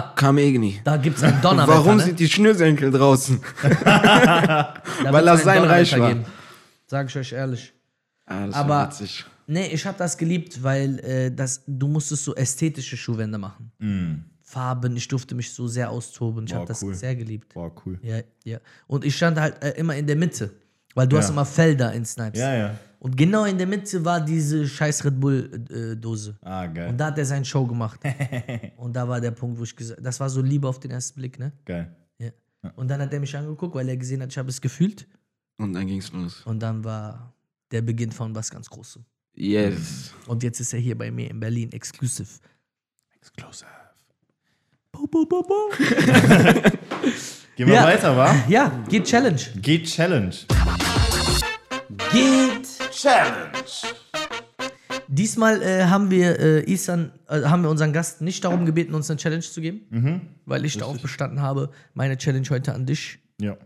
Kam 0.16 0.38
Igni. 0.38 0.80
Da 0.84 0.96
gibt 0.96 1.16
es 1.18 1.22
einen 1.22 1.40
Donnerwetter. 1.40 1.78
Warum 1.78 1.96
ne? 1.96 2.02
sind 2.04 2.18
die 2.20 2.28
Schnürsenkel 2.28 2.90
draußen? 2.90 3.40
Da 3.84 5.12
weil 5.12 5.24
das 5.24 5.42
sein 5.44 5.64
Reich 5.64 5.98
war. 5.98 6.08
geben. 6.08 6.24
Sag 6.86 7.08
ich 7.08 7.16
euch 7.16 7.32
ehrlich. 7.32 7.72
Ah, 8.26 8.46
das 8.46 8.54
Aber- 8.54 8.68
war 8.70 8.86
witzig. 8.88 9.24
Nee, 9.46 9.66
ich 9.66 9.84
habe 9.84 9.98
das 9.98 10.16
geliebt, 10.16 10.62
weil 10.62 10.98
äh, 11.00 11.30
das, 11.30 11.62
du 11.66 11.86
musstest 11.86 12.24
so 12.24 12.34
ästhetische 12.34 12.96
Schuhwände 12.96 13.36
machen. 13.36 13.70
Mhm. 13.78 14.24
Farben, 14.40 14.96
ich 14.96 15.06
durfte 15.06 15.34
mich 15.34 15.52
so 15.52 15.66
sehr 15.66 15.90
austoben. 15.90 16.46
Ich 16.46 16.54
habe 16.54 16.64
das 16.64 16.82
cool. 16.82 16.94
sehr 16.94 17.14
geliebt. 17.14 17.52
Boah, 17.52 17.70
cool. 17.84 17.98
Ja, 18.02 18.20
ja. 18.44 18.58
Und 18.86 19.04
ich 19.04 19.14
stand 19.16 19.38
halt 19.38 19.62
äh, 19.62 19.72
immer 19.72 19.96
in 19.96 20.06
der 20.06 20.16
Mitte, 20.16 20.50
weil 20.94 21.06
du 21.06 21.16
Ja. 21.16 21.22
hast 21.22 21.28
immer 21.30 21.44
Felder 21.44 21.92
in 21.92 22.06
Snipes. 22.06 22.40
Ja, 22.40 22.54
ja. 22.54 22.74
Und 23.04 23.18
genau 23.18 23.44
in 23.44 23.58
der 23.58 23.66
Mitte 23.66 24.02
war 24.02 24.18
diese 24.18 24.66
scheiß 24.66 25.04
Red 25.04 25.20
Bull-Dose. 25.20 26.38
Ah, 26.40 26.66
geil. 26.66 26.88
Und 26.88 26.96
da 26.96 27.08
hat 27.08 27.18
er 27.18 27.26
seine 27.26 27.44
Show 27.44 27.66
gemacht. 27.66 28.00
und 28.78 28.96
da 28.96 29.06
war 29.06 29.20
der 29.20 29.32
Punkt, 29.32 29.58
wo 29.58 29.64
ich 29.64 29.76
gesagt 29.76 30.00
das 30.02 30.18
war 30.20 30.30
so 30.30 30.40
Liebe 30.40 30.66
auf 30.66 30.80
den 30.80 30.90
ersten 30.90 31.20
Blick, 31.20 31.38
ne? 31.38 31.52
geil. 31.66 31.94
Ja. 32.18 32.30
Und 32.76 32.88
dann 32.88 33.02
hat 33.02 33.12
er 33.12 33.20
mich 33.20 33.36
angeguckt, 33.36 33.74
weil 33.74 33.86
er 33.90 33.98
gesehen 33.98 34.22
hat, 34.22 34.30
ich 34.32 34.38
habe 34.38 34.48
es 34.48 34.58
gefühlt. 34.58 35.06
Und 35.58 35.74
dann 35.74 35.86
ging's 35.86 36.10
los. 36.12 36.40
Und 36.46 36.60
dann 36.60 36.82
war 36.82 37.34
der 37.70 37.82
Beginn 37.82 38.10
von 38.10 38.34
was 38.34 38.48
ganz 38.50 38.70
Großem. 38.70 39.04
Yes. 39.34 40.14
Und 40.26 40.42
jetzt 40.42 40.60
ist 40.60 40.72
er 40.72 40.80
hier 40.80 40.96
bei 40.96 41.10
mir 41.10 41.28
in 41.30 41.38
Berlin, 41.38 41.70
exclusive. 41.72 42.40
Exclusive. 43.20 43.68
Bo, 44.92 45.06
bo, 45.06 45.26
bo, 45.26 45.42
bo. 45.42 45.70
Gehen 47.56 47.66
wir 47.68 47.74
Ja. 47.74 47.84
weiter, 47.84 48.16
wa? 48.16 48.34
Ja, 48.48 48.82
geht 48.88 49.04
Challenge. 49.04 49.42
Geht 49.60 49.84
Challenge. 49.88 50.34
Geht 52.10 52.73
Challenge. 52.94 53.52
Diesmal 55.08 55.62
äh, 55.62 55.84
haben 55.84 56.10
wir 56.10 56.38
äh, 56.38 56.70
Isan, 56.72 57.12
äh, 57.28 57.42
haben 57.42 57.62
wir 57.62 57.70
unseren 57.70 57.92
Gast 57.92 58.20
nicht 58.20 58.44
darum 58.44 58.64
gebeten, 58.66 58.94
uns 58.94 59.10
eine 59.10 59.18
Challenge 59.18 59.42
zu 59.42 59.60
geben, 59.60 60.28
weil 60.46 60.64
ich 60.64 60.76
darauf 60.78 61.00
bestanden 61.00 61.40
habe, 61.40 61.70
meine 61.94 62.16
Challenge 62.16 62.48
heute 62.50 62.74
an 62.74 62.86
dich 62.86 63.18
Ja, 63.40 63.56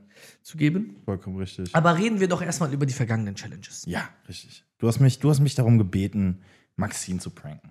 zu 0.42 0.56
geben. 0.56 0.96
vollkommen 1.04 1.36
richtig. 1.36 1.74
Aber 1.74 1.96
reden 1.98 2.20
wir 2.20 2.28
doch 2.28 2.42
erstmal 2.42 2.72
über 2.72 2.86
die 2.86 2.92
vergangenen 2.94 3.34
Challenges. 3.34 3.84
Ja, 3.86 4.08
richtig. 4.28 4.64
Du 4.78 4.88
hast 4.88 5.00
mich, 5.00 5.18
du 5.18 5.30
hast 5.30 5.40
mich 5.40 5.54
darum 5.54 5.78
gebeten, 5.78 6.40
Maxine 6.76 7.18
zu 7.20 7.30
pranken. 7.30 7.70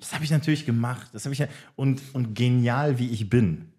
Das 0.00 0.12
habe 0.12 0.22
ich 0.24 0.30
natürlich 0.30 0.66
gemacht. 0.66 1.08
Das 1.12 1.24
habe 1.24 1.32
ich 1.32 1.38
ja, 1.38 1.48
und, 1.76 2.02
und 2.12 2.34
genial 2.34 2.98
wie 2.98 3.08
ich 3.10 3.30
bin, 3.30 3.72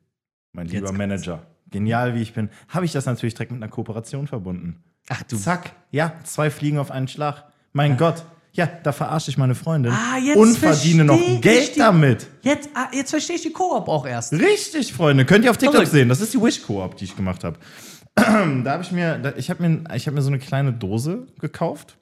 mein 0.52 0.68
lieber. 0.68 0.92
Manager, 0.92 1.46
genial 1.70 2.16
wie 2.16 2.22
ich 2.22 2.34
bin, 2.34 2.50
habe 2.70 2.86
ich 2.86 2.92
das 2.92 3.06
natürlich 3.06 3.36
direkt 3.36 3.52
mit 3.52 3.62
einer 3.62 3.72
Kooperation 3.72 4.26
verbunden. 4.28 4.84
Ach 5.10 5.24
du. 5.24 5.38
Zack, 5.38 5.72
ja, 5.92 6.14
zwei 6.24 6.50
Fliegen 6.50 6.78
auf 6.80 6.92
einen 6.92 7.08
Schlag. 7.08 7.44
Mein 7.74 7.98
Gott, 7.98 8.24
ja, 8.54 8.66
da 8.84 8.92
verarsche 8.92 9.30
ich 9.30 9.38
meine 9.38 9.56
Freundin 9.56 9.92
Ah, 9.94 10.18
jetzt 10.18 10.38
und 10.38 10.58
verdiene 10.58 11.06
noch 11.06 11.20
Geld 11.42 11.76
die- 11.76 11.80
damit. 11.80 12.28
Jetzt, 12.42 12.70
ah, 12.74 12.88
jetzt 12.92 13.12
verstehe 13.12 13.36
ich 13.36 13.44
die 13.44 13.52
Koop 13.52 13.88
auch 13.88 14.06
erst. 14.06 14.34
Richtig, 14.34 14.94
Freunde. 14.94 15.26
Könnt 15.26 15.46
ihr 15.46 15.52
auf 15.52 15.58
TikTok 15.58 15.76
Verrückt. 15.76 15.92
sehen. 15.92 16.10
Das 16.10 16.22
ist 16.22 16.34
die 16.34 16.42
Wish-Koop, 16.42 16.98
die 16.98 17.06
ich 17.06 17.16
gemacht 17.16 17.44
habe. 17.44 17.58
da 18.16 18.24
habe 18.72 18.82
ich 18.84 18.92
mir, 18.92 19.20
da, 19.20 19.34
ich 19.38 19.50
habe 19.52 19.68
mir, 19.68 19.84
ich 19.96 20.08
hab 20.08 20.14
mir 20.16 20.22
so 20.24 20.30
eine 20.30 20.40
kleine 20.40 20.74
Dose 20.74 21.28
gekauft 21.40 21.98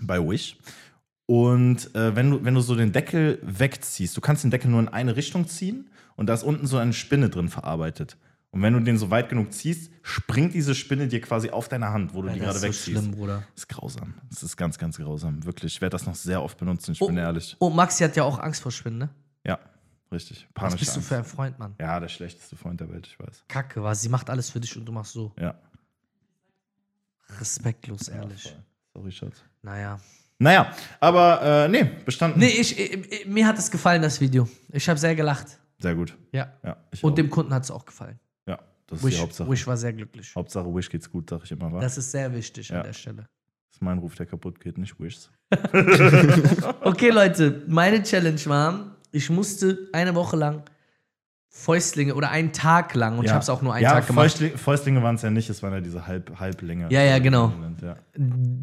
bei 0.00 0.18
Wish. 0.18 0.56
Und 1.26 1.94
äh, 1.94 2.14
wenn, 2.16 2.30
du, 2.30 2.44
wenn 2.44 2.54
du 2.54 2.60
so 2.60 2.74
den 2.74 2.92
Deckel 2.92 3.38
wegziehst, 3.42 4.16
du 4.16 4.20
kannst 4.20 4.44
den 4.44 4.50
Deckel 4.50 4.70
nur 4.70 4.80
in 4.80 4.88
eine 4.88 5.16
Richtung 5.16 5.46
ziehen 5.48 5.90
und 6.16 6.26
da 6.26 6.34
ist 6.34 6.42
unten 6.42 6.66
so 6.66 6.76
eine 6.78 6.92
Spinne 6.92 7.28
drin 7.30 7.48
verarbeitet. 7.48 8.16
Und 8.54 8.62
wenn 8.62 8.72
du 8.72 8.80
den 8.80 8.96
so 8.98 9.10
weit 9.10 9.28
genug 9.28 9.52
ziehst, 9.52 9.90
springt 10.02 10.54
diese 10.54 10.74
Spinne 10.76 11.08
dir 11.08 11.20
quasi 11.20 11.50
auf 11.50 11.68
deine 11.68 11.90
Hand, 11.90 12.14
wo 12.14 12.22
du 12.22 12.28
die 12.28 12.38
das 12.38 12.54
gerade 12.54 12.54
ist 12.54 12.60
so 12.60 12.66
wegziehst. 12.92 13.04
schlimm, 13.04 13.10
Bruder. 13.16 13.42
Das 13.54 13.64
ist 13.64 13.68
grausam. 13.68 14.14
Das 14.30 14.42
ist 14.44 14.56
ganz, 14.56 14.78
ganz 14.78 14.96
grausam. 14.96 15.44
Wirklich. 15.44 15.74
Ich 15.74 15.80
werde 15.80 15.94
das 15.94 16.06
noch 16.06 16.14
sehr 16.14 16.40
oft 16.42 16.56
benutzen, 16.58 16.92
ich 16.92 17.02
Oh, 17.02 17.06
bin 17.08 17.16
ehrlich. 17.16 17.56
oh, 17.58 17.68
Maxi 17.70 18.04
hat 18.04 18.14
ja 18.16 18.22
auch 18.22 18.38
Angst 18.38 18.62
vor 18.62 18.70
Spinnen, 18.70 18.98
ne? 18.98 19.08
Ja, 19.44 19.58
richtig. 20.12 20.46
Was 20.46 20.54
Panische 20.54 20.78
bist 20.78 20.90
du 20.92 20.96
Angst. 20.98 21.08
für 21.08 21.16
ein 21.16 21.24
Freund, 21.24 21.58
Mann? 21.58 21.74
Ja, 21.80 21.98
der 21.98 22.08
schlechteste 22.08 22.54
Freund 22.56 22.80
der 22.80 22.90
Welt, 22.92 23.06
ich 23.08 23.18
weiß. 23.18 23.44
Kacke, 23.48 23.82
was? 23.82 24.02
Sie 24.02 24.08
macht 24.08 24.30
alles 24.30 24.50
für 24.50 24.60
dich 24.60 24.76
und 24.76 24.84
du 24.86 24.92
machst 24.92 25.12
so. 25.12 25.32
Ja. 25.38 25.56
Respektlos, 27.40 28.08
ehrlich. 28.08 28.42
voll. 28.42 28.52
Sorry, 28.94 29.12
Schatz. 29.12 29.42
Naja. 29.62 29.98
Naja, 30.38 30.72
aber 31.00 31.42
äh, 31.64 31.68
nee, 31.68 31.84
bestanden. 32.04 32.38
Nee, 32.40 32.48
ich, 32.48 32.78
ich, 32.78 33.26
mir 33.26 33.46
hat 33.46 33.58
es 33.58 33.70
gefallen, 33.70 34.02
das 34.02 34.20
Video. 34.20 34.48
Ich 34.70 34.88
habe 34.88 34.98
sehr 34.98 35.14
gelacht. 35.14 35.58
Sehr 35.78 35.94
gut. 35.94 36.16
Ja. 36.32 36.52
Ja, 36.62 36.76
Und 37.02 37.12
auch. 37.12 37.14
dem 37.14 37.30
Kunden 37.30 37.52
hat 37.54 37.64
es 37.64 37.70
auch 37.70 37.84
gefallen. 37.84 38.18
Ja 38.90 38.96
das 38.96 38.98
ist 38.98 39.04
die 39.04 39.12
Wish, 39.12 39.20
Hauptsache. 39.20 39.50
Wish 39.50 39.66
war 39.66 39.76
sehr 39.76 39.92
glücklich. 39.92 40.32
Hauptsache 40.34 40.74
Wish 40.74 40.88
geht's 40.90 41.10
gut, 41.10 41.30
sag 41.30 41.42
ich 41.44 41.52
immer, 41.52 41.72
wa? 41.72 41.80
Das 41.80 41.94
Das 41.94 42.04
ist 42.04 42.10
sehr 42.12 42.32
wichtig 42.34 42.68
Ja. 42.68 42.78
an 42.78 42.84
der 42.84 42.92
Stelle. 42.92 43.26
ist 43.72 43.82
mein 43.82 43.98
Ruf, 43.98 44.14
der 44.14 44.26
kaputt 44.26 44.60
geht, 44.60 44.78
nicht 44.78 44.98
Wishs. 45.00 45.30
Okay, 46.82 47.10
Leute, 47.10 47.62
meine 47.66 48.02
Challenge 48.02 48.40
war, 48.46 48.96
ich 49.10 49.30
musste 49.30 49.88
eine 49.92 50.14
Woche 50.14 50.36
lang 50.36 50.62
Fäustlinge 51.48 52.14
oder 52.16 52.30
einen 52.30 52.52
Tag 52.52 52.94
lang 52.94 53.16
und 53.18 53.24
ich 53.26 53.30
habe 53.30 53.40
es 53.42 53.48
auch 53.48 53.62
nur 53.62 53.72
einen 53.74 53.84
ja, 53.84 53.92
Tag 53.92 54.08
gemacht, 54.08 54.24
Fäustlinge, 54.24 54.58
Fäustlinge 54.58 55.02
waren 55.04 55.14
es 55.14 55.22
ja 55.22 55.30
nicht, 55.30 55.48
es 55.48 55.62
waren 55.62 55.72
ja 55.72 55.80
diese 55.80 56.04
Halb, 56.06 56.38
Halblänge. 56.40 56.88
Ja, 56.90 57.02
ja, 57.02 57.18
genau. 57.20 57.52
Ja. 57.80 57.96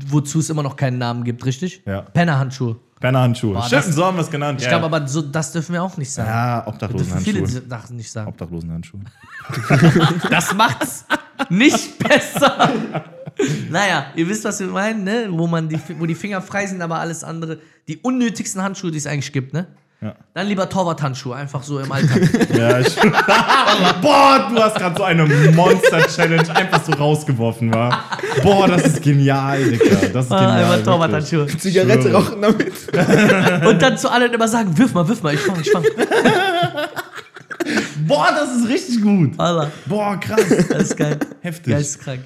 wozu 0.07 0.39
es 0.39 0.49
immer 0.49 0.61
noch 0.63 0.75
keinen 0.75 0.97
Namen 0.97 1.23
gibt, 1.23 1.45
richtig? 1.45 1.83
Ja. 1.85 2.01
Pennerhandschuhe. 2.01 2.79
Pennerhandschuhe. 3.01 3.53
Boah, 3.55 3.63
Stimmt, 3.65 3.87
das- 3.87 3.95
so 3.95 4.05
haben 4.05 4.15
wir 4.15 4.21
es 4.21 4.29
genannt. 4.31 4.59
Ich 4.61 4.65
ja. 4.65 4.77
glaube 4.77 4.85
aber, 4.95 5.05
so, 5.07 5.21
das 5.21 5.51
dürfen 5.51 5.73
wir 5.73 5.83
auch 5.83 5.97
nicht 5.97 6.11
sagen. 6.11 6.29
Ja, 6.29 6.61
dürfen 6.61 6.71
viele 6.71 6.73
Obdachlosenhandschuhe. 6.73 7.41
diese 7.43 7.67
Sachen 7.67 7.95
nicht 7.97 8.11
sagen. 8.11 8.29
Obdachlosenhandschuhe. 8.29 9.01
Das 10.29 10.53
macht's 10.53 11.05
nicht 11.49 11.97
besser. 11.99 12.69
Naja, 13.69 14.05
ihr 14.15 14.27
wisst, 14.29 14.45
was 14.45 14.59
wir 14.59 14.67
meinen, 14.67 15.03
ne? 15.03 15.27
Wo, 15.29 15.47
man 15.47 15.67
die, 15.67 15.79
wo 15.97 16.05
die 16.05 16.15
Finger 16.15 16.41
frei 16.41 16.67
sind, 16.67 16.81
aber 16.81 16.99
alles 16.99 17.23
andere. 17.23 17.59
Die 17.87 17.97
unnötigsten 17.97 18.61
Handschuhe, 18.61 18.91
die 18.91 18.99
es 18.99 19.07
eigentlich 19.07 19.33
gibt, 19.33 19.53
ne? 19.53 19.65
Ja. 20.03 20.15
Dann 20.33 20.47
lieber 20.47 20.67
Torwart-Handschuhe, 20.67 21.35
einfach 21.35 21.61
so 21.61 21.77
im 21.79 21.91
Alltag. 21.91 22.21
Ja, 22.57 22.79
ich, 22.79 22.95
Boah, 24.01 24.49
du 24.51 24.59
hast 24.59 24.75
gerade 24.77 24.95
so 24.97 25.03
eine 25.03 25.25
Monster-Challenge 25.25 26.55
einfach 26.55 26.83
so 26.83 26.91
rausgeworfen, 26.93 27.71
wa? 27.71 27.99
Boah, 28.41 28.67
das 28.67 28.83
ist 28.85 29.03
genial, 29.03 29.63
Digga. 29.63 30.07
Das 30.11 30.25
ist 30.25 30.31
Ah, 30.31 30.39
genial. 30.39 30.63
einfach. 30.73 30.83
Torwart-Handschuhe. 30.85 31.45
Zigarette 31.55 32.01
schwöre. 32.09 32.13
rauchen 32.15 32.41
damit. 32.41 32.73
Und 33.67 33.79
dann 33.81 33.95
zu 33.97 34.09
allen 34.11 34.33
immer 34.33 34.47
sagen, 34.47 34.75
wirf 34.75 34.91
mal, 34.95 35.07
wirf 35.07 35.21
mal, 35.21 35.35
ich 35.35 35.39
fang, 35.39 35.59
ich 35.61 35.69
fang. 35.71 35.83
Boah, 38.07 38.29
das 38.31 38.55
ist 38.55 38.67
richtig 38.67 39.01
gut. 39.03 39.39
Alter, 39.39 39.71
Boah, 39.85 40.19
krass. 40.19 40.41
das 40.69 40.83
ist 40.83 40.97
geil. 40.97 41.19
Heftig. 41.41 41.73
Geisteskrank. 41.73 42.21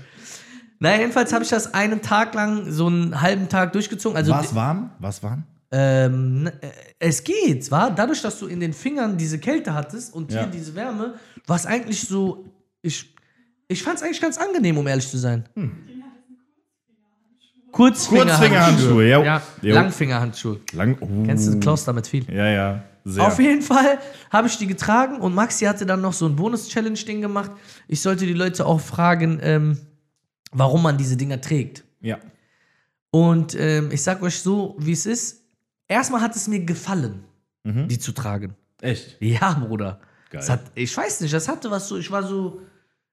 Naja, 0.80 1.00
jedenfalls 1.00 1.34
habe 1.34 1.44
ich 1.44 1.50
das 1.50 1.74
einen 1.74 2.02
Tag 2.02 2.34
lang, 2.36 2.72
so 2.72 2.88
einen 2.88 3.22
halben 3.22 3.50
Tag 3.50 3.74
durchgezogen. 3.74 4.18
Also, 4.18 4.32
War 4.32 4.44
es 4.44 4.56
warm? 4.56 4.92
War 5.00 5.10
es 5.10 5.22
warm? 5.24 5.44
Ähm, 5.72 6.48
äh, 6.62 6.70
es 7.00 7.24
geht, 7.24 7.70
war 7.72 7.90
dadurch, 7.94 8.22
dass 8.22 8.40
du 8.40 8.48
in 8.48 8.60
den 8.60 8.74
Fingern 8.74 9.18
diese 9.18 9.40
Kälte 9.40 9.74
hattest 9.74 10.14
und 10.14 10.32
hier 10.32 10.42
Ja. 10.42 10.48
diese 10.48 10.74
Wärme, 10.76 11.16
war 11.48 11.56
es 11.56 11.66
eigentlich 11.66 12.02
so, 12.08 12.46
ich, 12.82 13.14
ich 13.68 13.82
fand 13.84 13.98
es 13.98 14.04
eigentlich 14.04 14.22
ganz 14.22 14.38
angenehm, 14.38 14.78
um 14.78 14.88
ehrlich 14.88 15.08
zu 15.08 15.18
sein. 15.18 15.44
Kurzfingerhandschuhe. 17.72 18.38
Kurzfingerhandschuhe, 18.50 19.08
ja. 19.10 19.24
Ja. 19.24 19.42
Langfingerhandschuhe. 19.74 20.60
Lang. 20.74 20.98
Oh. 21.02 21.26
Kennst 21.26 21.54
du 21.54 21.60
Klaus 21.60 21.84
damit 21.84 22.08
viel? 22.08 22.26
Ja, 22.34 22.48
ja. 22.48 22.84
Sehr. 23.04 23.24
Auf 23.28 23.38
jeden 23.40 23.62
Fall 23.62 24.00
habe 24.32 24.48
ich 24.48 24.58
die 24.58 24.66
getragen 24.66 25.18
und 25.20 25.36
Maxi 25.36 25.66
hatte 25.66 25.86
dann 25.86 26.02
noch 26.02 26.14
so 26.14 26.26
ein 26.26 26.36
Bonus-Challenge-Ding 26.36 27.22
gemacht. 27.22 27.52
Ich 27.88 28.02
sollte 28.02 28.26
die 28.26 28.34
Leute 28.34 28.66
auch 28.66 28.80
fragen, 28.82 29.40
ähm, 29.44 29.78
warum 30.52 30.82
man 30.82 30.98
diese 30.98 31.16
Dinger 31.18 31.40
trägt. 31.42 31.84
ja. 32.02 32.18
Und 33.12 33.56
ähm, 33.58 33.92
ich 33.94 34.02
sag 34.04 34.22
euch 34.24 34.38
so, 34.42 34.76
wie 34.78 34.92
es 34.92 35.06
ist. 35.06 35.45
Erstmal 35.88 36.22
hat 36.22 36.36
es 36.36 36.48
mir 36.48 36.60
gefallen, 36.66 37.24
Mhm. 37.64 37.88
die 37.88 38.00
zu 38.00 38.12
tragen. 38.12 38.56
Echt? 38.82 39.18
Ja, 39.20 39.54
Bruder. 39.54 40.00
Geil. 40.30 40.48
Hat, 40.50 40.62
ich 40.76 40.96
weiß 40.96 41.22
nicht, 41.22 41.34
das 41.34 41.48
hatte 41.48 41.72
was 41.72 41.88
so, 41.88 41.98
ich 41.98 42.12
war 42.12 42.24
so, 42.24 42.62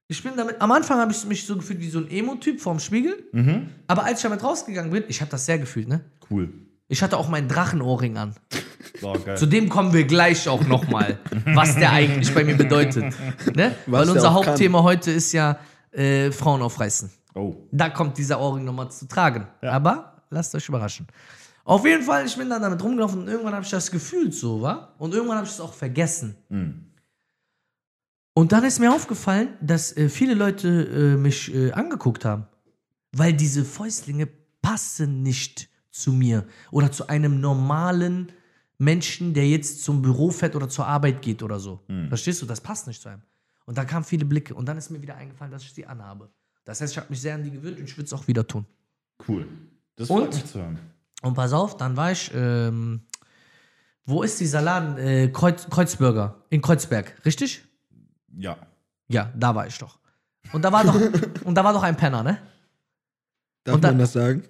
ich 0.09 0.23
bin 0.23 0.33
damit, 0.37 0.61
am 0.61 0.73
Anfang 0.73 0.99
habe 0.99 1.13
ich 1.13 1.25
mich 1.25 1.47
so 1.47 1.57
gefühlt 1.57 1.81
wie 1.81 1.89
so 1.89 1.99
ein 2.01 2.11
Emo-Typ 2.11 2.61
vorm 2.61 2.79
Spiegel. 2.79 3.25
Mhm. 3.33 3.69
Aber 3.87 4.05
als 4.05 4.19
ich 4.19 4.23
damit 4.25 4.43
rausgegangen 4.43 4.91
bin, 4.91 5.05
ich 5.09 5.21
habe 5.21 5.31
das 5.31 5.47
sehr 5.47 5.59
gefühlt, 5.59 5.89
ne? 5.89 6.01
Cool. 6.31 6.53
Ich 6.89 7.03
hatte 7.03 7.17
auch 7.17 7.29
meinen 7.29 7.49
Drachenohrring 7.49 8.17
an. 8.19 8.35
Geil. 9.25 9.37
Zu 9.37 9.47
dem 9.47 9.69
kommen 9.69 9.93
wir 9.93 10.05
gleich 10.05 10.49
auch 10.49 10.65
nochmal, 10.67 11.19
was 11.47 11.75
der 11.77 11.91
eigentlich 11.93 12.33
bei 12.35 12.45
mir 12.45 12.57
bedeutet. 12.57 13.15
Ne? 13.57 13.75
Weil 13.87 14.09
unser 14.11 14.33
Hauptthema 14.35 14.83
heute 14.83 15.11
ist 15.11 15.33
ja 15.33 15.59
äh, 15.93 16.31
Frauen 16.31 16.61
aufreißen. 16.63 17.11
Oh. 17.35 17.57
Da 17.73 17.89
kommt 17.89 18.19
dieser 18.19 18.39
Ohrring 18.39 18.65
nochmal 18.65 18.91
zu 18.91 19.09
tragen. 19.09 19.47
Ja. 19.63 19.73
Aber 19.73 20.23
lasst 20.31 20.55
euch 20.55 20.69
überraschen. 20.69 21.07
Auf 21.65 21.85
jeden 21.85 22.03
Fall, 22.03 22.27
ich 22.27 22.37
bin 22.37 22.51
dann 22.51 22.63
damit 22.63 22.83
rumgelaufen 22.83 23.21
und 23.21 23.29
irgendwann 23.29 23.55
habe 23.55 23.65
ich 23.65 23.71
das 23.71 23.91
gefühlt 23.91 24.35
so, 24.35 24.61
war. 24.61 24.95
Und 24.99 25.15
irgendwann 25.15 25.37
habe 25.37 25.47
ich 25.47 25.53
es 25.53 25.61
auch 25.61 25.75
vergessen. 25.75 26.37
Mhm. 26.49 26.87
Und 28.35 28.53
dann 28.53 28.65
ist 28.65 28.79
mir 28.81 28.93
aufgefallen, 28.93 29.51
dass 29.61 29.97
äh, 29.97 30.09
viele 30.09 30.35
Leute 30.35 30.69
äh, 30.69 31.17
mich 31.17 31.55
äh, 31.55 31.73
angeguckt 31.73 32.25
haben. 32.25 32.47
Weil 33.13 33.35
diese 33.35 33.65
Fäustlinge 33.65 34.27
passen 34.63 35.23
nicht 35.23 35.69
zu 35.91 36.13
mir 36.13 36.47
oder 36.71 36.91
zu 36.91 37.09
einem 37.09 37.41
normalen 37.41 38.33
Menschen, 38.79 39.35
der 39.35 39.47
jetzt 39.47 39.85
zum 39.85 40.01
Büro 40.01 40.31
fährt 40.31 40.57
oder 40.57 40.69
zur 40.69 40.87
Arbeit 40.87 41.21
geht 41.21 41.43
oder 41.43 41.61
so. 41.61 41.81
Verstehst 42.09 42.41
du? 42.41 42.47
Das 42.47 42.63
passt 42.63 42.87
nicht 42.87 43.03
zu 43.03 43.11
einem. 43.11 43.23
Und 43.67 43.77
da 43.77 43.85
kamen 43.85 44.05
viele 44.05 44.25
Blicke 44.25 44.55
und 44.55 44.67
dann 44.67 44.79
ist 44.79 44.91
mir 44.91 45.03
wieder 45.03 45.15
eingefallen, 45.17 45.53
dass 45.53 45.63
ich 45.63 45.75
die 45.75 45.87
anhabe. 45.87 46.31
Das 46.65 46.81
heißt, 46.81 46.93
ich 46.93 46.99
habe 46.99 47.09
mich 47.11 47.21
sehr 47.21 47.35
an 47.35 47.45
die 47.45 47.51
gewöhnt 47.51 47.79
und 47.79 47.85
ich 47.85 47.97
würde 47.97 48.07
es 48.07 48.13
auch 48.13 48.27
wieder 48.27 48.47
tun. 48.47 48.65
Cool. 49.29 49.47
Das 49.97 50.09
Und? 50.11 50.23
freut 50.23 50.35
mich 50.35 50.47
zu 50.47 50.59
hören. 50.59 50.79
Und 51.23 51.35
pass 51.35 51.53
auf, 51.53 51.77
dann 51.77 51.97
war 51.97 52.13
ich, 52.13 52.31
ähm, 52.35 53.03
wo 54.05 54.23
ist 54.23 54.41
dieser 54.41 54.61
Laden? 54.61 54.99
Äh, 54.99 55.29
Kreuz, 55.29 55.69
Kreuzburger 55.71 56.43
in 56.51 56.61
Kreuzberg, 56.61 57.25
richtig? 57.25 57.65
Ja. 58.37 58.57
Ja, 59.09 59.31
da 59.37 59.55
war 59.55 59.67
ich 59.67 59.79
doch. 59.79 59.99
Und 60.53 60.63
da 60.63 60.73
war 60.73 60.85
doch, 60.85 60.95
und 61.45 61.55
da 61.55 61.63
war 61.65 61.73
doch 61.73 61.83
ein 61.83 61.97
Penner, 61.97 62.23
ne? 62.23 62.39
Darf 63.65 63.77
Und 63.77 63.85
dann- 63.85 63.93
man 63.95 63.99
das 64.01 64.13
sagen? 64.13 64.43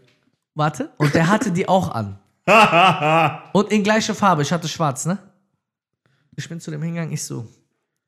Warte. 0.55 0.91
Und 0.99 1.15
der 1.15 1.29
hatte 1.29 1.51
die 1.53 1.67
auch 1.69 1.91
an. 1.91 2.19
Und 3.53 3.71
in 3.71 3.83
gleicher 3.83 4.15
Farbe. 4.15 4.43
Ich 4.43 4.53
hatte 4.53 4.69
schwarz, 4.69 5.07
ne? 5.07 5.17
Ich 6.37 6.49
bin 6.49 6.61
zu 6.61 6.71
dem 6.71 6.83
hingegangen, 6.83 7.13
ich 7.13 7.23
so, 7.23 7.47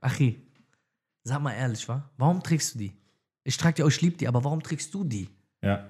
Achi, 0.00 0.42
sag 1.22 1.40
mal 1.40 1.52
ehrlich, 1.52 1.86
wa? 1.88 2.02
Warum 2.18 2.42
trägst 2.42 2.74
du 2.74 2.78
die? 2.80 2.92
Ich 3.44 3.56
trage 3.56 3.74
die, 3.76 3.82
oh, 3.82 3.88
ich 3.88 4.00
lieb 4.00 4.18
die, 4.18 4.26
aber 4.28 4.42
warum 4.44 4.62
trägst 4.62 4.92
du 4.92 5.04
die? 5.04 5.28
Ja. 5.62 5.86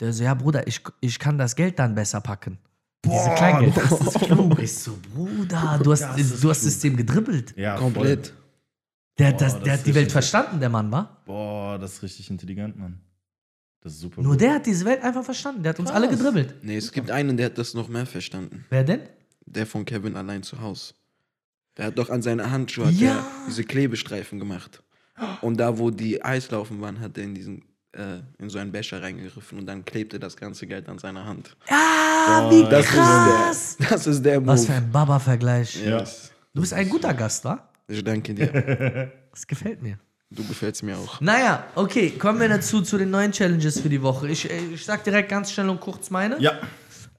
Der 0.00 0.12
so, 0.12 0.24
ja, 0.24 0.34
Bruder, 0.34 0.66
ich, 0.66 0.80
ich 1.00 1.18
kann 1.18 1.38
das 1.38 1.54
Geld 1.56 1.78
dann 1.78 1.94
besser 1.94 2.20
packen. 2.20 2.58
Diese 3.04 3.34
Kleingeld. 3.36 3.76
Das 3.76 3.92
ist 4.00 4.18
klug. 4.20 4.58
Ich 4.58 4.74
so, 4.74 4.98
Bruder, 5.14 5.78
du 5.82 5.92
hast, 5.92 6.00
Das 6.02 6.16
du 6.16 6.22
hast 6.22 6.40
klug. 6.40 6.54
System 6.54 6.96
gedribbelt. 6.96 7.56
Ja, 7.56 7.76
Komplett. 7.76 8.28
Voll. 8.28 8.36
Der, 9.18 9.30
Boah, 9.32 9.38
das, 9.38 9.52
das 9.54 9.62
der 9.62 9.72
hat 9.74 9.86
die 9.86 9.94
Welt 9.94 10.10
verstanden, 10.10 10.58
der 10.58 10.68
Mann, 10.70 10.90
wa? 10.90 11.18
Boah, 11.24 11.78
das 11.78 11.92
ist 11.94 12.02
richtig 12.02 12.30
intelligent, 12.30 12.76
Mann. 12.76 13.00
Das 13.80 13.92
ist 13.92 14.00
super. 14.00 14.22
Nur 14.22 14.32
gut. 14.32 14.40
der 14.40 14.54
hat 14.54 14.66
diese 14.66 14.84
Welt 14.86 15.02
einfach 15.02 15.22
verstanden. 15.22 15.62
Der 15.62 15.70
hat 15.70 15.78
uns 15.78 15.90
Krass. 15.90 16.02
alle 16.02 16.08
gedribbelt. 16.10 16.54
Nee, 16.62 16.76
es 16.78 16.90
gibt 16.90 17.10
einen, 17.10 17.36
der 17.36 17.46
hat 17.46 17.58
das 17.58 17.74
noch 17.74 17.88
mehr 17.88 18.06
verstanden. 18.06 18.64
Wer 18.70 18.82
denn? 18.82 19.00
Der 19.46 19.66
von 19.66 19.84
Kevin 19.84 20.16
allein 20.16 20.42
zu 20.42 20.60
Hause. 20.60 20.94
Der 21.76 21.86
hat 21.86 21.98
doch 21.98 22.08
an 22.08 22.22
seiner 22.22 22.50
Handschuhe 22.50 22.90
Ja. 22.90 23.24
diese 23.46 23.62
Klebestreifen 23.64 24.38
gemacht. 24.38 24.82
Und 25.42 25.58
da, 25.58 25.78
wo 25.78 25.90
die 25.90 26.24
Eislaufen 26.24 26.80
waren, 26.80 26.98
hat 27.00 27.16
er 27.18 27.24
in 27.24 27.34
diesen 27.34 27.64
äh, 27.96 28.42
in 28.42 28.50
so 28.50 28.58
einen 28.58 28.72
Becher 28.72 29.02
reingegriffen 29.02 29.58
und 29.58 29.66
dann 29.66 29.84
klebte 29.84 30.18
das 30.18 30.36
ganze 30.36 30.66
Geld 30.66 30.88
an 30.88 30.98
seiner 30.98 31.24
Hand. 31.24 31.56
Ah, 31.68 32.48
wie 32.50 32.64
Das 32.68 32.86
krass. 32.86 33.56
ist 33.56 33.80
der, 33.80 33.88
das 33.90 34.06
ist 34.06 34.22
der 34.24 34.40
Move. 34.40 34.48
Was 34.52 34.66
für 34.66 34.72
ein 34.74 34.90
Baba-Vergleich. 34.90 35.76
Yes. 35.84 36.30
Du 36.52 36.60
bist 36.60 36.72
ein 36.74 36.88
guter 36.88 37.12
Gast, 37.14 37.44
wa? 37.44 37.68
Ich 37.88 38.02
danke 38.04 38.34
dir. 38.34 39.12
Das 39.34 39.46
gefällt 39.48 39.82
mir. 39.82 39.98
Du 40.30 40.44
gefällst 40.44 40.82
mir 40.84 40.96
auch. 40.96 41.20
Naja, 41.20 41.64
okay, 41.74 42.10
kommen 42.10 42.38
wir 42.38 42.48
dazu 42.48 42.82
zu 42.82 42.96
den 42.98 43.10
neuen 43.10 43.32
Challenges 43.32 43.80
für 43.80 43.88
die 43.88 44.00
Woche. 44.00 44.28
Ich, 44.28 44.48
äh, 44.48 44.58
ich 44.72 44.84
sag 44.84 45.02
direkt 45.02 45.28
ganz 45.28 45.50
schnell 45.50 45.68
und 45.68 45.80
kurz 45.80 46.08
meine. 46.10 46.40
Ja, 46.40 46.52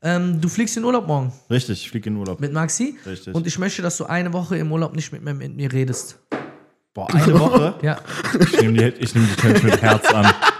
Ähm, 0.01 0.39
du 0.39 0.47
fliegst 0.47 0.77
in 0.77 0.83
Urlaub 0.85 1.07
morgen 1.07 1.33
richtig. 1.49 1.81
Ich 1.81 1.89
fliege 1.91 2.09
in 2.09 2.15
Urlaub. 2.15 2.39
mit 2.39 2.53
Maxi. 2.53 2.95
Richtig. 3.05 3.33
Und 3.35 3.47
ich 3.47 3.57
möchte, 3.59 3.81
dass 3.81 3.97
du 3.97 4.05
eine 4.05 4.31
Woche 4.33 4.57
im 4.57 4.71
Urlaub 4.71 4.95
nicht 4.95 5.11
mit, 5.11 5.23
mir- 5.23 5.33
mit 5.33 5.55
mir 5.55 5.71
redest. 5.73 6.19
Boah, 6.93 7.13
eine 7.13 7.37
Woche? 7.37 7.75
Ja. 7.81 7.97
Ich 8.39 8.61
nehme 8.61 8.77
die, 8.77 9.03
ich 9.03 9.13
nehm 9.13 9.27
die 9.27 9.41
Challenge 9.41 9.63
mit 9.63 9.81
Herz 9.81 10.05
an. 10.13 10.25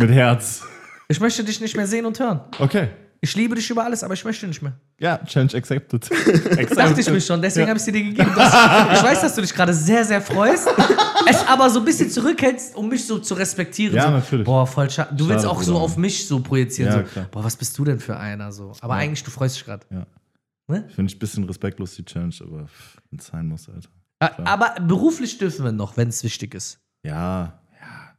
Mit 0.00 0.10
Herz. 0.10 0.62
Ich 1.08 1.20
möchte 1.20 1.44
dich 1.44 1.60
nicht 1.60 1.76
mehr 1.76 1.86
sehen 1.86 2.06
und 2.06 2.18
hören. 2.18 2.40
Okay. 2.58 2.88
Ich 3.22 3.34
liebe 3.36 3.54
dich 3.54 3.68
über 3.68 3.84
alles, 3.84 4.02
aber 4.02 4.14
ich 4.14 4.24
möchte 4.24 4.46
nicht 4.46 4.62
mehr. 4.62 4.72
Ja, 4.98 5.18
Challenge 5.26 5.54
accepted. 5.54 6.08
Dachte 6.76 7.00
ich 7.02 7.10
mir 7.10 7.20
schon, 7.20 7.42
deswegen 7.42 7.68
habe 7.68 7.76
ich 7.76 7.84
sie 7.84 7.92
dir 7.92 8.02
gegeben. 8.02 8.30
Du 8.34 8.40
hast, 8.40 8.96
ich 8.98 9.02
weiß, 9.04 9.20
dass 9.20 9.34
du 9.34 9.42
dich 9.42 9.52
gerade 9.52 9.74
sehr, 9.74 10.04
sehr 10.06 10.22
freust, 10.22 10.66
es 11.28 11.46
aber 11.46 11.68
so 11.68 11.80
ein 11.80 11.84
bisschen 11.84 12.08
zurückhältst, 12.08 12.74
um 12.76 12.88
mich 12.88 13.06
so 13.06 13.18
zu 13.18 13.34
respektieren. 13.34 13.94
Ja, 13.94 14.04
so, 14.04 14.10
natürlich. 14.10 14.46
Boah, 14.46 14.66
voll 14.66 14.88
schade. 14.88 15.14
Du 15.14 15.28
willst 15.28 15.44
auch 15.44 15.62
so 15.62 15.76
auf 15.76 15.98
mich 15.98 16.26
so 16.26 16.40
projizieren. 16.40 16.92
Ja, 16.92 16.98
so, 17.00 17.04
klar. 17.04 17.26
boah, 17.30 17.44
was 17.44 17.56
bist 17.56 17.76
du 17.76 17.84
denn 17.84 18.00
für 18.00 18.16
einer? 18.16 18.52
So. 18.52 18.72
Aber 18.80 18.94
eigentlich, 18.94 19.22
du 19.22 19.30
freust 19.30 19.56
dich 19.56 19.64
gerade. 19.66 19.84
Finde 19.86 20.86
ich 21.10 21.16
ein 21.16 21.18
bisschen 21.18 21.44
respektlos, 21.44 21.96
die 21.96 22.04
Challenge, 22.06 22.34
aber 22.40 22.68
wenn 23.10 23.18
es 23.18 23.26
sein 23.26 23.46
muss, 23.48 23.68
Alter. 23.68 23.90
A- 24.20 24.44
Aber 24.54 24.80
beruflich 24.80 25.36
dürfen 25.36 25.64
wir 25.64 25.72
noch, 25.72 25.96
wenn 25.98 26.08
es 26.08 26.22
wichtig 26.24 26.54
ist. 26.54 26.78
Ja, 27.04 27.60
ja, 27.80 28.14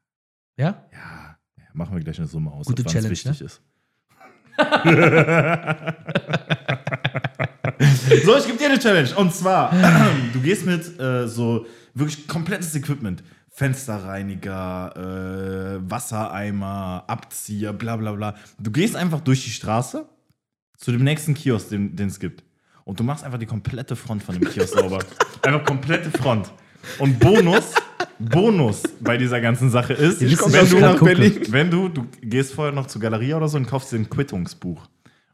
Ja? 0.58 0.86
Machen 1.74 1.96
wir 1.96 2.04
gleich 2.04 2.20
eine 2.20 2.28
Summe 2.28 2.52
aus, 2.52 2.68
Gute 2.68 2.84
Challenge, 2.84 3.10
wichtig 3.10 3.42
ist. 3.42 3.62
so, 8.26 8.38
ich 8.38 8.46
gebe 8.46 8.58
dir 8.58 8.68
eine 8.68 8.80
Challenge. 8.80 9.16
Und 9.16 9.34
zwar, 9.34 9.72
du 10.34 10.42
gehst 10.42 10.66
mit 10.66 11.00
äh, 11.00 11.28
so 11.28 11.66
wirklich 11.94 12.28
komplettes 12.28 12.76
Equipment. 12.76 13.24
Fensterreiniger, 13.54 14.94
äh, 14.96 15.90
Wassereimer, 15.90 17.04
Abzieher, 17.08 17.74
bla 17.74 17.98
bla 17.98 18.14
bla. 18.14 18.36
Du 18.58 18.72
gehst 18.72 18.96
einfach 18.96 19.20
durch 19.20 19.44
die 19.44 19.50
Straße 19.50 20.08
zu 20.78 20.92
dem 20.92 21.04
nächsten 21.04 21.34
Kiosk, 21.34 21.70
den 21.70 21.96
den 21.96 22.08
es 22.08 22.20
gibt. 22.20 22.44
Und 22.86 23.00
du 23.00 23.04
machst 23.04 23.24
einfach 23.24 23.40
die 23.40 23.46
komplette 23.46 23.96
Front 23.96 24.24
von 24.24 24.40
dem 24.40 24.50
Kiosk 24.50 24.74
sauber. 24.74 25.00
Einfach 25.44 25.66
komplette 25.66 26.12
Front. 26.12 26.52
Und 27.00 27.20
Bonus, 27.20 27.74
Bonus 28.30 28.84
bei 29.00 29.18
dieser 29.18 29.42
ganzen 29.42 29.70
Sache 29.70 29.94
ist, 29.94 30.22
wenn 30.22 30.70
du, 30.70 30.80
nach. 30.80 31.00
Berlin, 31.02 31.42
wenn 31.50 31.72
du, 31.72 31.90
du 31.90 32.06
gehst 32.22 32.54
vorher 32.54 32.74
noch 32.74 32.88
zur 32.88 33.02
Galerie 33.02 33.34
oder 33.34 33.48
so 33.48 33.58
und 33.58 33.68
kaufst 33.68 33.92
dir 33.92 33.98
ein 33.98 34.10
Quittungsbuch. 34.10 34.88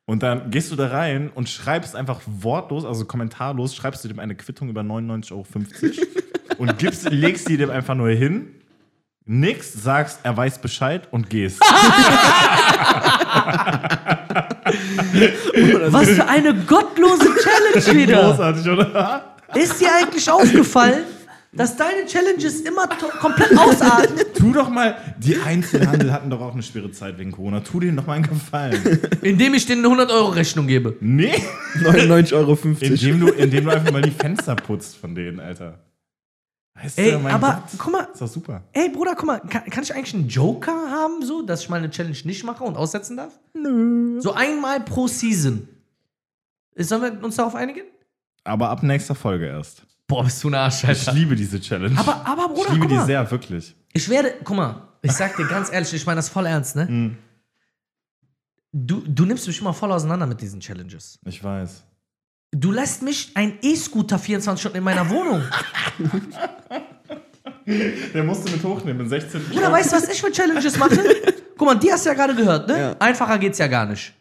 Und 0.05 0.23
dann 0.23 0.49
gehst 0.51 0.71
du 0.71 0.77
da 0.77 0.87
rein 0.87 1.29
und 1.33 1.49
schreibst 1.49 1.95
einfach 1.95 2.21
wortlos, 2.25 2.85
also 2.85 3.03
kommentarlos, 3.05 3.75
schreibst 3.75 4.05
du 4.05 4.07
dem 4.07 4.19
eine 4.19 4.35
Quittung 4.35 4.69
über 4.69 4.81
99,50 4.81 5.31
Euro 5.33 5.45
und 6.59 6.77
gibst, 6.77 7.09
legst 7.11 7.49
die 7.49 7.57
dem 7.57 7.69
einfach 7.69 7.95
nur 7.95 8.09
hin, 8.09 8.47
nix, 9.25 9.73
sagst, 9.73 10.21
er 10.23 10.37
weiß 10.37 10.59
Bescheid 10.59 11.09
und 11.11 11.29
gehst. 11.29 11.59
Was 15.89 16.09
für 16.09 16.27
eine 16.27 16.53
gottlose 16.53 17.29
Challenge 17.43 17.99
wieder. 17.99 18.21
Großartig, 18.29 18.69
oder? 18.69 19.35
Ist 19.55 19.79
dir 19.81 19.89
eigentlich 19.93 20.29
aufgefallen, 20.29 21.03
dass 21.53 21.75
deine 21.77 22.05
Challenges 22.05 22.61
immer 22.61 22.87
komplett 23.19 23.57
ausarten? 23.57 24.17
Tu 24.37 24.53
doch 24.53 24.69
mal, 24.69 24.95
die 25.17 25.37
Einzelhandel 25.37 26.11
hatten 26.13 26.29
doch 26.29 26.41
auch 26.41 26.53
eine 26.53 26.61
schwere 26.61 26.91
Zeit 26.91 27.17
wegen 27.17 27.31
Corona. 27.31 27.61
Tu 27.61 27.79
denen 27.79 27.97
doch 27.97 28.05
mal 28.05 28.13
einen 28.13 28.27
Gefallen. 28.27 28.99
Indem 29.21 29.55
ich 29.55 29.65
denen 29.65 29.83
eine 29.85 30.03
100-Euro-Rechnung 30.03 30.67
gebe. 30.67 30.95
Nee. 30.99 31.33
99,50 31.75 32.33
Euro. 32.33 32.53
Indem 32.81 33.19
du, 33.19 33.27
indem 33.29 33.65
du 33.65 33.71
einfach 33.71 33.91
mal 33.91 34.01
die 34.03 34.11
Fenster 34.11 34.55
putzt 34.55 34.97
von 34.97 35.15
denen, 35.15 35.39
Alter. 35.39 35.79
Weißt 36.75 36.99
Ey, 36.99 37.11
du, 37.13 37.27
aber 37.27 37.63
Gott. 37.71 37.79
guck 37.79 37.91
mal, 37.91 38.07
Ist 38.13 38.21
doch 38.21 38.27
super. 38.27 38.63
ey 38.73 38.89
Bruder, 38.89 39.15
guck 39.15 39.25
mal, 39.25 39.39
kann, 39.39 39.65
kann 39.65 39.83
ich 39.83 39.95
eigentlich 39.95 40.13
einen 40.13 40.27
Joker 40.27 40.91
haben, 40.91 41.25
so, 41.25 41.41
dass 41.41 41.61
ich 41.63 41.69
mal 41.69 41.77
eine 41.77 41.89
Challenge 41.89 42.15
nicht 42.25 42.43
mache 42.43 42.63
und 42.63 42.77
aussetzen 42.77 43.17
darf? 43.17 43.39
Nö. 43.55 44.21
So 44.21 44.33
einmal 44.33 44.81
pro 44.81 45.07
Season. 45.07 45.67
Sollen 46.75 47.01
wir 47.01 47.23
uns 47.23 47.35
darauf 47.37 47.55
einigen? 47.55 47.81
Aber 48.43 48.69
ab 48.69 48.83
nächster 48.83 49.15
Folge 49.15 49.47
erst. 49.47 49.81
Boah, 50.07 50.23
bist 50.23 50.41
du 50.43 50.49
ein 50.49 50.55
Arsch, 50.55 50.83
Ich 50.83 50.89
Alter. 50.89 51.11
liebe 51.13 51.35
diese 51.35 51.59
Challenge. 51.59 51.99
Aber, 51.99 52.25
aber 52.25 52.47
Bruder, 52.47 52.69
ich 52.69 52.73
liebe 52.75 52.87
die 52.87 52.99
sehr, 53.01 53.29
wirklich. 53.29 53.75
Ich 53.93 54.07
werde, 54.07 54.35
guck 54.43 54.55
mal, 54.55 54.87
ich 55.01 55.11
sag 55.11 55.35
dir 55.35 55.45
ganz 55.47 55.69
ehrlich, 55.71 55.93
ich 55.93 56.05
meine 56.05 56.17
das 56.17 56.29
voll 56.29 56.45
ernst, 56.45 56.75
ne? 56.77 56.85
Mhm. 56.85 57.17
Du, 58.71 59.01
du 59.05 59.25
nimmst 59.25 59.45
mich 59.47 59.59
immer 59.59 59.73
voll 59.73 59.91
auseinander 59.91 60.25
mit 60.27 60.39
diesen 60.41 60.59
Challenges. 60.61 61.19
Ich 61.25 61.43
weiß. 61.43 61.83
Du 62.51 62.71
lässt 62.71 63.01
mich 63.01 63.31
ein 63.35 63.57
E-Scooter 63.61 64.17
24 64.17 64.61
Stunden 64.61 64.77
in 64.77 64.83
meiner 64.83 65.09
Wohnung. 65.09 65.41
Der 68.13 68.23
musst 68.23 68.47
du 68.47 68.51
mit 68.51 68.63
hochnehmen 68.63 69.01
in 69.01 69.09
16 69.09 69.43
Bruder, 69.49 69.69
weißt 69.71 69.91
du, 69.91 69.95
was 69.97 70.07
ich 70.07 70.21
für 70.21 70.31
Challenges 70.31 70.77
mache? 70.77 70.97
Guck 71.57 71.67
mal, 71.67 71.75
die 71.75 71.91
hast 71.91 72.05
du 72.05 72.09
ja 72.09 72.15
gerade 72.15 72.33
gehört, 72.33 72.69
ne? 72.69 72.79
Ja. 72.79 72.95
Einfacher 72.99 73.37
geht's 73.39 73.57
ja 73.57 73.67
gar 73.67 73.85
nicht. 73.85 74.13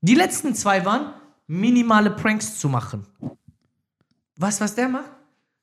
Die 0.00 0.14
letzten 0.14 0.54
zwei 0.54 0.82
waren, 0.86 1.12
minimale 1.46 2.10
Pranks 2.10 2.58
zu 2.58 2.68
machen. 2.70 3.04
Weißt 4.36 4.60
du, 4.60 4.64
was 4.64 4.74
der 4.74 4.88
macht? 4.88 5.10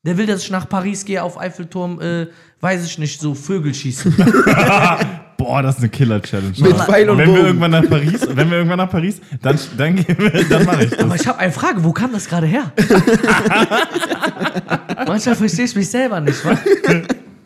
Der 0.06 0.18
will, 0.18 0.28
dass 0.28 0.44
ich 0.44 0.52
nach 0.52 0.70
Paris 0.70 1.04
gehe, 1.06 1.24
auf 1.24 1.40
Eiffelturm, 1.40 2.00
äh, 2.00 2.28
weiß 2.62 2.86
ich 2.86 3.00
nicht, 3.00 3.20
so 3.20 3.34
Vögel 3.34 3.74
schießen. 3.74 4.16
Boah, 5.38 5.62
das 5.62 5.76
ist 5.76 5.82
eine 5.82 5.90
Killer-Challenge. 5.90 6.54
Mit 6.60 6.78
Pfeil 6.78 7.10
und 7.10 7.18
wenn 7.18 7.34
wir 7.34 7.46
irgendwann 7.48 7.72
nach 7.72 7.90
Paris, 7.90 8.22
wenn 8.34 8.50
wir 8.50 8.58
irgendwann 8.58 8.78
nach 8.78 8.90
Paris, 8.90 9.20
dann, 9.42 9.60
dann, 9.78 9.96
gehen 9.96 10.16
wir- 10.18 10.46
dann 10.48 10.64
mache 10.66 10.86
ich 10.86 10.92
das. 10.92 11.00
Aber 11.00 11.16
ich 11.16 11.28
habe 11.28 11.40
eine 11.40 11.52
Frage, 11.52 11.84
wo 11.84 11.92
kam 11.92 12.14
das 12.14 12.28
gerade 12.30 12.48
her? 12.48 12.72
Manchmal 15.08 15.36
verstehe 15.36 15.66
ich 15.66 15.76
mich 15.76 15.90
selber 15.90 16.20
nicht, 16.22 16.44
wa? 16.46 16.58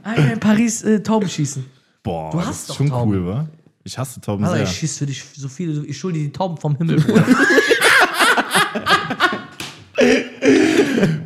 Alter, 0.03 0.33
in 0.33 0.39
Paris 0.39 0.83
äh, 0.83 1.01
Tauben 1.01 1.27
schießen. 1.29 1.65
Boah, 2.03 2.31
Du 2.31 2.37
das 2.37 2.47
hast 2.47 2.59
ist 2.61 2.69
doch 2.69 2.75
schon 2.77 2.89
Tauben. 2.89 3.11
cool, 3.11 3.25
wa? 3.25 3.47
Ich 3.83 3.97
hasse 3.97 4.21
Tauben 4.21 4.43
Alter, 4.43 4.57
sehr. 4.57 4.65
ich 4.65 4.71
schieß 4.77 4.97
für 4.99 5.05
dich 5.05 5.23
so 5.35 5.47
viele, 5.47 5.85
ich 5.85 5.97
schulde 5.97 6.19
dir 6.19 6.25
die 6.25 6.31
Tauben 6.31 6.57
vom 6.57 6.75
Himmel, 6.77 7.01
Bruder. 7.01 7.25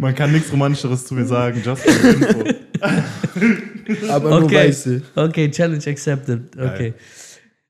Man 0.04 0.14
kann 0.16 0.32
nichts 0.34 0.52
Romantischeres 0.52 1.06
zu 1.06 1.14
mir 1.16 1.26
sagen, 1.26 1.62
just 1.64 1.82
for 1.90 2.10
info. 2.12 2.44
Aber 4.10 4.30
nur 4.32 4.44
Okay. 4.44 4.68
weiße. 4.68 5.02
Okay, 5.16 5.50
Challenge 5.50 5.84
accepted. 5.88 6.56
Okay. 6.58 6.94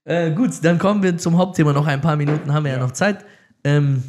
Äh, 0.06 0.32
gut, 0.32 0.52
dann 0.64 0.80
kommen 0.80 1.04
wir 1.04 1.16
zum 1.18 1.38
Hauptthema. 1.38 1.74
Noch 1.74 1.86
ein 1.88 2.02
paar 2.02 2.16
Minuten 2.16 2.52
haben 2.52 2.66
wir 2.66 2.72
ja, 2.74 2.80
noch 2.80 2.92
Zeit. 2.92 3.24
Ähm, 3.64 4.04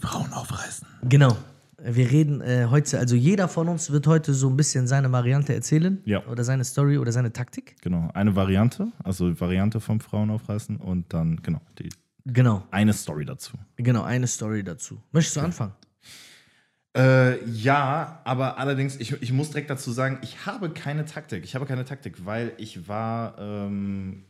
Frauen 0.00 0.32
aufreißen. 0.32 0.86
genau. 1.08 1.36
Wir 1.82 2.10
reden 2.10 2.42
äh, 2.42 2.66
heute, 2.68 2.98
also 2.98 3.16
jeder 3.16 3.48
von 3.48 3.66
uns 3.68 3.90
wird 3.90 4.06
heute 4.06 4.34
so 4.34 4.50
ein 4.50 4.56
bisschen 4.56 4.86
seine 4.86 5.10
Variante 5.12 5.54
erzählen. 5.54 5.98
Ja. 6.04 6.26
Oder 6.26 6.44
seine 6.44 6.62
Story 6.64 6.98
oder 6.98 7.10
seine 7.10 7.32
Taktik. 7.32 7.76
Genau, 7.80 8.10
eine 8.12 8.36
Variante, 8.36 8.88
also 9.02 9.40
Variante 9.40 9.80
vom 9.80 9.98
Frauen 10.00 10.28
aufreißen 10.30 10.76
und 10.76 11.14
dann, 11.14 11.40
genau, 11.42 11.60
die, 11.78 11.88
Genau, 12.26 12.64
eine 12.70 12.92
Story 12.92 13.24
dazu. 13.24 13.52
genau, 13.76 14.02
eine 14.02 14.26
Story 14.26 14.62
dazu. 14.62 15.00
Möchtest 15.12 15.36
du 15.36 15.40
anfangen? 15.40 15.72
Äh, 16.96 17.44
ja, 17.48 18.20
aber 18.24 18.58
allerdings, 18.58 18.96
ich, 18.96 19.12
ich 19.22 19.32
muss 19.32 19.50
direkt 19.50 19.70
dazu 19.70 19.92
sagen, 19.92 20.18
ich 20.22 20.44
habe 20.46 20.70
keine 20.70 21.04
Taktik. 21.04 21.44
Ich 21.44 21.54
habe 21.54 21.66
keine 21.66 21.84
Taktik, 21.84 22.24
weil 22.26 22.52
ich 22.58 22.88
war, 22.88 23.38
ähm, 23.38 24.24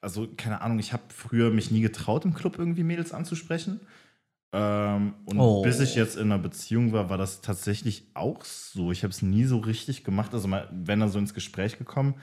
also 0.00 0.26
keine 0.36 0.60
Ahnung, 0.60 0.78
ich 0.80 0.92
habe 0.92 1.04
früher 1.14 1.50
mich 1.50 1.70
nie 1.70 1.82
getraut, 1.82 2.24
im 2.24 2.34
Club 2.34 2.58
irgendwie 2.58 2.82
Mädels 2.82 3.12
anzusprechen. 3.12 3.80
Ähm, 4.52 5.14
und 5.26 5.38
Oh. 5.38 5.62
bis 5.62 5.78
ich 5.78 5.94
jetzt 5.94 6.16
in 6.16 6.32
einer 6.32 6.38
Beziehung 6.38 6.92
war, 6.92 7.08
war 7.08 7.18
das 7.18 7.40
tatsächlich 7.40 8.08
auch 8.14 8.44
so. 8.44 8.90
Ich 8.90 9.04
habe 9.04 9.12
es 9.12 9.22
nie 9.22 9.44
so 9.44 9.58
richtig 9.58 10.02
gemacht, 10.02 10.34
also 10.34 10.48
mal, 10.48 10.68
wenn 10.72 10.98
dann 10.98 11.10
so 11.10 11.20
ins 11.20 11.34
Gespräch 11.34 11.78
gekommen. 11.78 12.14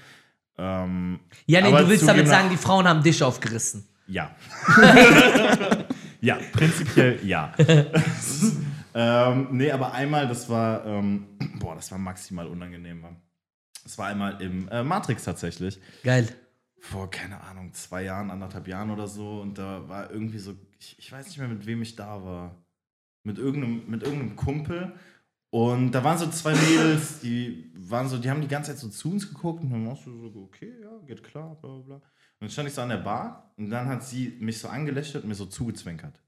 Ähm, 0.57 1.21
Ja, 1.45 1.61
nee, 1.61 1.71
du 1.71 1.87
willst 1.87 2.05
damit 2.05 2.27
sagen, 2.27 2.49
die 2.49 2.57
Frauen 2.57 2.85
haben 2.85 3.01
dich 3.03 3.23
aufgerissen. 3.23 3.87
Ja. 4.07 4.35
ja, 6.19 6.37
prinzipiell 6.51 7.19
ja. 7.25 7.53
ähm, 8.99 9.49
nee, 9.51 9.71
aber 9.71 9.93
einmal, 9.93 10.27
das 10.27 10.49
war, 10.49 10.83
ähm, 10.87 11.37
boah, 11.59 11.75
das 11.75 11.91
war 11.91 11.99
maximal 11.99 12.47
unangenehm. 12.47 13.01
Mann. 13.01 13.17
Das 13.83 13.95
war 13.99 14.07
einmal 14.07 14.41
im 14.41 14.67
äh, 14.69 14.83
Matrix 14.83 15.23
tatsächlich. 15.23 15.79
Geil. 16.03 16.27
Vor, 16.79 17.07
keine 17.11 17.41
Ahnung, 17.41 17.73
zwei 17.73 18.03
Jahren, 18.03 18.31
anderthalb 18.31 18.67
Jahren 18.67 18.89
oder 18.89 19.07
so. 19.07 19.41
Und 19.41 19.59
da 19.59 19.87
war 19.87 20.09
irgendwie 20.09 20.39
so, 20.39 20.55
ich, 20.79 20.97
ich 20.97 21.11
weiß 21.11 21.27
nicht 21.27 21.37
mehr, 21.37 21.47
mit 21.47 21.67
wem 21.67 21.83
ich 21.83 21.95
da 21.95 22.23
war. 22.23 22.55
Mit 23.23 23.37
irgendeinem, 23.37 23.87
mit 23.87 24.01
irgendeinem 24.01 24.35
Kumpel. 24.35 24.93
Und 25.51 25.91
da 25.91 26.03
waren 26.03 26.17
so 26.17 26.27
zwei 26.31 26.55
Mädels, 26.55 27.19
die 27.19 27.71
waren 27.75 28.09
so, 28.09 28.17
die 28.17 28.31
haben 28.31 28.41
die 28.41 28.47
ganze 28.47 28.71
Zeit 28.71 28.79
so 28.79 28.89
zu 28.89 29.11
uns 29.11 29.29
geguckt 29.29 29.63
und 29.63 29.69
dann 29.69 29.87
warst 29.87 30.07
du 30.07 30.29
so, 30.29 30.41
okay, 30.41 30.73
ja, 30.81 30.89
geht 31.05 31.23
klar, 31.23 31.55
bla 31.61 31.69
bla 31.69 31.81
bla. 31.81 31.95
Und 31.95 32.03
dann 32.39 32.49
stand 32.49 32.67
ich 32.67 32.73
so 32.73 32.81
an 32.81 32.89
der 32.89 32.97
Bar 32.97 33.53
und 33.57 33.69
dann 33.69 33.87
hat 33.87 34.03
sie 34.03 34.35
mich 34.39 34.57
so 34.59 34.67
angelächelt 34.67 35.23
und 35.23 35.29
mir 35.29 35.35
so 35.35 35.45
zugezwinkert. 35.45 36.19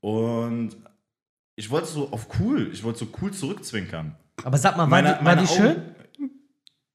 Und 0.00 0.76
ich 1.58 1.70
wollte 1.70 1.88
so 1.88 2.12
auf 2.12 2.28
cool, 2.38 2.70
ich 2.72 2.84
wollte 2.84 3.00
so 3.00 3.08
cool 3.20 3.32
zurückzwinkern. 3.32 4.14
Aber 4.44 4.56
sag 4.58 4.76
mal, 4.76 4.82
war 4.82 4.86
Meine- 5.02 5.18
die, 5.18 5.24
war 5.24 5.34
die 5.34 5.46
schön? 5.48 5.76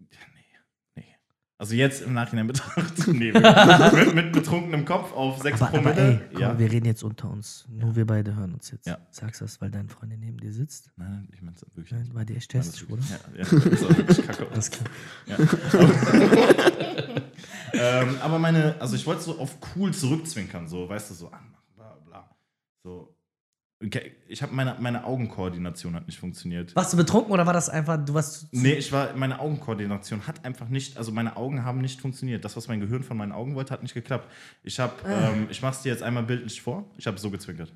Ja, 0.09 0.20
nee, 0.34 0.45
nee. 0.95 1.03
Also 1.57 1.76
jetzt 1.76 2.01
im 2.01 2.14
Nachhinein 2.14 2.47
betrachtet, 2.47 3.07
nee, 3.07 3.34
mit, 3.34 4.16
mit 4.16 4.32
betrunkenem 4.32 4.86
Kopf 4.86 5.11
auf 5.11 5.41
6 5.41 5.61
Aber, 5.61 5.78
aber 5.78 5.89
ey, 5.89 5.95
Promille. 6.16 6.30
komm, 6.32 6.41
ja. 6.41 6.57
wir 6.57 6.72
reden 6.72 6.86
jetzt 6.86 7.03
unter 7.03 7.30
uns. 7.30 7.66
Nur 7.70 7.93
wir 7.97 8.07
beide 8.07 8.34
hören 8.38 8.53
uns 8.53 8.72
jetzt. 8.72 8.88
Ja. 8.88 8.99
Sagst 9.11 9.41
du 9.41 9.45
das, 9.45 9.59
weil 9.59 9.70
deine 9.70 9.89
Freundin 9.89 10.22
neben 10.22 10.38
dir 10.38 10.53
sitzt? 10.53 10.91
Nein, 10.95 11.11
nein, 11.11 11.28
ich 11.34 11.41
meine 11.41 11.57
wirklich 11.76 11.91
Nein, 11.91 12.09
war 12.14 12.24
die 12.24 12.38
echt 12.38 12.53
hässlich, 12.53 12.89
oder? 12.89 13.03
Ja, 13.03 13.20
ja, 13.39 13.43
das 13.43 13.51
ist 13.51 13.84
auch 13.84 13.97
wirklich 13.97 14.26
kacke. 14.26 14.47
Alles 14.49 14.72
klar. 14.72 14.89
ähm, 17.74 18.16
aber 18.22 18.39
meine, 18.39 18.80
also 18.80 18.95
ich 18.95 19.05
wollte 19.05 19.24
so 19.24 19.38
auf 19.39 19.57
cool 19.76 19.93
zurückzwinkern, 19.93 20.70
so, 20.70 20.88
weißt 20.88 21.09
du, 21.09 21.16
so 21.16 21.28
anmachen, 21.28 21.66
bla 21.76 21.97
bla. 22.05 22.30
So. 22.82 23.14
Okay, 23.84 24.13
ich 24.27 24.41
habe 24.41 24.53
meine, 24.53 24.77
meine 24.79 25.03
Augenkoordination 25.03 25.95
hat 25.95 26.07
nicht 26.07 26.17
funktioniert. 26.17 26.75
Warst 26.75 26.93
du 26.93 26.97
betrunken 26.97 27.34
oder 27.34 27.45
war 27.45 27.53
das 27.53 27.69
einfach, 27.69 27.97
du 28.03 28.13
warst. 28.13 28.47
Nee, 28.51 28.73
ich 28.73 28.91
war, 28.91 29.13
meine 29.15 29.39
Augenkoordination 29.39 30.25
hat 30.25 30.45
einfach 30.45 30.69
nicht, 30.69 30.97
also 30.97 31.11
meine 31.11 31.36
Augen 31.36 31.65
haben 31.65 31.81
nicht 31.81 31.99
funktioniert. 31.99 32.45
Das, 32.45 32.55
was 32.55 32.67
mein 32.67 32.79
Gehirn 32.79 33.03
von 33.03 33.17
meinen 33.17 33.34
Augen 33.34 33.55
wollte, 33.55 33.73
hat 33.73 33.84
nicht 33.84 33.93
geklappt. 33.93 34.31
Ich 34.63 34.79
habe, 34.79 34.93
ähm, 35.05 35.47
ich 35.49 35.61
mach's 35.61 35.81
dir 35.81 35.89
jetzt 35.89 36.03
einmal 36.03 36.23
bildlich 36.23 36.61
vor, 36.61 36.86
ich 36.97 37.07
habe 37.07 37.17
so 37.17 37.29
gezwinkert. 37.29 37.73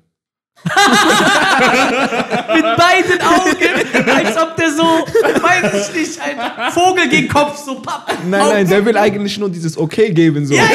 Mit 2.54 2.64
beiden 2.76 3.20
Augen, 3.22 4.10
als 4.14 4.36
ob 4.36 4.56
der 4.56 4.70
so, 4.72 4.82
weiß 4.82 5.90
ich 5.90 5.94
nicht, 5.94 6.20
ein 6.20 6.72
Vogel 6.72 7.08
gegen 7.08 7.28
Kopf, 7.28 7.56
so 7.64 7.76
papp. 7.80 8.12
Nein, 8.28 8.40
nein, 8.48 8.68
der 8.68 8.84
will 8.84 8.96
eigentlich 8.96 9.38
nur 9.38 9.48
dieses 9.48 9.78
Okay 9.78 10.10
geben. 10.10 10.46
So. 10.46 10.54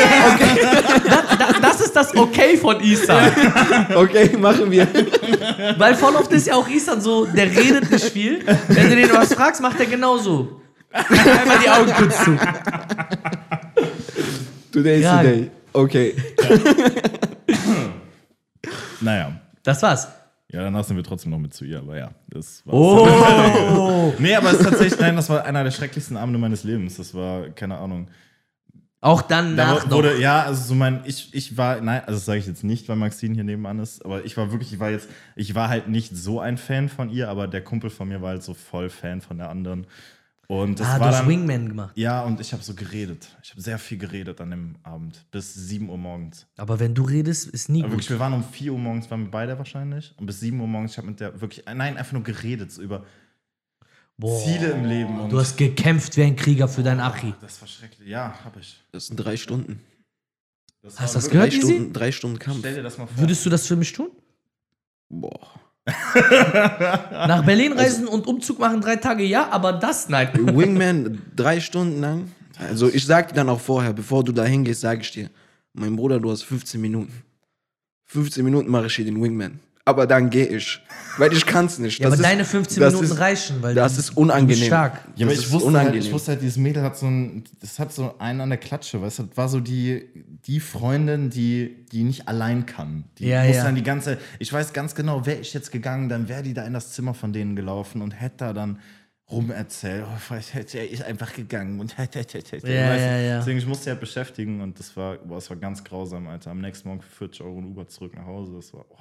Da, 1.37 1.47
das 1.61 1.81
ist 1.81 1.95
das 1.95 2.15
Okay 2.15 2.55
von 2.57 2.79
Isan. 2.79 3.31
Okay, 3.95 4.37
machen 4.37 4.69
wir. 4.71 4.87
Weil 5.77 5.95
voll 5.95 6.15
oft 6.15 6.31
ist 6.31 6.47
ja 6.47 6.55
auch 6.55 6.67
Isan 6.69 7.01
so, 7.01 7.25
der 7.25 7.45
redet 7.45 7.91
nicht 7.91 8.05
viel. 8.05 8.45
Wenn 8.67 8.89
du 8.89 8.95
den 8.95 9.11
was 9.13 9.33
fragst, 9.33 9.61
macht 9.61 9.79
er 9.79 9.87
genauso. 9.87 10.61
Einmal 10.91 11.57
die 11.63 11.69
Augen 11.69 11.91
kurz 11.93 12.23
zu. 12.23 12.37
Today 14.71 14.97
is 14.99 15.03
Ja. 15.03 15.17
today. 15.17 15.51
Okay. 15.73 16.15
Naja. 19.01 19.31
Das 19.63 19.81
war's. 19.81 20.07
Ja, 20.49 20.61
danach 20.61 20.83
sind 20.83 20.97
wir 20.97 21.03
trotzdem 21.03 21.31
noch 21.31 21.39
mit 21.39 21.53
zu 21.53 21.65
ihr, 21.65 21.79
aber 21.79 21.97
ja, 21.97 22.11
das 22.29 22.61
war. 22.65 22.73
Oh. 22.73 24.13
Nee, 24.19 24.35
aber 24.35 24.51
es 24.51 24.59
ist 24.59 24.65
tatsächlich, 24.69 24.99
nein, 24.99 25.15
das 25.15 25.29
war 25.29 25.45
einer 25.45 25.63
der 25.63 25.71
schrecklichsten 25.71 26.17
Abende 26.17 26.37
meines 26.37 26.63
Lebens. 26.63 26.97
Das 26.97 27.13
war, 27.15 27.49
keine 27.49 27.77
Ahnung. 27.77 28.07
Auch 29.01 29.21
dann 29.21 29.57
Da 29.57 29.73
nach 29.73 29.89
wurde, 29.91 30.13
noch. 30.13 30.19
ja, 30.19 30.43
also 30.43 30.63
so 30.63 30.75
mein, 30.75 31.01
ich, 31.05 31.33
ich 31.33 31.57
war, 31.57 31.81
nein, 31.81 32.01
also 32.01 32.13
das 32.13 32.25
sage 32.25 32.39
ich 32.39 32.47
jetzt 32.47 32.63
nicht, 32.63 32.87
weil 32.87 32.95
Maxine 32.95 33.33
hier 33.33 33.43
nebenan 33.43 33.79
ist, 33.79 34.05
aber 34.05 34.23
ich 34.23 34.37
war 34.37 34.51
wirklich, 34.51 34.71
ich 34.71 34.79
war 34.79 34.91
jetzt, 34.91 35.09
ich 35.35 35.55
war 35.55 35.67
halt 35.67 35.89
nicht 35.89 36.15
so 36.15 36.39
ein 36.39 36.57
Fan 36.57 36.87
von 36.87 37.09
ihr, 37.09 37.27
aber 37.29 37.47
der 37.47 37.61
Kumpel 37.63 37.89
von 37.89 38.07
mir 38.07 38.21
war 38.21 38.29
halt 38.29 38.43
so 38.43 38.53
voll 38.53 38.89
Fan 38.89 39.19
von 39.21 39.37
der 39.39 39.49
anderen. 39.49 39.87
Und 40.61 40.79
das 40.79 40.87
Ah, 40.87 40.95
du 40.95 40.99
war 41.01 41.07
hast 41.09 41.19
dann, 41.21 41.27
Wingman 41.29 41.67
gemacht. 41.69 41.97
ja, 41.97 42.21
und 42.23 42.39
ich 42.39 42.53
habe 42.53 42.61
so 42.63 42.73
geredet. 42.75 43.27
Ich 43.43 43.51
habe 43.51 43.61
sehr 43.61 43.79
viel 43.79 43.97
geredet 43.97 44.39
an 44.39 44.51
dem 44.51 44.75
Abend, 44.83 45.25
bis 45.31 45.53
7 45.53 45.89
Uhr 45.89 45.97
morgens. 45.97 46.45
Aber 46.57 46.79
wenn 46.79 46.93
du 46.93 47.03
redest, 47.03 47.47
ist 47.47 47.69
nie 47.69 47.81
Aber 47.81 47.91
wirklich, 47.93 48.07
gut. 48.07 48.15
wir 48.15 48.19
waren 48.19 48.33
um 48.33 48.43
4 48.43 48.71
Uhr 48.73 48.79
morgens, 48.79 49.09
waren 49.09 49.23
wir 49.23 49.31
beide 49.31 49.57
wahrscheinlich. 49.57 50.13
Und 50.17 50.25
bis 50.27 50.39
7 50.41 50.59
Uhr 50.59 50.67
morgens, 50.67 50.91
ich 50.91 50.97
habe 50.97 51.07
mit 51.07 51.19
der 51.19 51.41
wirklich, 51.41 51.65
nein, 51.65 51.97
einfach 51.97 52.13
nur 52.13 52.23
geredet, 52.23 52.71
so 52.71 52.81
über 52.81 53.05
Boah. 54.17 54.39
Ziele 54.43 54.71
im 54.71 54.85
Leben. 54.85 55.19
Und 55.21 55.31
Du 55.31 55.39
hast 55.39 55.57
gekämpft 55.57 56.15
wie 56.17 56.23
ein 56.23 56.35
Krieger 56.35 56.67
für 56.67 56.83
deinen 56.83 56.99
Achi. 56.99 57.33
das 57.41 57.59
war 57.61 57.67
schrecklich. 57.67 58.07
Ja, 58.07 58.37
habe 58.45 58.59
ich. 58.59 58.79
Das 58.91 59.07
sind 59.07 59.17
drei 59.17 59.37
Stunden. 59.37 59.79
Hast 60.97 61.15
du 61.15 61.17
das 61.17 61.25
Drei 61.29 61.31
gehört, 61.31 61.53
Easy? 61.53 61.61
Stunden, 61.73 61.93
drei 61.93 62.11
Stunden 62.11 62.39
Kampf. 62.39 62.59
Stell 62.59 62.75
dir 62.75 62.83
das 62.83 62.97
mal 62.97 63.07
vor. 63.07 63.17
Würdest 63.17 63.45
du 63.45 63.49
das 63.49 63.65
für 63.65 63.75
mich 63.77 63.93
tun? 63.93 64.09
Boah. 65.09 65.49
Nach 66.15 67.45
Berlin 67.45 67.73
reisen 67.73 68.07
und 68.07 68.25
Umzug 68.25 68.59
machen 68.59 68.79
drei 68.79 68.95
Tage, 68.95 69.23
ja, 69.23 69.49
aber 69.49 69.73
das 69.73 70.07
nein. 70.07 70.29
Wingman 70.33 71.21
drei 71.35 71.59
Stunden 71.59 71.99
lang. 71.99 72.31
Also 72.57 72.87
ich 72.87 73.05
sag 73.05 73.29
dir 73.29 73.35
dann 73.35 73.49
auch 73.49 73.59
vorher, 73.59 73.93
bevor 73.93 74.23
du 74.23 74.31
da 74.31 74.45
hingehst, 74.45 74.81
sage 74.81 75.01
ich 75.01 75.11
dir, 75.11 75.29
mein 75.73 75.95
Bruder, 75.95 76.19
du 76.19 76.31
hast 76.31 76.43
15 76.43 76.79
Minuten. 76.79 77.23
15 78.05 78.45
Minuten 78.45 78.69
mache 78.69 78.85
ich 78.85 78.95
hier 78.95 79.05
den 79.05 79.21
Wingman. 79.21 79.59
Aber 79.85 80.07
dann 80.07 80.29
gehe 80.29 80.45
ich. 80.47 80.81
Weil 81.17 81.33
ich 81.33 81.45
kann's 81.45 81.77
nicht. 81.77 81.99
Ja, 81.99 82.07
aber 82.07 82.15
Das 82.15 82.21
ist- 82.21 82.25
deine 82.31 82.45
15 82.45 82.79
das 82.81 82.93
Minuten 82.93 83.11
ist- 83.13 83.19
reichen, 83.19 83.61
weil 83.61 83.75
das 83.75 83.95
du, 83.95 83.99
ist 83.99 84.17
unangenehm. 84.17 84.63
stark. 84.65 84.93
Ja, 85.15 85.25
aber 85.25 85.35
Das 85.35 85.41
ich 85.41 85.45
ist 85.47 85.51
wusste, 85.51 85.67
halt, 85.67 85.75
unangenehm. 85.75 86.01
ich 86.07 86.11
wusste 86.13 86.31
halt, 86.31 86.41
dieses 86.41 86.55
Mädel 86.57 86.83
hat 86.83 86.97
so 86.97 87.05
ein, 87.07 87.43
das 87.59 87.77
hat 87.79 87.91
so 87.91 88.15
einen 88.17 88.39
an 88.39 88.49
der 88.49 88.57
Klatsche, 88.59 89.01
weißt 89.01 89.19
du, 89.19 89.23
das 89.23 89.35
war 89.37 89.49
so 89.49 89.59
die, 89.59 90.07
die 90.47 90.61
Freundin, 90.61 91.29
die, 91.29 91.85
die 91.91 92.03
nicht 92.03 92.29
allein 92.29 92.65
kann. 92.65 93.03
Die 93.17 93.27
Ja, 93.27 93.43
muss 93.43 93.57
ja. 93.57 93.63
dann 93.65 93.75
die 93.75 93.83
ganze, 93.83 94.17
ich 94.39 94.51
weiß 94.53 94.71
ganz 94.71 94.95
genau, 94.95 95.25
wäre 95.25 95.39
ich 95.41 95.53
jetzt 95.53 95.71
gegangen, 95.71 96.07
dann 96.07 96.29
wäre 96.29 96.43
die 96.43 96.53
da 96.53 96.63
in 96.65 96.73
das 96.73 96.93
Zimmer 96.93 97.13
von 97.13 97.33
denen 97.33 97.55
gelaufen 97.57 98.01
und 98.01 98.11
hätte 98.11 98.37
da 98.37 98.53
dann 98.53 98.79
rumerzählt, 99.29 100.05
oh, 100.07 100.17
vielleicht 100.17 100.53
hätte 100.53 100.77
er 100.79 100.89
ist 100.89 101.03
einfach 101.03 101.33
gegangen 101.33 101.79
und 101.79 101.97
hätte, 101.97 102.19
hätte, 102.19 102.37
hätte, 102.37 102.57
hätte. 102.57 102.71
Ja, 102.71 102.95
ja, 102.95 103.17
ja. 103.17 103.37
Deswegen, 103.39 103.57
ich 103.59 103.67
musste 103.67 103.89
ja 103.89 103.95
beschäftigen 103.95 104.61
und 104.61 104.79
das 104.79 104.95
war, 104.95 105.17
boah, 105.17 105.35
das 105.35 105.49
war 105.49 105.57
ganz 105.57 105.83
grausam, 105.83 106.27
Alter. 106.27 106.51
Am 106.51 106.61
nächsten 106.61 106.87
Morgen 106.87 107.01
für 107.01 107.15
40 107.27 107.41
Euro 107.41 107.57
ein 107.59 107.65
Uber 107.65 107.87
zurück 107.87 108.13
nach 108.15 108.25
Hause, 108.25 108.53
das 108.55 108.73
war, 108.73 108.85
oh. 108.89 108.97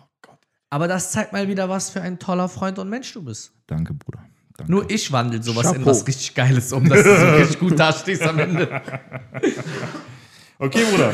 Aber 0.72 0.88
das 0.88 1.12
zeigt 1.12 1.34
mal 1.34 1.48
wieder, 1.48 1.68
was 1.68 1.90
für 1.90 2.00
ein 2.00 2.18
toller 2.18 2.48
Freund 2.48 2.78
und 2.78 2.88
Mensch 2.88 3.12
du 3.12 3.22
bist. 3.22 3.52
Danke, 3.66 3.92
Bruder. 3.92 4.24
Danke. 4.56 4.72
Nur 4.72 4.90
ich 4.90 5.12
wandle 5.12 5.42
sowas 5.42 5.66
in 5.66 5.72
Chapeau. 5.74 5.86
was 5.90 6.06
richtig 6.06 6.34
Geiles 6.34 6.72
um, 6.72 6.88
dass 6.88 7.02
du 7.02 7.14
so 7.14 7.26
richtig 7.36 7.58
gut 7.58 7.78
dastehst 7.78 8.22
am 8.22 8.38
Ende. 8.38 8.80
Okay, 10.58 10.82
Bruder. 10.90 11.12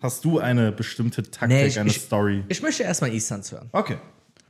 Hast 0.00 0.22
du 0.26 0.40
eine 0.40 0.72
bestimmte 0.72 1.22
Taktik, 1.22 1.48
Nee, 1.48 1.66
ich- 1.68 1.78
eine 1.78 1.88
ich- 1.88 2.00
Story? 2.02 2.44
Ich 2.48 2.60
möchte 2.60 2.82
erstmal 2.82 3.14
Isans 3.14 3.50
hören. 3.52 3.68
Okay. 3.72 3.96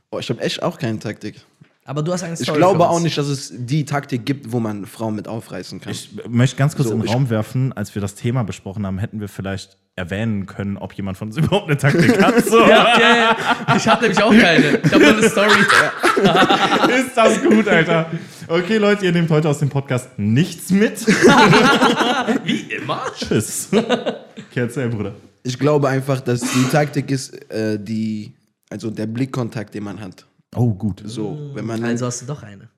Boah, 0.09 0.19
ich 0.19 0.29
habe 0.29 0.41
echt 0.41 0.61
auch 0.61 0.77
keine 0.77 0.99
Taktik. 0.99 1.39
Aber 1.85 2.01
du 2.01 2.11
hast 2.11 2.23
eine 2.23 2.35
Story. 2.35 2.51
Ich 2.51 2.57
glaube 2.57 2.79
für 2.79 2.89
auch 2.89 2.99
nicht, 2.99 3.17
dass 3.17 3.27
es 3.27 3.53
die 3.55 3.85
Taktik 3.85 4.25
gibt, 4.25 4.51
wo 4.51 4.59
man 4.59 4.85
Frauen 4.85 5.15
mit 5.15 5.27
aufreißen 5.29 5.79
kann. 5.79 5.91
Ich 5.93 6.11
möchte 6.27 6.57
ganz 6.57 6.75
kurz 6.75 6.89
So, 6.89 6.95
in 6.95 6.99
den 7.01 7.07
ich- 7.07 7.13
Raum 7.13 7.29
werfen, 7.29 7.71
als 7.71 7.95
wir 7.95 8.01
das 8.01 8.15
Thema 8.15 8.43
besprochen 8.43 8.85
haben, 8.85 8.99
hätten 8.99 9.19
wir 9.21 9.29
vielleicht 9.29 9.77
erwähnen 9.95 10.45
können, 10.47 10.77
ob 10.77 10.93
jemand 10.93 11.17
von 11.17 11.27
uns 11.27 11.37
überhaupt 11.37 11.67
eine 11.67 11.77
Taktik 11.77 12.21
hat. 12.21 12.43
So. 12.45 12.59
Ja, 12.61 12.99
ja, 12.99 13.15
ja. 13.15 13.75
Ich 13.75 13.87
habe 13.87 14.01
nämlich 14.01 14.23
auch 14.23 14.31
keine. 14.31 14.77
Ich 14.77 14.91
habe 14.91 15.03
nur 15.03 15.17
eine 15.17 15.29
Story. 15.29 15.49
Ist 16.99 17.15
das 17.15 17.41
gut, 17.41 17.67
Alter. 17.67 18.09
Okay, 18.47 18.77
Leute, 18.77 19.05
ihr 19.05 19.11
nehmt 19.11 19.29
heute 19.29 19.49
aus 19.49 19.59
dem 19.59 19.69
Podcast 19.69 20.09
nichts 20.17 20.71
mit. 20.71 21.05
Wie 22.43 22.61
immer. 22.73 23.03
Tschüss. 23.15 23.69
Okay, 23.71 24.59
erzähl, 24.61 24.89
Bruder. 24.89 25.13
Ich 25.43 25.59
glaube 25.59 25.89
einfach, 25.89 26.21
dass 26.21 26.41
die 26.41 26.63
Taktik 26.71 27.11
ist, 27.11 27.51
äh, 27.51 27.77
die, 27.77 28.33
also 28.69 28.89
der 28.89 29.07
Blickkontakt, 29.07 29.73
den 29.73 29.83
man 29.83 29.99
hat. 29.99 30.25
Oh, 30.55 30.73
gut. 30.73 31.01
So, 31.05 31.51
wenn 31.53 31.65
man 31.65 31.83
Also 31.83 32.05
hast 32.05 32.21
du 32.21 32.25
doch 32.25 32.43
eine. 32.43 32.69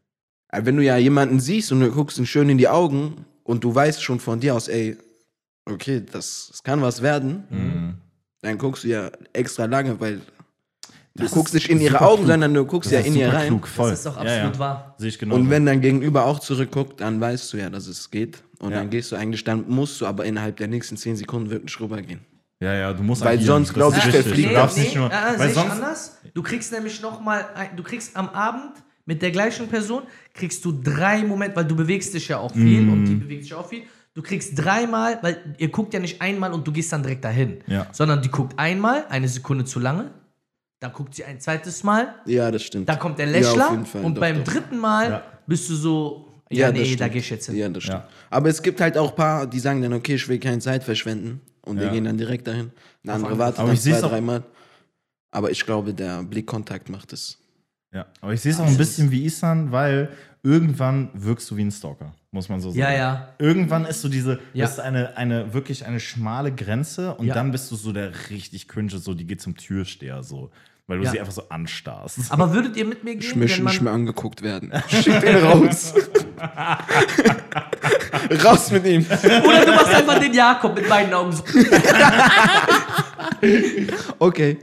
Äh, 0.51 0.61
Wenn 0.63 0.75
du 0.77 0.83
ja 0.83 0.97
jemanden 0.97 1.39
siehst 1.39 1.71
und 1.71 1.81
du 1.81 1.91
guckst 1.91 2.17
ihn 2.17 2.25
schön 2.25 2.49
in 2.49 2.57
die 2.57 2.67
Augen 2.67 3.25
und 3.43 3.63
du 3.63 3.73
weißt 3.73 4.01
schon 4.01 4.19
von 4.19 4.39
dir 4.39 4.55
aus, 4.55 4.67
ey, 4.67 4.97
okay, 5.65 6.01
das, 6.11 6.47
das 6.51 6.63
kann 6.63 6.81
was 6.81 7.01
werden, 7.01 7.43
Mhm. 7.49 7.93
dann 8.41 8.57
guckst 8.57 8.83
du 8.83 8.87
ja 8.89 9.09
extra 9.33 9.65
lange, 9.65 9.99
weil 9.99 10.17
du 11.15 11.23
Das 11.23 11.31
guckst 11.31 11.53
nicht 11.53 11.69
in 11.69 11.79
ihre 11.81 12.01
Augen, 12.01 12.17
klug. 12.17 12.27
sondern 12.27 12.53
du 12.53 12.65
guckst 12.65 12.91
Das 12.91 12.99
ja 13.01 13.05
in 13.05 13.15
ihr 13.15 13.33
rein. 13.33 13.47
klug, 13.47 13.67
voll. 13.67 13.89
Das 13.89 13.99
ist 13.99 14.05
doch 14.05 14.15
Ja, 14.17 14.21
absolut 14.33 14.53
ja. 14.55 14.59
wahr. 14.59 14.95
Sehe 14.97 15.09
ich 15.09 15.19
genau. 15.19 15.35
Und 15.35 15.49
wenn 15.49 15.65
dein 15.65 15.81
Gegenüber 15.81 16.25
auch 16.25 16.39
zurückguckt, 16.39 17.01
dann 17.01 17.19
weißt 17.19 17.51
du 17.53 17.57
ja, 17.57 17.69
dass 17.69 17.87
es 17.87 18.11
geht. 18.11 18.43
Und 18.59 18.71
Ja. 18.71 18.77
dann 18.77 18.89
gehst 18.89 19.11
du 19.11 19.15
eigentlich, 19.15 19.43
dann 19.43 19.67
musst 19.67 19.99
du 20.01 20.05
aber 20.05 20.25
innerhalb 20.25 20.57
der 20.57 20.67
nächsten 20.67 20.97
10 20.97 21.15
Sekunden 21.15 21.49
wirklich 21.49 21.79
rübergehen. 21.79 22.19
ja, 22.61 22.73
ja, 22.73 22.93
du 22.93 23.03
musst 23.03 23.21
Weil 23.21 23.33
agieren. 23.37 23.45
sonst, 23.47 23.67
Das 23.69 23.75
glaub 23.75 23.97
ist 23.97 24.05
ich, 24.05 24.11
verfliegt 24.11 24.49
Du 24.49 24.53
das. 24.53 24.61
darfst 24.61 24.77
nicht 24.77 24.95
nur. 24.95 25.09
sehe 25.09 25.39
Weil 25.39 25.47
ich 25.49 25.53
sonst, 25.55 25.71
anders. 25.71 26.17
Du 26.33 26.41
kriegst 26.41 26.71
nämlich 26.71 27.01
noch 27.01 27.19
mal, 27.21 27.45
ein- 27.53 27.75
du 27.75 27.83
kriegst 27.83 28.15
am 28.15 28.29
Abend 28.29 28.71
mit 29.05 29.21
der 29.21 29.31
gleichen 29.31 29.67
Person, 29.67 30.03
kriegst 30.33 30.63
du 30.65 30.71
drei 30.71 31.21
Momente, 31.23 31.55
weil 31.57 31.65
du 31.65 31.75
bewegst 31.75 32.13
dich 32.13 32.27
ja 32.29 32.37
auch 32.39 32.53
viel 32.53 32.81
Mhm. 32.81 32.93
und 32.93 33.05
die 33.05 33.15
bewegt 33.15 33.43
sich 33.43 33.53
auch 33.53 33.67
viel. 33.67 33.83
Du 34.15 34.21
kriegst 34.21 34.53
dreimal, 34.55 35.19
weil 35.21 35.55
ihr 35.57 35.69
guckt 35.69 35.93
ja 35.93 35.99
nicht 35.99 36.21
einmal 36.21 36.53
und 36.53 36.65
du 36.65 36.71
gehst 36.71 36.91
dann 36.93 37.03
direkt 37.03 37.23
dahin. 37.25 37.59
Ja. 37.67 37.85
Sondern 37.91 38.21
die 38.21 38.29
guckt 38.31 38.57
einmal, 38.57 39.05
eine 39.09 39.27
Sekunde 39.27 39.65
zu 39.65 39.79
lange, 39.79 40.09
dann 40.79 40.93
guckt 40.93 41.13
sie 41.15 41.25
ein 41.25 41.39
zweites 41.39 41.83
Mal, 41.83 42.15
Ja, 42.25 42.49
das 42.49 42.63
stimmt. 42.63 42.87
dann 42.87 42.97
kommt 42.97 43.19
der 43.19 43.25
Ja, 43.27 43.31
Lächler 43.33 43.65
auf 43.67 43.71
jeden 43.71 43.85
Fall, 43.85 44.03
und 44.05 44.15
doch, 44.15 44.21
beim 44.21 44.37
doch. 44.43 44.53
dritten 44.53 44.77
Mal 44.77 45.09
Ja. 45.09 45.23
bist 45.45 45.69
du 45.69 45.75
so, 45.75 46.41
ja, 46.49 46.67
das 46.71 46.79
nee, 46.79 46.85
stimmt. 46.85 47.01
da 47.01 47.07
geh 47.09 47.19
ich 47.19 47.29
jetzt 47.29 47.45
hin. 47.47 47.55
Ja, 47.57 47.67
das 47.67 47.83
stimmt. 47.83 47.99
Ja. 48.03 48.09
Aber 48.29 48.49
es 48.49 48.61
gibt 48.63 48.79
halt 48.79 48.97
auch 48.97 49.09
ein 49.09 49.15
paar, 49.15 49.47
die 49.47 49.59
sagen 49.59 49.81
dann, 49.81 49.91
okay, 49.93 50.15
ich 50.15 50.27
will 50.29 50.39
keine 50.39 50.59
Zeit 50.59 50.83
verschwenden. 50.83 51.41
Und 51.65 51.77
die 51.79 51.83
Ja. 51.83 51.91
gehen 51.91 52.05
dann 52.05 52.17
direkt 52.17 52.47
dahin. 52.47 52.71
Eine 53.03 53.13
andere 53.13 53.31
andere- 53.31 53.37
wartet 53.39 53.59
Aber 53.59 53.67
dann 53.69 53.77
zwei, 53.77 53.99
dreimal. 53.99 54.43
Aber 55.31 55.51
ich 55.51 55.65
glaube, 55.65 55.93
der 55.93 56.23
Blickkontakt 56.23 56.87
macht 56.89 57.11
es. 57.11 57.37
Ja, 57.93 58.05
aber 58.21 58.33
ich 58.33 58.41
sehe 58.41 58.51
es 58.53 58.59
auch 58.59 58.67
ein 58.67 58.77
bisschen 58.77 59.09
wie 59.11 59.25
Isan, 59.25 59.71
weil 59.71 60.09
irgendwann 60.45 61.09
wirkst 61.13 61.49
du 61.49 61.57
wie 61.57 61.63
ein 61.63 61.71
Stalker, 61.71 62.13
muss 62.31 62.47
man 62.49 62.61
so 62.61 62.69
sagen. 62.69 62.79
Ja, 62.79 62.93
ja. 62.93 63.29
Irgendwann 63.39 63.83
ist 63.85 64.01
so 64.01 64.09
diese, 64.09 64.39
Ja. 64.53 64.65
ist 64.65 64.79
eine, 64.79 65.17
eine 65.17 65.53
wirklich 65.53 65.85
eine 65.87 65.99
schmale 65.99 66.53
Grenze 66.53 67.15
und 67.15 67.25
Ja. 67.25 67.33
dann 67.33 67.51
bist 67.51 67.71
du 67.71 67.75
so 67.75 67.91
der 67.91 68.11
richtig 68.29 68.67
cringe, 68.67 68.91
so 68.91 69.13
die 69.15 69.25
geht 69.25 69.41
zum 69.41 69.55
Türsteher 69.57 70.21
so, 70.21 70.51
weil 70.87 70.99
du 70.99 71.05
Ja. 71.05 71.11
sie 71.11 71.19
einfach 71.19 71.33
so 71.33 71.47
anstarrst. 71.49 72.19
Aber 72.31 72.53
würdet 72.53 72.77
ihr 72.77 72.85
mit 72.85 73.03
mir 73.03 73.13
Ich 73.13 73.29
gehen, 73.29 73.39
möchte 73.39 73.57
wenn 73.57 73.63
man 73.63 73.73
nicht 73.73 73.81
mehr 73.81 73.93
angeguckt 73.93 74.41
werden. 74.41 74.71
Schick 74.87 75.19
den 75.21 75.37
raus. 75.37 75.93
raus 78.43 78.71
mit 78.71 78.85
ihm. 78.85 79.05
Oder 79.05 79.65
du 79.65 79.71
machst 79.71 79.93
einfach 79.95 80.19
den 80.19 80.33
Jakob 80.33 80.75
mit 80.75 80.87
beiden 80.87 81.13
Augen 81.13 81.31
so. 81.31 81.43
Okay. 84.19 84.57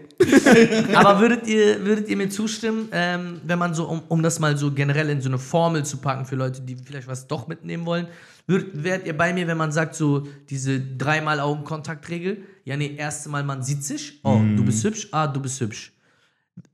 Aber 0.95 1.21
würdet 1.21 1.47
ihr, 1.47 1.85
würdet 1.85 2.09
ihr 2.09 2.17
mir 2.17 2.29
zustimmen, 2.31 2.89
ähm, 2.93 3.41
wenn 3.45 3.59
man 3.59 3.75
so, 3.75 3.87
um, 3.89 4.03
um 4.09 4.23
das 4.23 4.39
mal 4.39 4.57
so 4.57 4.71
generell 4.73 5.09
in 5.11 5.21
so 5.21 5.29
eine 5.29 5.39
Formel 5.39 5.85
zu 5.85 5.97
packen 5.97 6.27
für 6.27 6.37
Leute, 6.37 6.61
die 6.63 6.77
vielleicht 6.77 7.09
was 7.09 7.27
doch 7.27 7.49
mitnehmen 7.49 7.85
wollen, 7.87 8.07
würdet, 8.47 8.83
wärt 8.85 9.07
ihr 9.07 9.17
bei 9.17 9.33
mir, 9.33 9.47
wenn 9.49 9.57
man 9.57 9.73
sagt, 9.73 9.95
so 9.97 10.27
diese 10.49 10.81
dreimal 10.81 11.41
Augenkontaktregel? 11.41 12.45
Ja, 12.65 12.77
nee, 12.77 12.95
erste 12.97 13.29
Mal 13.29 13.43
man 13.43 13.63
sieht 13.63 13.83
sich, 13.85 14.21
oh, 14.23 14.41
du 14.57 14.65
bist 14.65 14.85
hübsch, 14.85 15.09
ah, 15.11 15.27
du 15.27 15.41
bist 15.41 15.61
hübsch. 15.61 15.93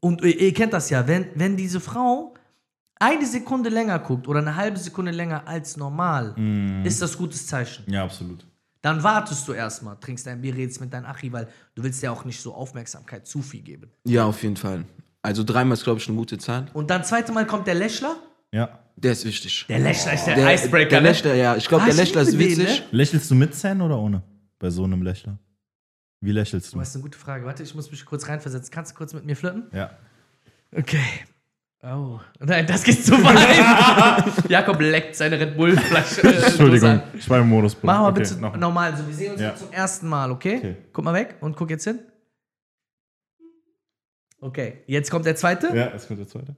Und 0.01 0.23
ihr, 0.23 0.53
kennt 0.55 0.73
das 0.73 0.91
ja, 0.91 1.07
wenn, 1.07 1.27
wenn 1.35 1.57
diese 1.57 1.81
Frau 1.81 2.35
eine 3.01 3.27
Sekunde 3.27 3.69
länger 3.71 3.99
guckt 4.01 4.27
oder 4.27 4.41
eine 4.41 4.57
halbe 4.57 4.79
Sekunde 4.79 5.13
länger 5.13 5.47
als 5.47 5.77
normal, 5.77 6.35
ist 6.85 7.01
das 7.01 7.17
gutes 7.17 7.47
Zeichen. 7.47 7.85
Ja, 7.91 8.05
absolut. 8.05 8.45
Dann 8.83 9.03
wartest 9.03 9.47
du 9.49 9.53
erstmal, 9.53 9.97
trinkst 9.97 10.27
dein 10.27 10.41
Bier, 10.41 10.55
redest 10.55 10.81
mit 10.81 10.93
deinem 10.93 11.07
Achi, 11.07 11.33
weil 11.33 11.49
du 11.75 11.83
willst 11.83 12.03
ja 12.03 12.11
auch 12.13 12.25
nicht 12.25 12.41
so 12.41 12.55
Aufmerksamkeit 12.55 13.27
zu 13.27 13.43
viel 13.43 13.61
geben. 13.63 13.91
Ja, 14.05 14.25
auf 14.25 14.43
jeden 14.43 14.57
Fall. 14.57 14.85
Also 15.23 15.43
dreimal 15.45 15.75
ist, 15.75 15.85
glaube 15.85 15.99
ich, 16.01 16.09
eine 16.09 16.17
gute 16.17 16.39
Zahl. 16.39 16.67
Und 16.75 16.89
dann 16.91 17.03
zweite 17.05 17.33
Mal 17.33 17.47
kommt 17.47 17.67
der 17.67 17.75
Lächler. 17.75 18.17
Ja. 18.53 18.79
Der 18.97 19.13
ist 19.13 19.25
wichtig. 19.25 19.65
Der 19.69 19.79
Lächler 19.79 20.13
ist 20.15 20.25
der, 20.27 20.35
Der, 20.35 20.55
Icebreaker. 20.55 20.91
der 20.91 21.01
ne? 21.03 21.09
Lächler, 21.09 21.35
ja. 21.35 21.57
Ich 21.57 21.69
glaube, 21.69 21.83
Ah, 21.83 21.87
der 21.87 21.95
ich 21.95 22.01
Lächler 22.01 22.23
ist 22.23 22.33
liebe 22.33 22.45
den, 22.45 22.59
witzig. 22.59 22.81
ne? 22.81 22.87
Lächelst 22.99 23.31
du 23.31 23.35
mit 23.37 23.55
Zähnen 23.55 23.83
oder 23.83 23.99
ohne? 23.99 24.23
Bei 24.59 24.71
so 24.71 24.83
einem 24.85 25.03
Lächler. 25.03 25.39
Wie 26.21 26.33
lächelst 26.33 26.73
du? 26.75 26.79
Das 26.79 26.89
ist 26.89 26.95
eine 26.97 27.03
gute 27.03 27.19
Frage. 27.19 27.45
Warte, 27.47 27.63
ich 27.63 27.75
muss 27.75 27.91
mich 27.91 28.05
kurz 28.05 28.29
reinversetzen. 28.29 28.73
Kannst 28.73 28.93
du 28.93 28.97
kurz 28.97 29.13
mit 29.15 29.25
mir 29.25 29.37
flirten? 29.37 29.69
Ja. 29.73 29.91
Okay. 30.77 31.01
Oh. 31.83 32.19
Nein, 32.41 32.67
das 32.67 32.83
geht 32.83 33.05
zu 33.05 33.13
weit. 33.23 34.45
Jakob 34.51 34.81
leckt 34.81 35.15
seine 35.15 35.39
Red 35.39 35.57
Bull-Flasche. 35.57 36.23
äh, 36.23 36.43
Entschuldigung, 36.47 37.01
ich 37.15 37.31
war 37.31 37.39
im 37.39 37.49
Modus. 37.49 37.77
Bruder. 37.77 37.93
Machen 37.93 38.03
wir 38.03 38.09
Okay, 38.11 38.21
bitte 38.21 38.41
noch. 38.41 38.57
normal. 38.57 38.97
So, 38.97 39.07
wir 39.07 39.15
sehen 39.15 39.33
uns 39.33 39.41
Ja. 39.41 39.55
zum 39.55 39.71
ersten 39.73 40.09
Mal, 40.09 40.31
okay? 40.33 40.57
Okay. 40.59 40.77
Guck 40.93 41.05
mal 41.05 41.15
weg 41.15 41.37
und 41.41 41.57
guck 41.57 41.71
jetzt 41.71 41.85
hin. 41.85 42.01
Okay, 44.41 44.83
jetzt 44.89 45.09
kommt 45.11 45.25
der 45.25 45.37
zweite. 45.37 45.69
Ja, 45.69 45.93
jetzt 45.93 46.09
kommt 46.09 46.19
der 46.19 46.27
zweite. 46.29 46.57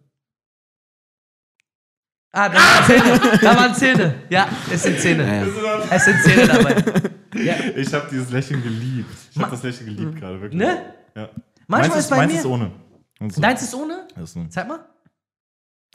Ah, 2.32 2.48
da 2.48 2.54
waren 2.58 2.84
Zähne. 2.86 3.38
Da 3.42 3.56
waren 3.56 3.74
Zähne. 3.74 4.14
Ja, 4.30 4.48
es 4.72 4.82
sind 4.84 4.98
Zähne. 5.00 5.26
Ja, 5.26 5.44
ja. 5.44 5.84
Es 5.90 6.04
sind 6.04 6.22
Zähne 6.22 6.46
dabei. 6.46 6.76
Ja. 7.34 7.54
Ich 7.76 7.92
habe 7.94 8.06
dieses 8.10 8.30
Lächeln 8.30 8.62
geliebt. 8.62 9.10
Ich 9.34 9.38
habe 9.40 9.50
das 9.50 9.62
Lächeln 9.62 9.94
geliebt 9.94 10.16
gerade, 10.18 10.40
wirklich. 10.40 10.60
Ne? 10.60 10.94
Ja. 11.14 11.28
Manchmal 11.66 11.88
meins 11.90 12.00
ist 12.04 12.10
bei 12.10 12.16
meins 12.16 12.32
mir- 12.32 12.38
ist 12.40 12.46
ohne. 12.46 12.70
So. 13.28 13.40
Deins 13.40 13.62
ist 13.62 13.74
ohne? 13.74 14.08
Ist 14.22 14.32
so. 14.34 14.44
Zeig 14.48 14.66
mal. 14.68 14.80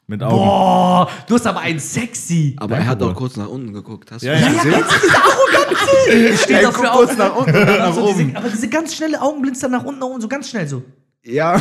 Mit 0.07 0.21
Augen. 0.21 0.35
Boah, 0.35 1.09
du 1.27 1.33
hast 1.33 1.47
aber 1.47 1.61
einen 1.61 1.79
sexy. 1.79 2.55
Aber 2.59 2.77
er 2.77 2.85
hat 2.85 2.97
auch 3.01 3.07
Bruder. 3.07 3.15
kurz 3.17 3.37
nach 3.37 3.47
unten 3.49 3.73
geguckt. 3.73 4.11
Hast 4.11 4.21
Ja, 4.21 4.35
du 4.35 4.39
ja. 4.41 4.51
das 4.53 4.61
gesehen? 4.63 6.33
Ich 6.33 6.41
stehe 6.41 6.61
dafür 6.61 6.83
guck 6.83 6.91
kurz 6.93 7.11
auf. 7.11 7.17
nach 7.17 7.35
unten. 7.35 7.55
Aber, 7.55 7.77
nach 7.79 7.93
so 7.93 8.03
oben. 8.09 8.17
diese, 8.27 8.37
aber 8.37 8.49
diese 8.49 8.69
ganz 8.69 8.95
schnelle 8.95 9.19
Augenblinzer 9.19 9.67
nach 9.67 9.83
unten, 9.83 9.99
nach 9.99 10.07
unten, 10.07 10.21
so 10.21 10.27
ganz 10.27 10.47
schnell 10.49 10.67
so. 10.67 10.83
Ja, 11.23 11.57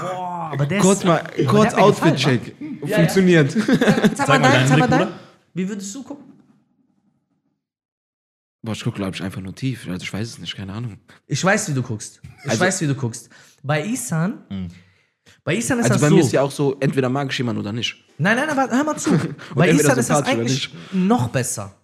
Boah, 0.00 0.50
aber 0.52 0.66
der 0.66 0.80
kurz 0.80 0.98
ist, 0.98 1.04
mal, 1.06 1.22
kurz 1.46 1.72
Outfit-Check. 1.74 2.54
Ja, 2.60 2.88
ja. 2.88 2.96
Funktioniert. 2.96 3.52
Zeig 3.52 4.28
mal 4.28 4.38
mal 4.40 4.52
dein, 4.52 4.68
zeig 4.68 4.78
mal 4.78 4.88
dein. 4.88 5.08
Wie 5.54 5.66
würdest 5.68 5.94
du 5.94 6.02
gucken? 6.02 6.24
Boah, 8.64 8.72
ich 8.72 8.82
gucke, 8.82 8.96
glaube 8.96 9.14
ich, 9.14 9.22
einfach 9.22 9.42
nur 9.42 9.54
tief. 9.54 9.86
Also 9.88 10.02
ich 10.04 10.12
weiß 10.12 10.26
es 10.26 10.38
nicht, 10.38 10.56
keine 10.56 10.72
Ahnung. 10.72 10.96
Ich 11.26 11.44
weiß, 11.44 11.68
wie 11.68 11.74
du 11.74 11.82
guckst. 11.82 12.20
Ich 12.44 12.50
Also- 12.50 12.60
weiß, 12.64 12.80
wie 12.80 12.86
du 12.86 12.94
guckst. 12.94 13.28
Bei 13.62 13.84
Isan, 13.84 14.70
bei 15.44 15.56
Isan 15.56 15.78
ist 15.78 15.84
Also 15.84 15.94
das 15.94 16.00
bei 16.02 16.08
so. 16.08 16.14
mir 16.16 16.20
ist 16.22 16.32
ja 16.32 16.40
auch 16.42 16.50
so, 16.50 16.76
entweder 16.80 17.08
mag 17.08 17.30
ich 17.30 17.36
jemanden 17.38 17.60
oder 17.60 17.72
nicht. 17.72 17.96
Nein, 18.18 18.36
nein, 18.36 18.48
aber 18.48 18.70
hör 18.70 18.84
mal 18.84 18.96
zu. 18.96 19.10
Bei 19.54 19.68
Isan 19.70 19.98
ist 19.98 20.08
das 20.08 20.22
eigentlich 20.22 20.70
noch 20.92 21.28
besser. 21.28 21.74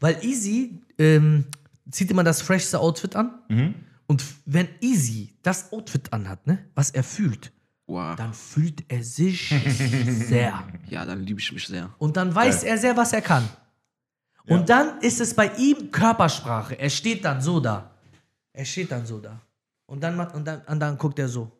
Weil 0.00 0.16
Easy, 0.22 0.78
ähm, 0.98 1.44
zieht 1.90 2.10
immer 2.10 2.22
das 2.24 2.40
freshste 2.40 2.78
Outfit 2.78 3.16
an. 3.16 3.32
Mhm. 3.48 3.74
Und 4.06 4.22
wenn 4.46 4.68
Easy 4.80 5.34
das 5.42 5.72
Outfit 5.72 6.12
anhat, 6.12 6.46
ne, 6.46 6.58
was 6.74 6.90
er 6.90 7.02
fühlt, 7.02 7.50
Wow. 7.86 8.14
dann 8.16 8.32
fühlt 8.32 8.84
er 8.88 9.02
sich 9.02 9.52
sehr. 10.28 10.62
Ja, 10.88 11.04
dann 11.04 11.22
liebe 11.24 11.40
ich 11.40 11.52
mich 11.52 11.66
sehr. 11.66 11.90
Und 11.98 12.16
dann 12.16 12.34
weiß 12.34 12.62
er 12.62 12.78
sehr, 12.78 12.96
was 12.96 13.12
er 13.12 13.22
kann. 13.22 13.48
Und 14.46 14.68
dann 14.68 15.00
ist 15.00 15.20
es 15.20 15.34
bei 15.34 15.50
ihm 15.56 15.90
Körpersprache. 15.90 16.78
Er 16.78 16.90
steht 16.90 17.24
dann 17.24 17.40
so 17.40 17.60
da. 17.60 17.90
Er 18.52 18.64
steht 18.64 18.90
dann 18.90 19.06
so 19.06 19.18
da. 19.20 19.40
Und 19.86 20.02
dann, 20.02 20.16
macht, 20.16 20.34
und 20.34 20.44
dann, 20.44 20.62
und 20.66 20.80
dann 20.80 20.98
guckt 20.98 21.18
er 21.18 21.28
so. 21.28 21.50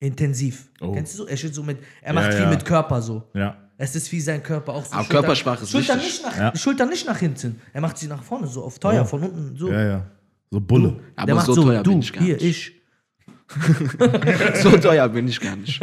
Intensiv. 0.00 0.68
Oh. 0.80 0.92
Kennst 0.92 1.14
du 1.14 1.18
so? 1.18 1.26
Er 1.26 1.36
steht 1.36 1.54
so 1.54 1.62
mit, 1.62 1.78
er 2.02 2.12
macht 2.12 2.26
Ja, 2.26 2.32
viel 2.32 2.42
ja. 2.42 2.50
mit 2.50 2.64
Körper 2.64 3.00
so. 3.00 3.22
Ja. 3.34 3.56
Es 3.76 3.94
ist 3.96 4.10
wie 4.12 4.20
sein 4.20 4.42
Körper 4.42 4.72
auch 4.74 4.84
so. 4.84 4.92
Aber 4.94 5.08
Körpersprache 5.08 5.62
ist 5.64 5.70
Schultern 5.70 5.98
wichtig. 5.98 6.22
nicht 6.22 6.24
nach, 6.24 6.38
Ja. 6.38 6.56
Schultern 6.56 6.88
nicht 6.90 7.06
nach 7.06 7.18
hinten. 7.18 7.60
Er 7.72 7.80
macht 7.80 7.98
sie 7.98 8.06
nach 8.06 8.22
vorne, 8.22 8.46
so 8.46 8.62
auf 8.64 8.78
teuer, 8.78 9.02
Oh. 9.02 9.06
von 9.06 9.22
unten, 9.22 9.56
so. 9.56 9.70
Ja, 9.70 9.82
ja. 9.82 10.06
So 10.50 10.60
Bulle. 10.60 11.00
Aber 11.16 11.26
Der 11.26 11.34
macht 11.34 11.46
so 11.46 11.54
so, 11.54 11.62
teuer 11.64 11.82
du, 11.82 11.90
bin 11.90 12.00
ich 12.00 12.12
gar 12.12 12.22
hier, 12.22 12.34
nicht. 12.36 12.44
ich. 12.44 12.72
So 14.62 14.76
teuer 14.78 15.08
bin 15.08 15.26
ich 15.28 15.40
gar 15.40 15.56
nicht. 15.56 15.80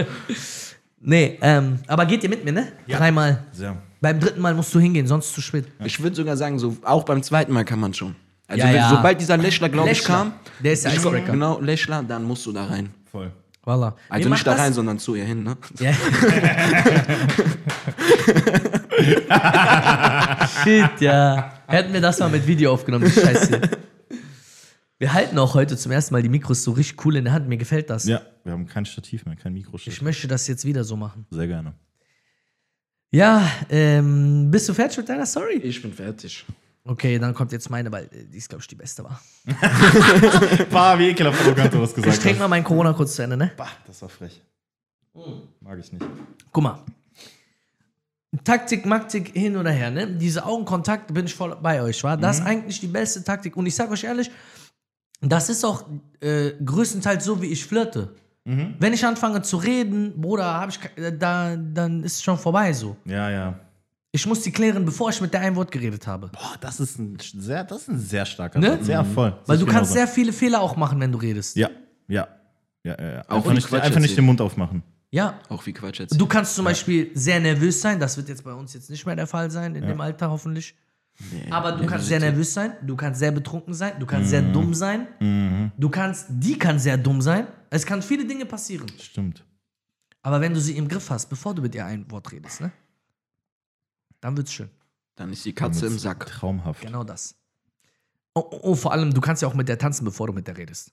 Nee, 0.99 1.38
ähm, 1.41 1.80
aber 1.88 2.05
geht 2.05 2.24
ihr 2.24 2.30
mit 2.30 2.45
mir, 2.45 2.51
ne? 2.53 2.72
Dreimal. 2.88 3.43
Sehr. 3.51 3.76
Beim 4.01 4.19
dritten 4.19 4.41
Mal 4.41 4.53
musst 4.55 4.73
du 4.75 4.79
hingehen, 4.79 5.07
sonst 5.07 5.33
zu 5.33 5.41
spät. 5.41 5.65
Ich 5.85 6.01
würde 6.01 6.15
sogar 6.15 6.35
sagen, 6.35 6.57
so 6.59 6.75
auch 6.83 7.03
beim 7.05 7.21
zweiten 7.23 7.53
Mal 7.53 7.63
kann 7.65 7.79
man 7.79 7.93
schon. 7.93 8.15
Also 8.47 8.61
Ja, 8.63 8.69
wenn, 8.69 8.75
ja. 8.75 8.89
sobald 8.89 9.21
dieser 9.21 9.37
Lächler, 9.37 9.69
glaube 9.69 9.91
ich, 9.91 9.99
Lächler. 9.99 10.15
kam, 10.15 10.33
Der 10.63 10.73
ist 10.73 10.83
der 10.83 10.91
ich 10.91 10.97
Icebreaker. 10.97 11.31
Genau, 11.33 11.59
Lächler, 11.61 12.01
dann 12.03 12.23
musst 12.23 12.45
du 12.45 12.51
da 12.51 12.65
rein. 12.65 12.89
Voll. 13.11 13.31
Voila. 13.63 13.95
Also 14.09 14.27
nicht 14.27 14.45
da 14.47 14.53
rein, 14.53 14.73
sondern 14.73 14.97
zu 14.97 15.13
ihr 15.13 15.23
hin, 15.23 15.43
ne? 15.43 15.55
Ja. 15.79 15.93
Shit, 20.63 21.01
ja. 21.01 21.53
Hätten 21.67 21.93
wir 21.93 22.01
das 22.01 22.19
mal 22.19 22.29
mit 22.29 22.45
Video 22.47 22.73
aufgenommen, 22.73 23.05
die 23.05 23.11
Scheiße. 23.19 23.61
Wir 24.99 25.13
halten 25.13 25.37
auch 25.39 25.55
heute 25.55 25.77
zum 25.77 25.91
ersten 25.91 26.13
Mal 26.13 26.21
die 26.21 26.29
Mikros 26.29 26.63
so 26.63 26.71
richtig 26.71 27.03
cool 27.05 27.15
in 27.15 27.23
der 27.25 27.33
Hand. 27.33 27.47
Mir 27.47 27.57
gefällt 27.57 27.89
das. 27.89 28.05
Ja, 28.05 28.21
wir 28.43 28.53
haben 28.53 28.67
kein 28.67 28.85
Stativ 28.85 29.25
mehr, 29.25 29.35
kein 29.35 29.55
Ich 29.55 29.65
Mikrostativ. 29.65 30.01
möchte 30.01 30.27
das 30.27 30.47
jetzt 30.47 30.65
wieder 30.65 30.83
so 30.83 30.95
machen. 30.95 31.25
Sehr 31.31 31.47
gerne. 31.47 31.73
Ja, 33.12 33.45
ähm, 33.70 34.49
bist 34.49 34.70
du 34.70 34.74
fertig 34.74 34.97
mit 34.97 35.09
deiner 35.09 35.26
Story? 35.26 35.55
Ich 35.57 35.82
bin 35.82 35.91
fertig. 35.93 36.45
Okay, 36.84 37.20
dann 37.20 37.34
kommt 37.34 37.51
jetzt 37.51 37.70
meine, 37.70 37.91
weil 37.91 38.05
äh, 38.05 38.24
die 38.32 38.38
ist, 38.38 38.49
glaube 38.49 38.62
ich, 38.62 38.68
die 38.68 38.76
beste 38.76 39.03
war. 39.03 39.22
Bah, 40.72 40.97
wie 40.97 41.09
ekelhaft 41.09 41.41
arrogant 41.45 41.74
du 41.74 41.82
was 41.82 41.89
Ich 41.89 41.95
gesagt 41.97 42.22
trinke 42.22 42.36
hast. 42.36 42.39
mal 42.39 42.47
meinen 42.47 42.64
Corona 42.64 42.93
kurz 42.93 43.16
zu 43.16 43.22
Ende, 43.24 43.38
ne? 43.38 43.51
Bah, 43.57 43.68
das 43.86 44.01
war 44.01 44.09
frech. 44.09 44.41
Mag 45.59 45.78
ich 45.80 45.91
nicht. 45.91 46.05
Guck 46.51 46.64
mal. 46.64 46.80
Taktik, 48.45 48.86
Maktik, 48.86 49.34
hin 49.34 49.57
oder 49.57 49.72
her, 49.72 49.91
ne? 49.91 50.07
Diese 50.07 50.45
Augenkontakt 50.45 51.14
bin 51.14 51.26
ich 51.26 51.36
voll 51.36 51.55
bei 51.62 51.82
euch, 51.82 52.01
war? 52.05 52.16
Das 52.16 52.39
ist 52.39 52.45
eigentlich 52.45 52.80
die 52.80 52.88
beste 52.88 53.24
Taktik. 53.24 53.57
Und 53.57 53.66
ich 53.66 53.76
sag 53.76 53.91
euch 53.91 54.05
ehrlich, 54.05 54.32
das 55.20 55.49
ist 55.49 55.66
auch 55.66 55.84
äh, 56.22 56.51
größtenteils 56.64 57.26
so, 57.26 57.41
wie 57.41 57.47
ich 57.47 57.66
flirte. 57.66 58.16
Wenn 58.43 58.93
ich 58.93 59.05
anfange 59.05 59.41
zu 59.43 59.57
reden, 59.57 60.19
Bruder, 60.19 60.45
hab 60.59 60.69
ich, 60.69 60.79
äh, 60.95 61.15
da, 61.15 61.55
dann 61.55 62.03
ist 62.03 62.13
es 62.17 62.23
schon 62.23 62.37
vorbei 62.39 62.73
so. 62.73 62.97
Ja, 63.05 63.29
ja. 63.29 63.59
Ich 64.11 64.25
muss 64.25 64.41
die 64.41 64.51
klären, 64.51 64.83
bevor 64.83 65.09
ich 65.09 65.21
mit 65.21 65.31
der 65.33 65.41
ein 65.41 65.55
Wort 65.55 65.71
geredet 65.71 66.05
habe. 66.07 66.27
Boah, 66.29 66.55
das 66.59 66.79
ist 66.79 66.97
ein 66.99 67.17
sehr, 67.19 67.63
das 67.63 67.83
ist 67.83 67.89
ein 67.89 67.99
sehr 67.99 68.25
starker 68.25 68.59
Ne? 68.59 68.71
Satz. 68.71 68.85
Sehr 68.87 69.05
voll. 69.05 69.37
Weil 69.45 69.57
du 69.57 69.65
kannst 69.65 69.91
genauso. 69.91 69.93
sehr 69.93 70.07
viele 70.07 70.33
Fehler 70.33 70.59
auch 70.59 70.75
machen, 70.75 70.99
wenn 70.99 71.11
du 71.11 71.17
redest. 71.19 71.55
Ja, 71.55 71.69
ja. 72.07 72.27
Ja, 72.83 72.95
ja, 72.99 73.11
ja. 73.11 73.21
Auch 73.27 73.35
Einfach, 73.35 73.45
wenn 73.47 73.55
nicht, 73.55 73.73
einfach 73.73 73.99
nicht 73.99 74.17
den 74.17 74.25
Mund 74.25 74.41
aufmachen. 74.41 74.81
Ja. 75.11 75.39
Auch 75.47 75.63
wie 75.65 75.73
Quatsch 75.73 75.99
jetzt. 75.99 76.19
Du 76.19 76.25
kannst 76.25 76.55
zum 76.55 76.65
Beispiel 76.65 77.11
sehr 77.13 77.39
nervös 77.39 77.79
sein, 77.79 77.99
das 77.99 78.17
wird 78.17 78.27
jetzt 78.27 78.43
bei 78.43 78.53
uns 78.53 78.73
jetzt 78.73 78.89
nicht 78.89 79.05
mehr 79.05 79.15
der 79.15 79.27
Fall 79.27 79.51
sein, 79.51 79.75
in 79.75 79.85
dem 79.85 80.01
Alter 80.01 80.29
hoffentlich. 80.31 80.75
Aber 81.51 81.73
du 81.73 81.85
kannst 81.85 82.07
sehr 82.07 82.19
nervös 82.19 82.53
sein, 82.53 82.73
du 82.81 82.95
kannst 82.95 83.19
sehr 83.19 83.31
betrunken 83.31 83.73
sein, 83.73 83.93
du 83.99 84.05
kannst 84.07 84.29
sehr 84.31 84.41
dumm 84.41 84.73
sein, 84.73 85.07
du 85.77 85.89
kannst, 85.89 86.25
die 86.29 86.57
kann 86.57 86.79
sehr 86.79 86.97
dumm 86.97 87.21
sein. 87.21 87.45
Es 87.72 87.86
kann 87.86 88.01
viele 88.01 88.26
Dinge 88.26 88.45
passieren. 88.45 88.88
Stimmt. 88.99 89.43
Aber 90.22 90.41
wenn 90.41 90.53
du 90.53 90.59
sie 90.61 90.78
im 90.78 90.88
Griff 90.88 91.09
hast, 91.09 91.30
bevor 91.30 91.55
du 91.55 91.61
mit 91.61 91.74
ihr 91.74 91.86
ein 91.86 92.09
Wort 92.11 92.32
redest, 92.32 92.61
ne? 92.61 92.72
Dann 94.19 94.38
wird's 94.38 94.53
schön. 94.53 94.69
Dann 95.15 95.32
ist 95.32 95.43
die 95.45 95.53
Katze 95.53 95.88
im 95.88 95.97
Sack. 95.97 96.28
Traumhaft. 96.28 96.82
Genau 96.82 97.03
das. 97.03 97.36
Oh, 98.36 98.43
oh, 98.51 98.59
oh, 98.61 98.76
vor 98.76 98.91
allem, 98.91 99.13
du 99.13 99.22
kannst 99.22 99.41
ja 99.41 99.47
auch 99.47 99.53
mit 99.53 99.67
der 99.67 99.78
tanzen, 99.78 100.05
bevor 100.05 100.28
du 100.28 100.34
mit 100.34 100.47
der 100.47 100.57
redest. 100.57 100.91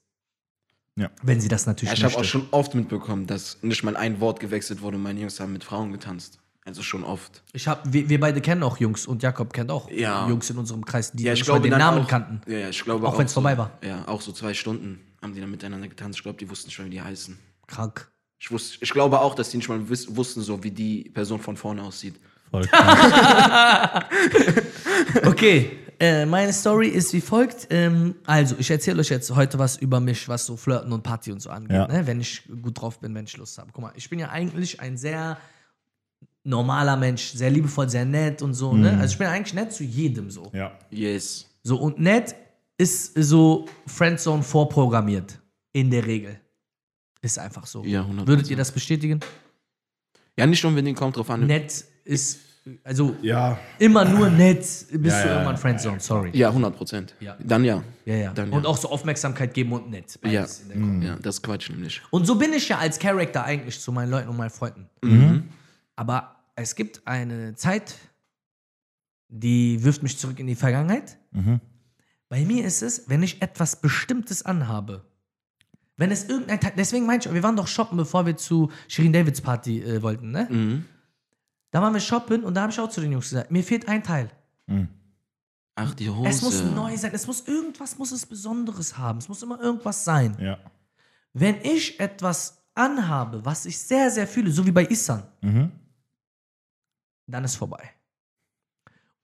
Ja. 0.97 1.11
Wenn 1.22 1.41
sie 1.41 1.49
das 1.49 1.66
natürlich 1.66 1.91
Ja, 1.91 2.07
ich 2.07 2.12
habe 2.12 2.22
auch 2.22 2.24
schon 2.24 2.49
oft 2.53 2.74
mitbekommen, 2.74 3.26
dass 3.26 3.62
nicht 3.62 3.83
mal 3.83 3.97
ein 3.97 4.20
Wort 4.20 4.41
gewechselt 4.41 4.81
wurde 4.81 4.97
und 4.97 5.03
meine 5.03 5.20
Jungs 5.20 5.39
haben 5.39 5.53
mit 5.53 5.64
Frauen 5.64 5.93
getanzt. 5.93 6.41
Also 6.64 6.83
schon 6.83 7.03
oft. 7.05 7.43
Ich 7.53 7.66
hab, 7.66 7.93
wir, 7.93 8.09
wir 8.09 8.20
beide 8.20 8.41
kennen 8.41 8.62
auch 8.62 8.79
Jungs 8.79 9.07
und 9.07 9.22
Jakob 9.22 9.53
kennt 9.53 9.70
auch 9.70 9.91
Ja. 9.91 10.29
Jungs 10.29 10.51
in 10.51 10.59
unserem 10.59 10.85
Kreis, 10.85 11.12
die 11.12 11.24
Ja, 11.24 11.33
ich 11.33 11.43
glaube 11.43 11.62
den 11.62 11.70
dann 11.70 11.81
Namen 11.81 12.05
auch, 12.05 12.09
kannten. 12.09 12.41
Ja, 12.51 12.59
ja, 12.59 12.68
ich 12.68 12.83
glaube 12.85 13.07
Auch 13.07 13.18
wenn's 13.18 13.33
so, 13.33 13.41
vorbei 13.41 13.57
war. 13.57 13.79
Ja, 13.83 14.07
auch 14.07 14.20
so 14.20 14.33
zwei 14.33 14.55
Stunden 14.55 15.01
haben 15.23 15.35
die 15.35 15.41
dann 15.41 15.51
miteinander 15.51 15.89
getanzt. 15.89 16.19
Ich 16.19 16.23
glaube, 16.23 16.39
die 16.39 16.49
wussten 16.49 16.71
schon, 16.71 16.87
wie 16.87 16.91
die 16.91 17.03
heißen. 17.03 17.39
Krank. 17.66 18.11
Ich, 18.41 18.51
wusste, 18.51 18.79
ich 18.81 18.91
glaube 18.91 19.21
auch, 19.21 19.35
dass 19.35 19.51
die 19.51 19.57
nicht 19.57 19.69
mal 19.69 19.89
wiss, 19.89 20.14
wussten, 20.14 20.43
so 20.43 20.62
wie 20.62 20.71
die 20.71 21.11
Person 21.11 21.41
von 21.41 21.57
vorne 21.57 21.83
aussieht. 21.83 22.21
Voll. 22.51 22.66
Okay, 25.25 25.71
äh, 26.01 26.27
meine 26.27 26.53
Story 26.53 26.89
ist 26.89 27.12
wie 27.12 27.21
folgt. 27.21 27.66
Ähm, 27.71 28.14
also, 28.27 28.57
ich 28.59 28.71
erzähle 28.71 29.01
euch 29.01 29.09
jetzt 29.09 29.31
heute 29.35 29.59
was 29.59 29.77
über 29.77 30.01
mich, 30.01 30.29
was 30.29 30.47
so 30.47 30.57
Flirten 30.57 30.93
und 30.93 31.03
Party 31.03 31.33
und 31.33 31.41
so 31.41 31.51
angeht, 31.51 31.77
Ja. 31.77 31.87
ne? 31.89 32.07
wenn 32.07 32.21
ich 32.21 32.43
gut 32.62 32.81
drauf 32.81 33.01
bin, 33.01 33.14
wenn 33.14 33.25
ich 33.25 33.37
Lust 33.37 33.59
habe. 33.59 33.71
Guck 33.73 33.83
mal, 33.83 33.93
ich 33.97 34.09
bin 34.11 34.19
ja 34.19 34.29
eigentlich 34.31 34.81
ein 34.81 34.97
sehr 34.97 35.39
normaler 36.45 36.97
Mensch, 36.97 37.33
sehr 37.33 37.51
liebevoll, 37.51 37.89
sehr 37.89 38.05
nett 38.05 38.43
und 38.43 38.55
so. 38.55 38.75
Ne? 38.75 38.99
Also, 39.01 39.12
ich 39.12 39.19
bin 39.19 39.27
eigentlich 39.29 39.55
nett 39.55 39.73
zu 39.73 39.85
jedem 39.85 40.31
so. 40.31 40.51
ja. 40.55 40.73
Yes. 40.91 41.47
So, 41.62 41.77
und 41.79 41.99
nett 41.99 42.35
ist 42.79 43.12
so 43.16 43.66
Friendzone 43.87 44.43
vorprogrammiert. 44.43 45.39
In 45.72 45.91
der 45.91 46.07
Regel. 46.07 46.41
Ist 47.20 47.39
einfach 47.39 47.66
so. 47.66 47.85
Ja, 47.85 48.03
100%. 48.03 48.26
Würdet 48.26 48.49
ihr 48.51 48.57
das 48.57 48.72
bestätigen? 48.72 49.20
Ja, 50.39 50.47
nicht 50.47 50.64
unbedingt, 50.64 50.97
kommt 50.97 51.16
drauf 51.16 51.29
an. 51.31 51.47
Nett 51.47 51.85
ist, 52.05 52.39
also 52.85 53.16
Ja. 53.22 53.59
immer 53.81 54.05
nur 54.05 54.31
nett 54.31 54.61
bist 54.93 54.93
Ja, 54.93 55.01
du 55.01 55.07
ja, 55.29 55.33
irgendwann 55.35 55.55
ja. 55.55 55.57
Friendzone, 55.57 56.01
sorry. 56.01 56.31
Ja, 56.33 56.49
100 56.49 56.76
Prozent. 56.76 57.14
Ja. 57.20 57.37
Dann 57.43 57.64
ja. 57.64 57.83
Ja, 58.07 58.14
ja. 58.14 58.33
Dann, 58.33 58.51
und 58.51 58.64
auch 58.64 58.76
so 58.76 58.89
Aufmerksamkeit 58.89 59.53
geben 59.53 59.72
und 59.72 59.91
nett. 59.91 60.18
Ja. 60.24 60.47
Kombi. 60.72 61.07
ja, 61.07 61.16
das 61.16 61.37
ist 61.37 61.43
Quatsch 61.43 61.70
nämlich. 61.70 62.01
Und 62.11 62.24
so 62.26 62.37
bin 62.37 62.53
ich 62.53 62.68
ja 62.68 62.79
als 62.79 62.99
Charakter 62.99 63.45
eigentlich 63.45 63.81
zu 63.81 63.91
meinen 63.93 64.11
Leuten 64.11 64.29
und 64.29 64.37
meinen 64.37 64.51
Freunden. 64.51 64.89
Mhm. 65.03 65.49
Aber 65.97 66.37
es 66.55 66.74
gibt 66.76 67.03
eine 67.07 67.55
Zeit, 67.57 67.97
die 69.29 69.83
wirft 69.85 70.03
mich 70.03 70.16
zurück 70.16 70.39
in 70.39 70.47
die 70.47 70.55
Vergangenheit. 70.55 71.18
Mhm. 71.33 71.61
Bei 72.29 72.45
mir 72.45 72.64
ist 72.64 72.83
es, 72.83 73.09
wenn 73.09 73.22
ich 73.22 73.41
etwas 73.43 73.81
Bestimmtes 73.81 74.45
anhabe. 74.45 75.05
Wenn 75.97 76.11
es 76.11 76.29
irgendein 76.29 76.61
Teil, 76.61 76.72
deswegen 76.76 77.07
meinte 77.07 77.29
ich, 77.29 77.35
wir 77.35 77.43
waren 77.43 77.57
doch 77.57 77.66
shoppen, 77.66 77.97
bevor 77.97 78.26
wir 78.26 78.37
zu 78.37 78.70
Shirin 78.87 79.12
Davids 79.12 79.41
Party 79.41 79.83
äh, 79.83 80.03
wollten, 80.03 80.31
ne? 80.31 80.47
Mhm. 80.51 80.85
Da 81.70 81.83
waren 81.83 81.93
wir 81.93 82.01
shoppen 82.01 82.45
und 82.45 82.55
da 82.55 82.62
habe 82.62 82.72
ich 82.72 82.79
auch 82.81 82.89
zu 82.89 83.01
den 83.01 83.12
Jungs 83.12 83.29
gesagt, 83.29 83.51
mir 83.51 83.62
fehlt 83.64 83.89
ein 83.89 84.03
Teil. 84.03 84.31
Ach, 85.74 85.95
die 85.95 86.09
Hose. 86.11 86.29
Es 86.29 86.43
muss 86.43 86.62
neu 86.62 86.97
sein, 86.97 87.11
es 87.14 87.26
muss 87.26 87.47
irgendwas, 87.47 87.99
muss 87.99 88.12
es 88.12 88.26
Besonderes 88.26 88.97
haben, 88.97 89.18
es 89.18 89.29
muss 89.29 89.43
immer 89.43 89.61
irgendwas 89.61 90.05
sein. 90.05 90.37
Ja. 90.41 90.59
Wenn 91.33 91.57
ich 91.62 91.99
etwas 92.01 92.62
anhabe, 92.74 93.45
was 93.45 93.66
ich 93.66 93.79
sehr, 93.79 94.11
sehr 94.11 94.26
fühle, 94.26 94.51
so 94.51 94.64
wie 94.66 94.72
bei 94.72 94.85
Isan, 94.87 95.22
Mhm. 95.41 95.72
dann 97.26 97.45
ist 97.45 97.57
vorbei. 97.57 97.91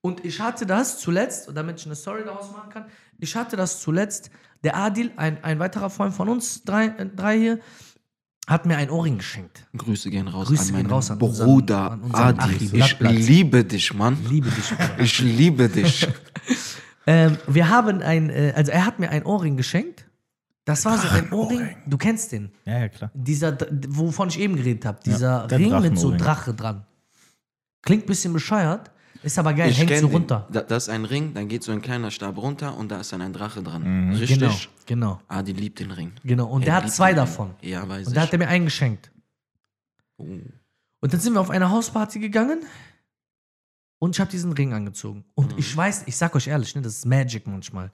Und 0.05 0.23
ich 0.23 0.39
hatte 0.39 0.67
das 0.67 0.99
zuletzt, 0.99 1.49
und 1.49 1.55
damit 1.55 1.81
ich 1.81 1.87
eine 1.87 1.97
Story 1.97 2.25
daraus 2.27 2.53
machen 2.53 2.69
kann, 2.71 2.85
ich 3.19 3.35
hatte 3.35 3.57
das 3.57 3.81
zuletzt, 3.81 4.31
der 4.63 4.77
Adil, 4.77 5.11
ein, 5.17 5.43
ein 5.43 5.59
weiterer 5.59 5.89
Freund 5.89 6.13
von 6.13 6.29
uns, 6.29 6.63
drei, 6.63 6.89
äh, 6.89 7.07
drei 7.07 7.39
hier, 7.39 7.59
hat 8.47 8.67
mir 8.67 8.77
ein 8.77 8.91
Ohrring 8.91 9.17
geschenkt. 9.17 9.67
Grüße 9.75 10.11
gehen 10.11 10.29
raus 10.29 10.49
Grüße 10.49 10.69
an 10.69 10.73
meinen 10.73 10.91
raus 10.91 11.11
an 11.11 11.19
unseren- 11.19 11.47
Bruder 11.47 11.91
an 11.93 12.03
unseren 12.03 12.39
Adi. 12.39 12.55
Achi, 12.55 12.65
ich 12.67 12.71
Blattblatt. 12.73 13.13
liebe 13.15 13.65
dich, 13.65 13.95
Mann. 13.95 14.19
Liebe 14.29 14.51
dich. 14.51 14.69
Bruder. 14.69 14.91
Ich 14.99 15.19
liebe 15.21 15.69
dich. 15.71 16.07
ähm, 17.07 17.39
wir 17.47 17.71
haben 17.71 18.03
ein, 18.03 18.29
äh, 18.29 18.53
also 18.55 18.73
er 18.73 18.85
hat 18.85 18.99
mir 18.99 19.09
ein 19.09 19.25
Ohrring 19.25 19.57
geschenkt. 19.57 20.05
Das 20.67 20.85
war 20.85 20.99
so 20.99 21.09
ein 21.09 21.33
Ohrring, 21.33 21.77
du 21.87 21.97
kennst 21.97 22.33
den. 22.33 22.53
Ja, 22.67 22.81
ja, 22.81 22.89
klar. 22.91 23.11
Dieser, 23.15 23.57
wovon 23.89 24.29
ich 24.29 24.39
eben 24.39 24.57
geredet 24.57 24.85
habe, 24.85 24.99
dieser 25.03 25.47
der 25.47 25.59
Ring 25.59 25.81
mit 25.81 25.99
so. 25.99 26.15
Drache 26.15 26.53
dran. 26.53 26.85
Klingt 27.81 28.05
ein 28.05 28.07
bisschen 28.09 28.35
bescheuert, 28.35 28.91
ist 29.25 29.39
aber 29.39 29.53
geil, 29.55 29.71
Ich 29.71 29.79
hängt 29.79 29.91
so 29.91 30.07
den. 30.07 30.15
runter. 30.15 30.47
Da, 30.53 30.63
das 30.63 30.85
ist 30.85 30.89
ein 30.91 31.05
Ring, 31.05 31.35
dann 31.35 31.49
geht 31.49 31.63
so 31.63 31.73
ein 31.73 31.81
kleiner 31.83 32.11
Stab 32.11 32.37
runter 32.37 32.77
und 32.77 32.91
da 32.91 33.01
ist 33.01 33.13
dann 33.13 33.21
ein 33.23 33.33
Drache 33.33 33.63
dran. 33.63 34.11
Richtig? 34.15 34.39
Genau, 34.39 34.55
genau, 34.87 35.21
Adi 35.29 35.53
liebt 35.53 35.79
den 35.81 35.91
Ring. 35.91 36.13
genau. 36.25 36.47
Und 36.47 36.63
Er 36.63 36.67
der 36.67 36.75
hat 36.77 36.93
zwei 36.93 37.13
den 37.13 37.21
Ring. 37.21 37.27
davon. 37.29 37.55
Ja, 37.63 37.89
weiß 37.89 38.07
Und 38.09 38.17
da 38.17 38.23
hat 38.23 38.33
er 38.33 38.39
mir 38.39 38.49
einen 38.49 38.65
geschenkt. 38.67 39.11
Oh. 40.19 40.25
Und 40.25 41.13
dann 41.13 41.21
sind 41.21 41.33
wir 41.35 41.41
auf 41.41 41.51
eine 41.51 41.71
Hausparty 41.71 42.19
gegangen 42.19 42.65
und 43.99 44.15
ich 44.17 44.21
habe 44.21 44.31
diesen 44.31 44.53
Ring 44.53 44.73
angezogen. 44.73 45.25
Und 45.35 45.53
Mhm. 45.53 45.59
ich 45.59 45.77
weiß, 45.77 46.05
ich 46.07 46.17
sag 46.17 46.35
euch 46.35 46.47
ehrlich, 46.47 46.75
ne, 46.75 46.83
das 46.83 46.95
ist 46.99 47.07
Magic 47.07 47.47
manchmal. 47.47 47.91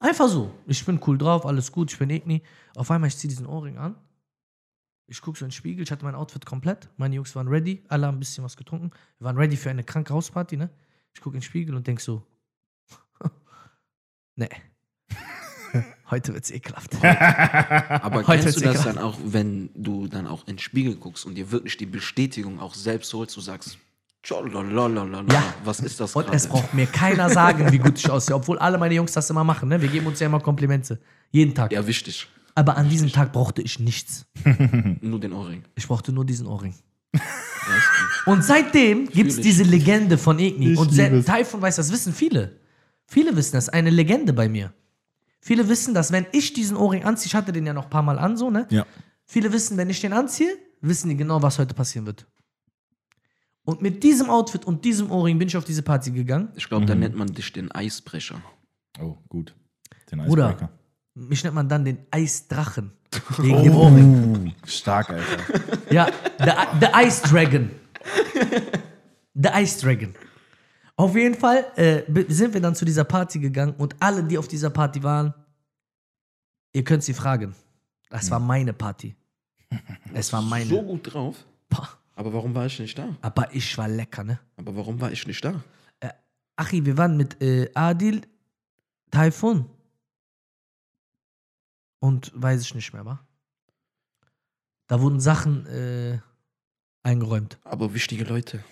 Einfach 0.00 0.28
so. 0.28 0.50
Ich 0.66 0.84
bin 0.84 1.00
cool 1.06 1.16
drauf, 1.18 1.46
alles 1.46 1.72
gut, 1.72 1.92
ich 1.92 1.98
bin 1.98 2.10
Egni. 2.10 2.42
Auf 2.76 2.90
einmal, 2.90 3.08
ich 3.08 3.16
ziehe 3.16 3.28
diesen 3.28 3.46
Ohrring 3.46 3.78
an. 3.78 3.94
Ich 5.06 5.20
gucke 5.20 5.38
so 5.38 5.44
in 5.44 5.48
den 5.50 5.52
Spiegel, 5.54 5.82
ich 5.84 5.90
hatte 5.92 6.04
mein 6.04 6.14
Outfit 6.14 6.46
komplett. 6.46 6.88
Meine 6.96 7.14
Jungs 7.16 7.34
waren 7.36 7.48
ready, 7.48 7.84
alle 7.88 8.06
haben 8.06 8.16
ein 8.16 8.20
bisschen 8.20 8.42
was 8.44 8.56
getrunken. 8.56 8.90
Wir 9.18 9.26
waren 9.26 9.36
ready 9.36 9.56
für 9.56 9.70
eine 9.70 9.84
kranke 9.84 10.14
Hausparty, 10.14 10.56
ne? 10.56 10.70
Ich 11.12 11.20
gucke 11.20 11.36
in 11.36 11.40
den 11.40 11.44
Spiegel 11.46 11.74
und 11.74 11.86
denk 11.86 12.00
so, 12.00 12.22
Nee. 14.36 14.48
Heute 16.10 16.32
wird's 16.34 16.50
ekelhaft. 16.50 16.94
Aber 17.04 18.26
Heute 18.26 18.42
kennst 18.42 18.56
du 18.56 18.60
das 18.64 18.76
ekelhaft. 18.76 18.86
dann 18.86 18.98
auch, 18.98 19.18
wenn 19.24 19.70
du 19.74 20.06
dann 20.08 20.26
auch 20.26 20.40
in 20.46 20.54
den 20.54 20.58
Spiegel 20.58 20.96
guckst 20.96 21.26
und 21.26 21.34
dir 21.34 21.50
wirklich 21.50 21.76
die 21.76 21.86
Bestätigung 21.86 22.60
auch 22.60 22.74
selbst 22.74 23.12
holst, 23.14 23.36
du 23.36 23.40
sagst, 23.40 23.78
"Tscholalalala, 24.22 25.24
Ja. 25.30 25.54
was 25.64 25.80
ist 25.80 26.00
das 26.00 26.14
Und 26.16 26.24
gerade? 26.24 26.36
es 26.36 26.46
braucht 26.48 26.72
mir 26.74 26.86
keiner 26.86 27.28
sagen, 27.30 27.70
wie 27.72 27.78
gut 27.78 27.98
ich 27.98 28.08
aussehe, 28.10 28.34
obwohl 28.36 28.58
alle 28.58 28.78
meine 28.78 28.94
Jungs 28.94 29.12
das 29.12 29.28
immer 29.30 29.44
machen. 29.44 29.68
Ne? 29.68 29.80
Wir 29.82 29.88
geben 29.88 30.06
uns 30.06 30.20
ja 30.20 30.26
immer 30.26 30.40
Komplimente. 30.40 30.98
Jeden 31.30 31.54
Tag. 31.54 31.72
Ja, 31.72 31.86
wichtig. 31.86 32.28
Aber 32.54 32.76
an 32.76 32.88
diesem 32.88 33.10
Tag 33.10 33.32
brauchte 33.32 33.62
ich 33.62 33.80
nichts. 33.80 34.26
Nur 35.00 35.18
den 35.20 35.32
Ohrring. 35.32 35.64
Ich 35.74 35.88
brauchte 35.88 36.12
nur 36.12 36.24
diesen 36.24 36.46
Ohrring. 36.46 36.74
Und 38.26 38.44
seitdem 38.44 39.08
gibt 39.08 39.30
es 39.30 39.40
diese 39.40 39.64
Legende 39.64 40.18
von 40.18 40.38
Egni. 40.38 40.72
Ich 40.72 40.78
Und. 40.78 40.94
Taifun 41.26 41.60
weiß, 41.60 41.76
das 41.76 41.90
wissen 41.90 42.12
viele. 42.12 42.60
Viele 43.06 43.34
wissen 43.36 43.52
das. 43.52 43.68
Eine 43.68 43.90
Legende 43.90 44.32
bei 44.32 44.48
mir. 44.48 44.72
Viele 45.40 45.68
wissen, 45.68 45.94
dass 45.94 46.10
wenn 46.10 46.26
ich 46.32 46.52
diesen 46.52 46.76
Ohrring 46.76 47.04
anziehe, 47.04 47.26
ich 47.26 47.34
hatte 47.34 47.52
den 47.52 47.66
ja 47.66 47.74
noch 47.74 47.84
ein 47.84 47.90
paar 47.90 48.02
Mal 48.02 48.18
an, 48.18 48.36
so, 48.36 48.50
ne? 48.50 48.66
Ja. 48.70 48.86
Viele 49.26 49.52
wissen, 49.52 49.76
wenn 49.76 49.90
ich 49.90 50.00
den 50.00 50.12
anziehe, 50.12 50.56
wissen 50.80 51.08
die 51.10 51.16
genau, 51.16 51.42
was 51.42 51.58
heute 51.58 51.74
passieren 51.74 52.06
wird. 52.06 52.26
Und 53.64 53.82
mit 53.82 54.02
diesem 54.02 54.30
Outfit 54.30 54.64
und 54.64 54.84
diesem 54.84 55.10
Ohrring 55.10 55.38
bin 55.38 55.48
ich 55.48 55.56
auf 55.56 55.64
diese 55.64 55.82
Party 55.82 56.10
gegangen. 56.10 56.50
Ich 56.54 56.68
glaube, 56.68 56.86
da 56.86 56.94
nennt 56.94 57.16
man 57.16 57.28
dich 57.28 57.52
den 57.52 57.72
Eisbrecher. 57.72 58.40
Oh, 59.00 59.16
gut. 59.28 59.54
Den 60.10 60.24
Bruder. 60.24 60.70
Mich 61.14 61.44
nennt 61.44 61.54
man 61.54 61.68
dann 61.68 61.84
den 61.84 61.98
Eisdrachen. 62.10 62.92
Wegen 63.38 63.62
dem 63.62 63.76
Ohrring. 63.76 64.46
Uh, 64.46 64.66
stark, 64.66 65.10
Alter. 65.10 65.92
Ja, 65.92 66.08
the, 66.38 66.50
the 66.80 66.86
Ice 67.06 67.22
Dragon. 67.22 67.70
The 69.34 69.48
Ice 69.54 69.80
Dragon. 69.80 70.14
Auf 70.96 71.14
jeden 71.14 71.34
Fall 71.34 71.64
äh, 71.76 72.02
sind 72.28 72.54
wir 72.54 72.60
dann 72.60 72.74
zu 72.74 72.84
dieser 72.84 73.04
Party 73.04 73.38
gegangen 73.38 73.74
und 73.78 73.94
alle, 74.00 74.24
die 74.24 74.38
auf 74.38 74.48
dieser 74.48 74.70
Party 74.70 75.02
waren, 75.02 75.34
ihr 76.72 76.84
könnt 76.84 77.04
sie 77.04 77.14
fragen. 77.14 77.54
Das 78.10 78.30
war 78.30 78.38
meine 78.38 78.72
Party. 78.72 79.14
Es 80.12 80.32
war 80.32 80.42
meine. 80.42 80.66
So 80.66 80.82
gut 80.82 81.12
drauf. 81.12 81.36
Aber 82.16 82.32
warum 82.32 82.54
war 82.54 82.66
ich 82.66 82.78
nicht 82.78 82.96
da? 82.96 83.08
Aber 83.22 83.52
ich 83.52 83.76
war 83.76 83.88
lecker, 83.88 84.22
ne? 84.22 84.38
Aber 84.56 84.76
warum 84.76 85.00
war 85.00 85.10
ich 85.10 85.26
nicht 85.26 85.44
da? 85.44 85.60
Achi, 86.56 86.86
wir 86.86 86.96
waren 86.96 87.16
mit 87.16 87.42
äh, 87.42 87.68
Adil, 87.74 88.22
Taifun 89.10 89.66
und 92.04 92.30
weiß 92.34 92.60
ich 92.60 92.74
nicht 92.74 92.92
mehr, 92.92 93.06
wa? 93.06 93.18
Da 94.88 95.00
wurden 95.00 95.20
Sachen 95.20 95.64
äh, 95.66 96.18
eingeräumt. 97.02 97.58
Aber 97.64 97.94
wichtige 97.94 98.24
Leute. 98.24 98.62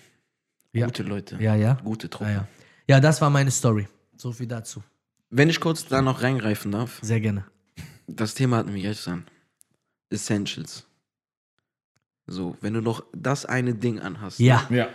Ja. 0.71 0.85
Gute 0.85 1.01
Leute. 1.01 1.37
Ja, 1.41 1.55
ja. 1.55 1.73
Gute 1.83 2.11
Truppe. 2.11 2.29
Ja, 2.29 2.35
ja. 2.35 2.47
ja, 2.87 2.99
das 2.99 3.21
war 3.21 3.31
meine 3.31 3.49
Story. 3.49 3.87
So 4.17 4.31
viel 4.31 4.45
dazu. 4.45 4.83
Wenn 5.31 5.49
ich 5.49 5.59
kurz 5.59 5.83
da 5.87 6.03
noch 6.03 6.21
reingreifen 6.21 6.71
darf. 6.71 6.99
Sehr 7.01 7.19
gerne. 7.19 7.45
Das 8.05 8.35
Thema 8.35 8.57
hatten 8.57 8.75
wir 8.75 8.83
gestern. 8.83 9.25
Essentials. 10.11 10.85
So, 12.27 12.55
wenn 12.61 12.75
du 12.75 12.81
noch 12.81 13.03
das 13.13 13.47
eine 13.47 13.73
Ding 13.73 13.99
anhast. 13.99 14.39
Ja. 14.39 14.67
Ja. 14.69 14.89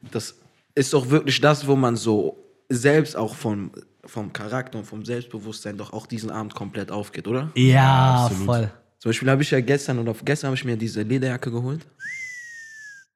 Das 0.00 0.34
ist 0.74 0.92
doch 0.94 1.10
wirklich 1.10 1.40
das, 1.40 1.68
wo 1.68 1.76
man 1.76 1.94
so 1.94 2.44
selbst 2.68 3.14
auch 3.16 3.36
vom, 3.36 3.70
vom 4.06 4.32
Charakter 4.32 4.78
und 4.78 4.84
vom 4.84 5.04
Selbstbewusstsein 5.04 5.76
doch 5.76 5.92
auch 5.92 6.06
diesen 6.06 6.30
Abend 6.30 6.54
komplett 6.54 6.90
aufgeht, 6.90 7.26
oder? 7.28 7.50
Ja, 7.54 8.26
absolut. 8.26 8.46
voll. 8.46 8.72
Zum 8.98 9.10
Beispiel 9.10 9.30
habe 9.30 9.42
ich 9.42 9.50
ja 9.50 9.60
gestern 9.60 9.98
oder 9.98 10.14
gestern 10.24 10.48
habe 10.48 10.56
ich 10.56 10.64
mir 10.64 10.76
diese 10.76 11.02
Lederjacke 11.02 11.50
geholt. 11.50 11.86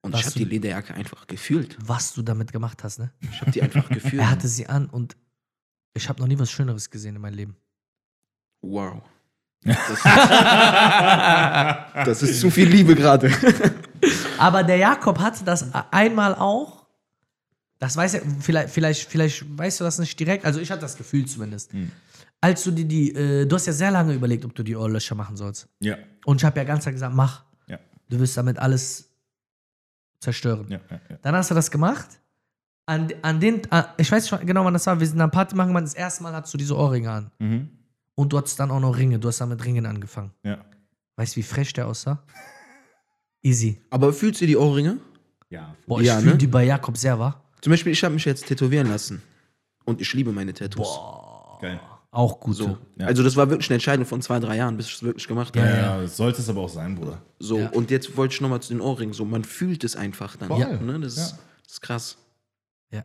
Und 0.02 0.12
Was 0.12 0.20
ich 0.20 0.26
habe 0.26 0.38
die 0.38 0.44
Lederjacke 0.44 0.94
einfach 0.94 1.26
gefühlt. 1.26 1.76
Was 1.80 2.12
du 2.14 2.22
damit 2.22 2.52
gemacht 2.52 2.84
hast, 2.84 2.98
ne? 2.98 3.10
Ich 3.20 3.40
habe 3.40 3.50
die 3.50 3.62
einfach 3.62 3.88
gefühlt. 3.90 4.22
Er 4.22 4.30
hatte 4.30 4.48
sie 4.48 4.66
an 4.66 4.86
und 4.86 5.16
ich 5.94 6.08
habe 6.08 6.20
noch 6.20 6.28
nie 6.28 6.38
was 6.38 6.50
Schöneres 6.50 6.90
gesehen 6.90 7.16
in 7.16 7.22
meinem 7.22 7.34
Leben. 7.34 7.56
Wow. 8.62 9.02
Das, 9.64 10.02
das 12.04 12.22
ist 12.22 12.40
zu 12.40 12.50
viel 12.50 12.68
Liebe 12.68 12.94
gerade. 12.94 13.32
Aber 14.38 14.62
der 14.62 14.76
Jakob 14.76 15.18
hatte 15.18 15.44
das 15.44 15.66
einmal 15.90 16.34
auch. 16.34 16.77
Das 17.78 17.96
weiß 17.96 18.14
er, 18.14 18.22
vielleicht, 18.40 18.70
vielleicht, 18.70 19.08
vielleicht 19.08 19.58
weißt 19.58 19.80
du 19.80 19.84
das 19.84 19.98
nicht 19.98 20.18
direkt. 20.18 20.44
Also 20.44 20.60
ich 20.60 20.70
hatte 20.70 20.80
das 20.82 20.96
Gefühl 20.96 21.26
zumindest. 21.26 21.70
Als 22.40 22.64
du 22.64 22.70
die, 22.70 22.84
die, 22.86 23.14
äh, 23.14 23.46
du 23.46 23.54
hast 23.56 23.66
ja 23.66 23.72
sehr 23.72 23.90
lange 23.90 24.14
überlegt, 24.14 24.44
ob 24.44 24.54
du 24.54 24.62
die 24.62 24.74
Ohrlöcher 24.76 25.14
machen 25.14 25.36
sollst. 25.36 25.68
Ja. 25.80 25.96
Und 26.24 26.40
ich 26.40 26.44
habe 26.44 26.58
ja 26.58 26.64
ganz 26.64 26.82
klar 26.82 26.92
gesagt, 26.92 27.14
mach. 27.14 27.44
Ja. 27.68 27.78
Du 28.08 28.18
wirst 28.18 28.36
damit 28.36 28.58
alles 28.58 29.10
zerstören. 30.20 30.66
Ja, 30.68 30.80
ja, 30.90 31.00
ja. 31.08 31.16
Dann 31.22 31.34
hast 31.34 31.50
du 31.50 31.54
das 31.54 31.70
gemacht. 31.70 32.08
An, 32.86 33.08
an 33.22 33.38
den, 33.38 33.70
an, 33.70 33.84
ich 33.98 34.10
weiß 34.10 34.30
nicht 34.32 34.46
genau, 34.46 34.64
wann 34.64 34.72
das 34.72 34.86
war. 34.86 34.98
Wir 34.98 35.06
sind 35.06 35.20
am 35.20 35.30
Party 35.30 35.54
machen, 35.54 35.74
das 35.74 35.94
erste 35.94 36.22
Mal 36.22 36.32
hattest 36.32 36.54
du 36.54 36.58
diese 36.58 36.76
Ohrringe 36.76 37.10
an. 37.10 37.30
Mhm. 37.38 37.68
Und 38.14 38.32
du 38.32 38.38
hattest 38.38 38.58
dann 38.58 38.70
auch 38.70 38.80
noch 38.80 38.96
Ringe. 38.96 39.18
Du 39.18 39.28
hast 39.28 39.40
dann 39.40 39.50
mit 39.50 39.64
Ringen 39.64 39.86
angefangen. 39.86 40.32
Ja. 40.42 40.64
Weißt 41.16 41.34
du, 41.36 41.40
wie 41.40 41.42
frech 41.44 41.72
der 41.72 41.86
aussah? 41.86 42.22
Easy. 43.42 43.80
Aber 43.90 44.12
fühlst 44.12 44.40
du 44.40 44.46
die 44.46 44.56
Ohrringe? 44.56 44.98
Ja. 45.50 45.74
Boah, 45.86 46.00
ich 46.00 46.06
Ja, 46.06 46.18
fühle 46.18 46.32
ne? 46.32 46.38
die 46.38 46.46
bei 46.46 46.64
Jakob 46.64 46.96
sehr, 46.96 47.18
wa? 47.18 47.40
Zum 47.60 47.70
Beispiel, 47.70 47.92
ich 47.92 48.02
habe 48.04 48.14
mich 48.14 48.24
jetzt 48.24 48.46
tätowieren 48.46 48.88
lassen. 48.88 49.22
Und 49.84 50.00
ich 50.00 50.12
liebe 50.14 50.32
meine 50.32 50.52
Tattoos. 50.52 50.98
Geil. 51.60 51.80
Auch 52.10 52.40
gut. 52.40 52.56
So. 52.56 52.78
Ja. 52.96 53.06
Also 53.06 53.22
das 53.22 53.36
war 53.36 53.50
wirklich 53.50 53.68
eine 53.70 53.74
Entscheidung 53.74 54.06
von 54.06 54.22
zwei, 54.22 54.38
drei 54.40 54.56
Jahren, 54.56 54.76
bis 54.76 54.86
ich 54.86 54.94
es 54.94 55.02
wirklich 55.02 55.26
gemacht 55.28 55.54
Ja, 55.56 55.62
habe. 55.62 55.76
ja, 55.76 56.00
das 56.02 56.16
sollte 56.16 56.40
es 56.40 56.48
aber 56.48 56.62
auch 56.62 56.68
sein, 56.68 56.94
Bruder. 56.94 57.20
So, 57.38 57.58
Ja. 57.58 57.68
und 57.70 57.90
jetzt 57.90 58.16
wollte 58.16 58.34
ich 58.34 58.40
nochmal 58.40 58.60
zu 58.62 58.72
den 58.72 58.80
Ohrringen. 58.80 59.12
So, 59.12 59.24
man 59.24 59.44
fühlt 59.44 59.84
es 59.84 59.94
einfach 59.96 60.36
dann. 60.36 60.48
Voll. 60.48 60.78
Ne? 60.80 61.00
Das, 61.00 61.14
ist, 61.16 61.30
Ja. 61.32 61.38
das 61.64 61.72
ist 61.72 61.80
krass. 61.82 62.18
Ja. 62.90 63.04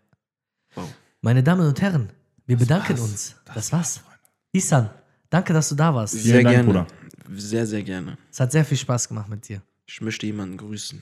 Wow. 0.76 0.88
Meine 1.22 1.44
Damen 1.44 1.68
und 1.68 1.82
Herren, 1.82 2.10
wir 2.46 2.58
bedanken 2.58 2.98
war's. 2.98 3.02
uns. 3.02 3.36
Das, 3.54 3.72
war's. 3.72 4.02
Isan, 4.54 4.90
danke, 5.30 5.52
dass 5.54 5.70
du 5.70 5.76
da 5.76 5.94
warst. 5.94 6.14
Sehr 6.14 6.42
Dank, 6.44 6.50
gerne. 6.56 6.66
Bruder. 6.66 6.88
Sehr, 7.36 7.66
sehr 7.66 7.84
gerne. 7.84 8.18
Es 8.32 8.40
hat 8.40 8.52
sehr 8.52 8.64
viel 8.66 8.78
Spaß 8.78 9.08
gemacht 9.10 9.30
mit 9.30 9.48
dir. 9.48 9.62
Ich 9.86 10.00
möchte 10.02 10.26
jemanden 10.26 10.58
grüßen. 10.58 11.02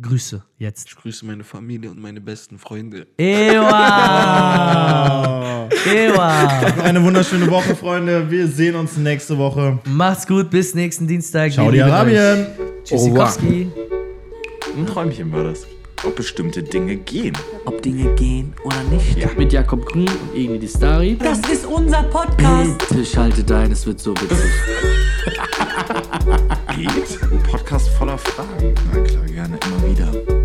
Grüße 0.00 0.42
jetzt. 0.58 0.88
Ich 0.88 0.96
grüße 0.96 1.24
meine 1.24 1.44
Familie 1.44 1.88
und 1.88 2.02
meine 2.02 2.20
besten 2.20 2.58
Freunde. 2.58 3.06
Ewa! 3.16 3.68
Ewa! 5.86 6.48
Eine 6.82 7.00
wunderschöne 7.00 7.48
Woche, 7.48 7.76
Freunde. 7.76 8.28
Wir 8.28 8.48
sehen 8.48 8.74
uns 8.74 8.96
nächste 8.96 9.38
Woche. 9.38 9.78
Macht's 9.84 10.26
gut, 10.26 10.50
bis 10.50 10.74
nächsten 10.74 11.06
Dienstag. 11.06 11.52
Ciao, 11.52 11.70
die 11.70 11.80
Arabien. 11.80 12.48
Tschüssikowski. 12.82 13.70
Ein 14.76 14.84
Träumchen 14.84 15.30
war 15.30 15.44
das. 15.44 15.64
Ob 16.04 16.16
bestimmte 16.16 16.62
Dinge 16.62 16.96
gehen. 16.96 17.36
Ob 17.64 17.80
Dinge 17.82 18.14
gehen 18.14 18.54
oder 18.64 18.82
nicht. 18.84 19.16
Ja. 19.16 19.28
Mit 19.36 19.52
Jakob 19.52 19.86
Grün 19.86 20.08
und 20.08 20.36
Egni 20.36 20.58
die 20.58 20.68
Stari. 20.68 21.16
Das 21.16 21.38
ist 21.50 21.64
unser 21.66 22.02
Podcast. 22.04 22.78
Bitte 22.88 23.04
schaltet 23.04 23.50
ein, 23.50 23.72
es 23.72 23.86
wird 23.86 24.00
so 24.00 24.12
witzig. 24.12 24.50
Geht? 26.76 27.22
Ein 27.22 27.42
Podcast 27.42 27.88
voller 27.90 28.18
Fragen. 28.18 28.74
Na 28.92 29.00
klar, 29.00 29.24
gerne 29.24 29.58
immer 29.66 29.90
wieder. 29.90 30.43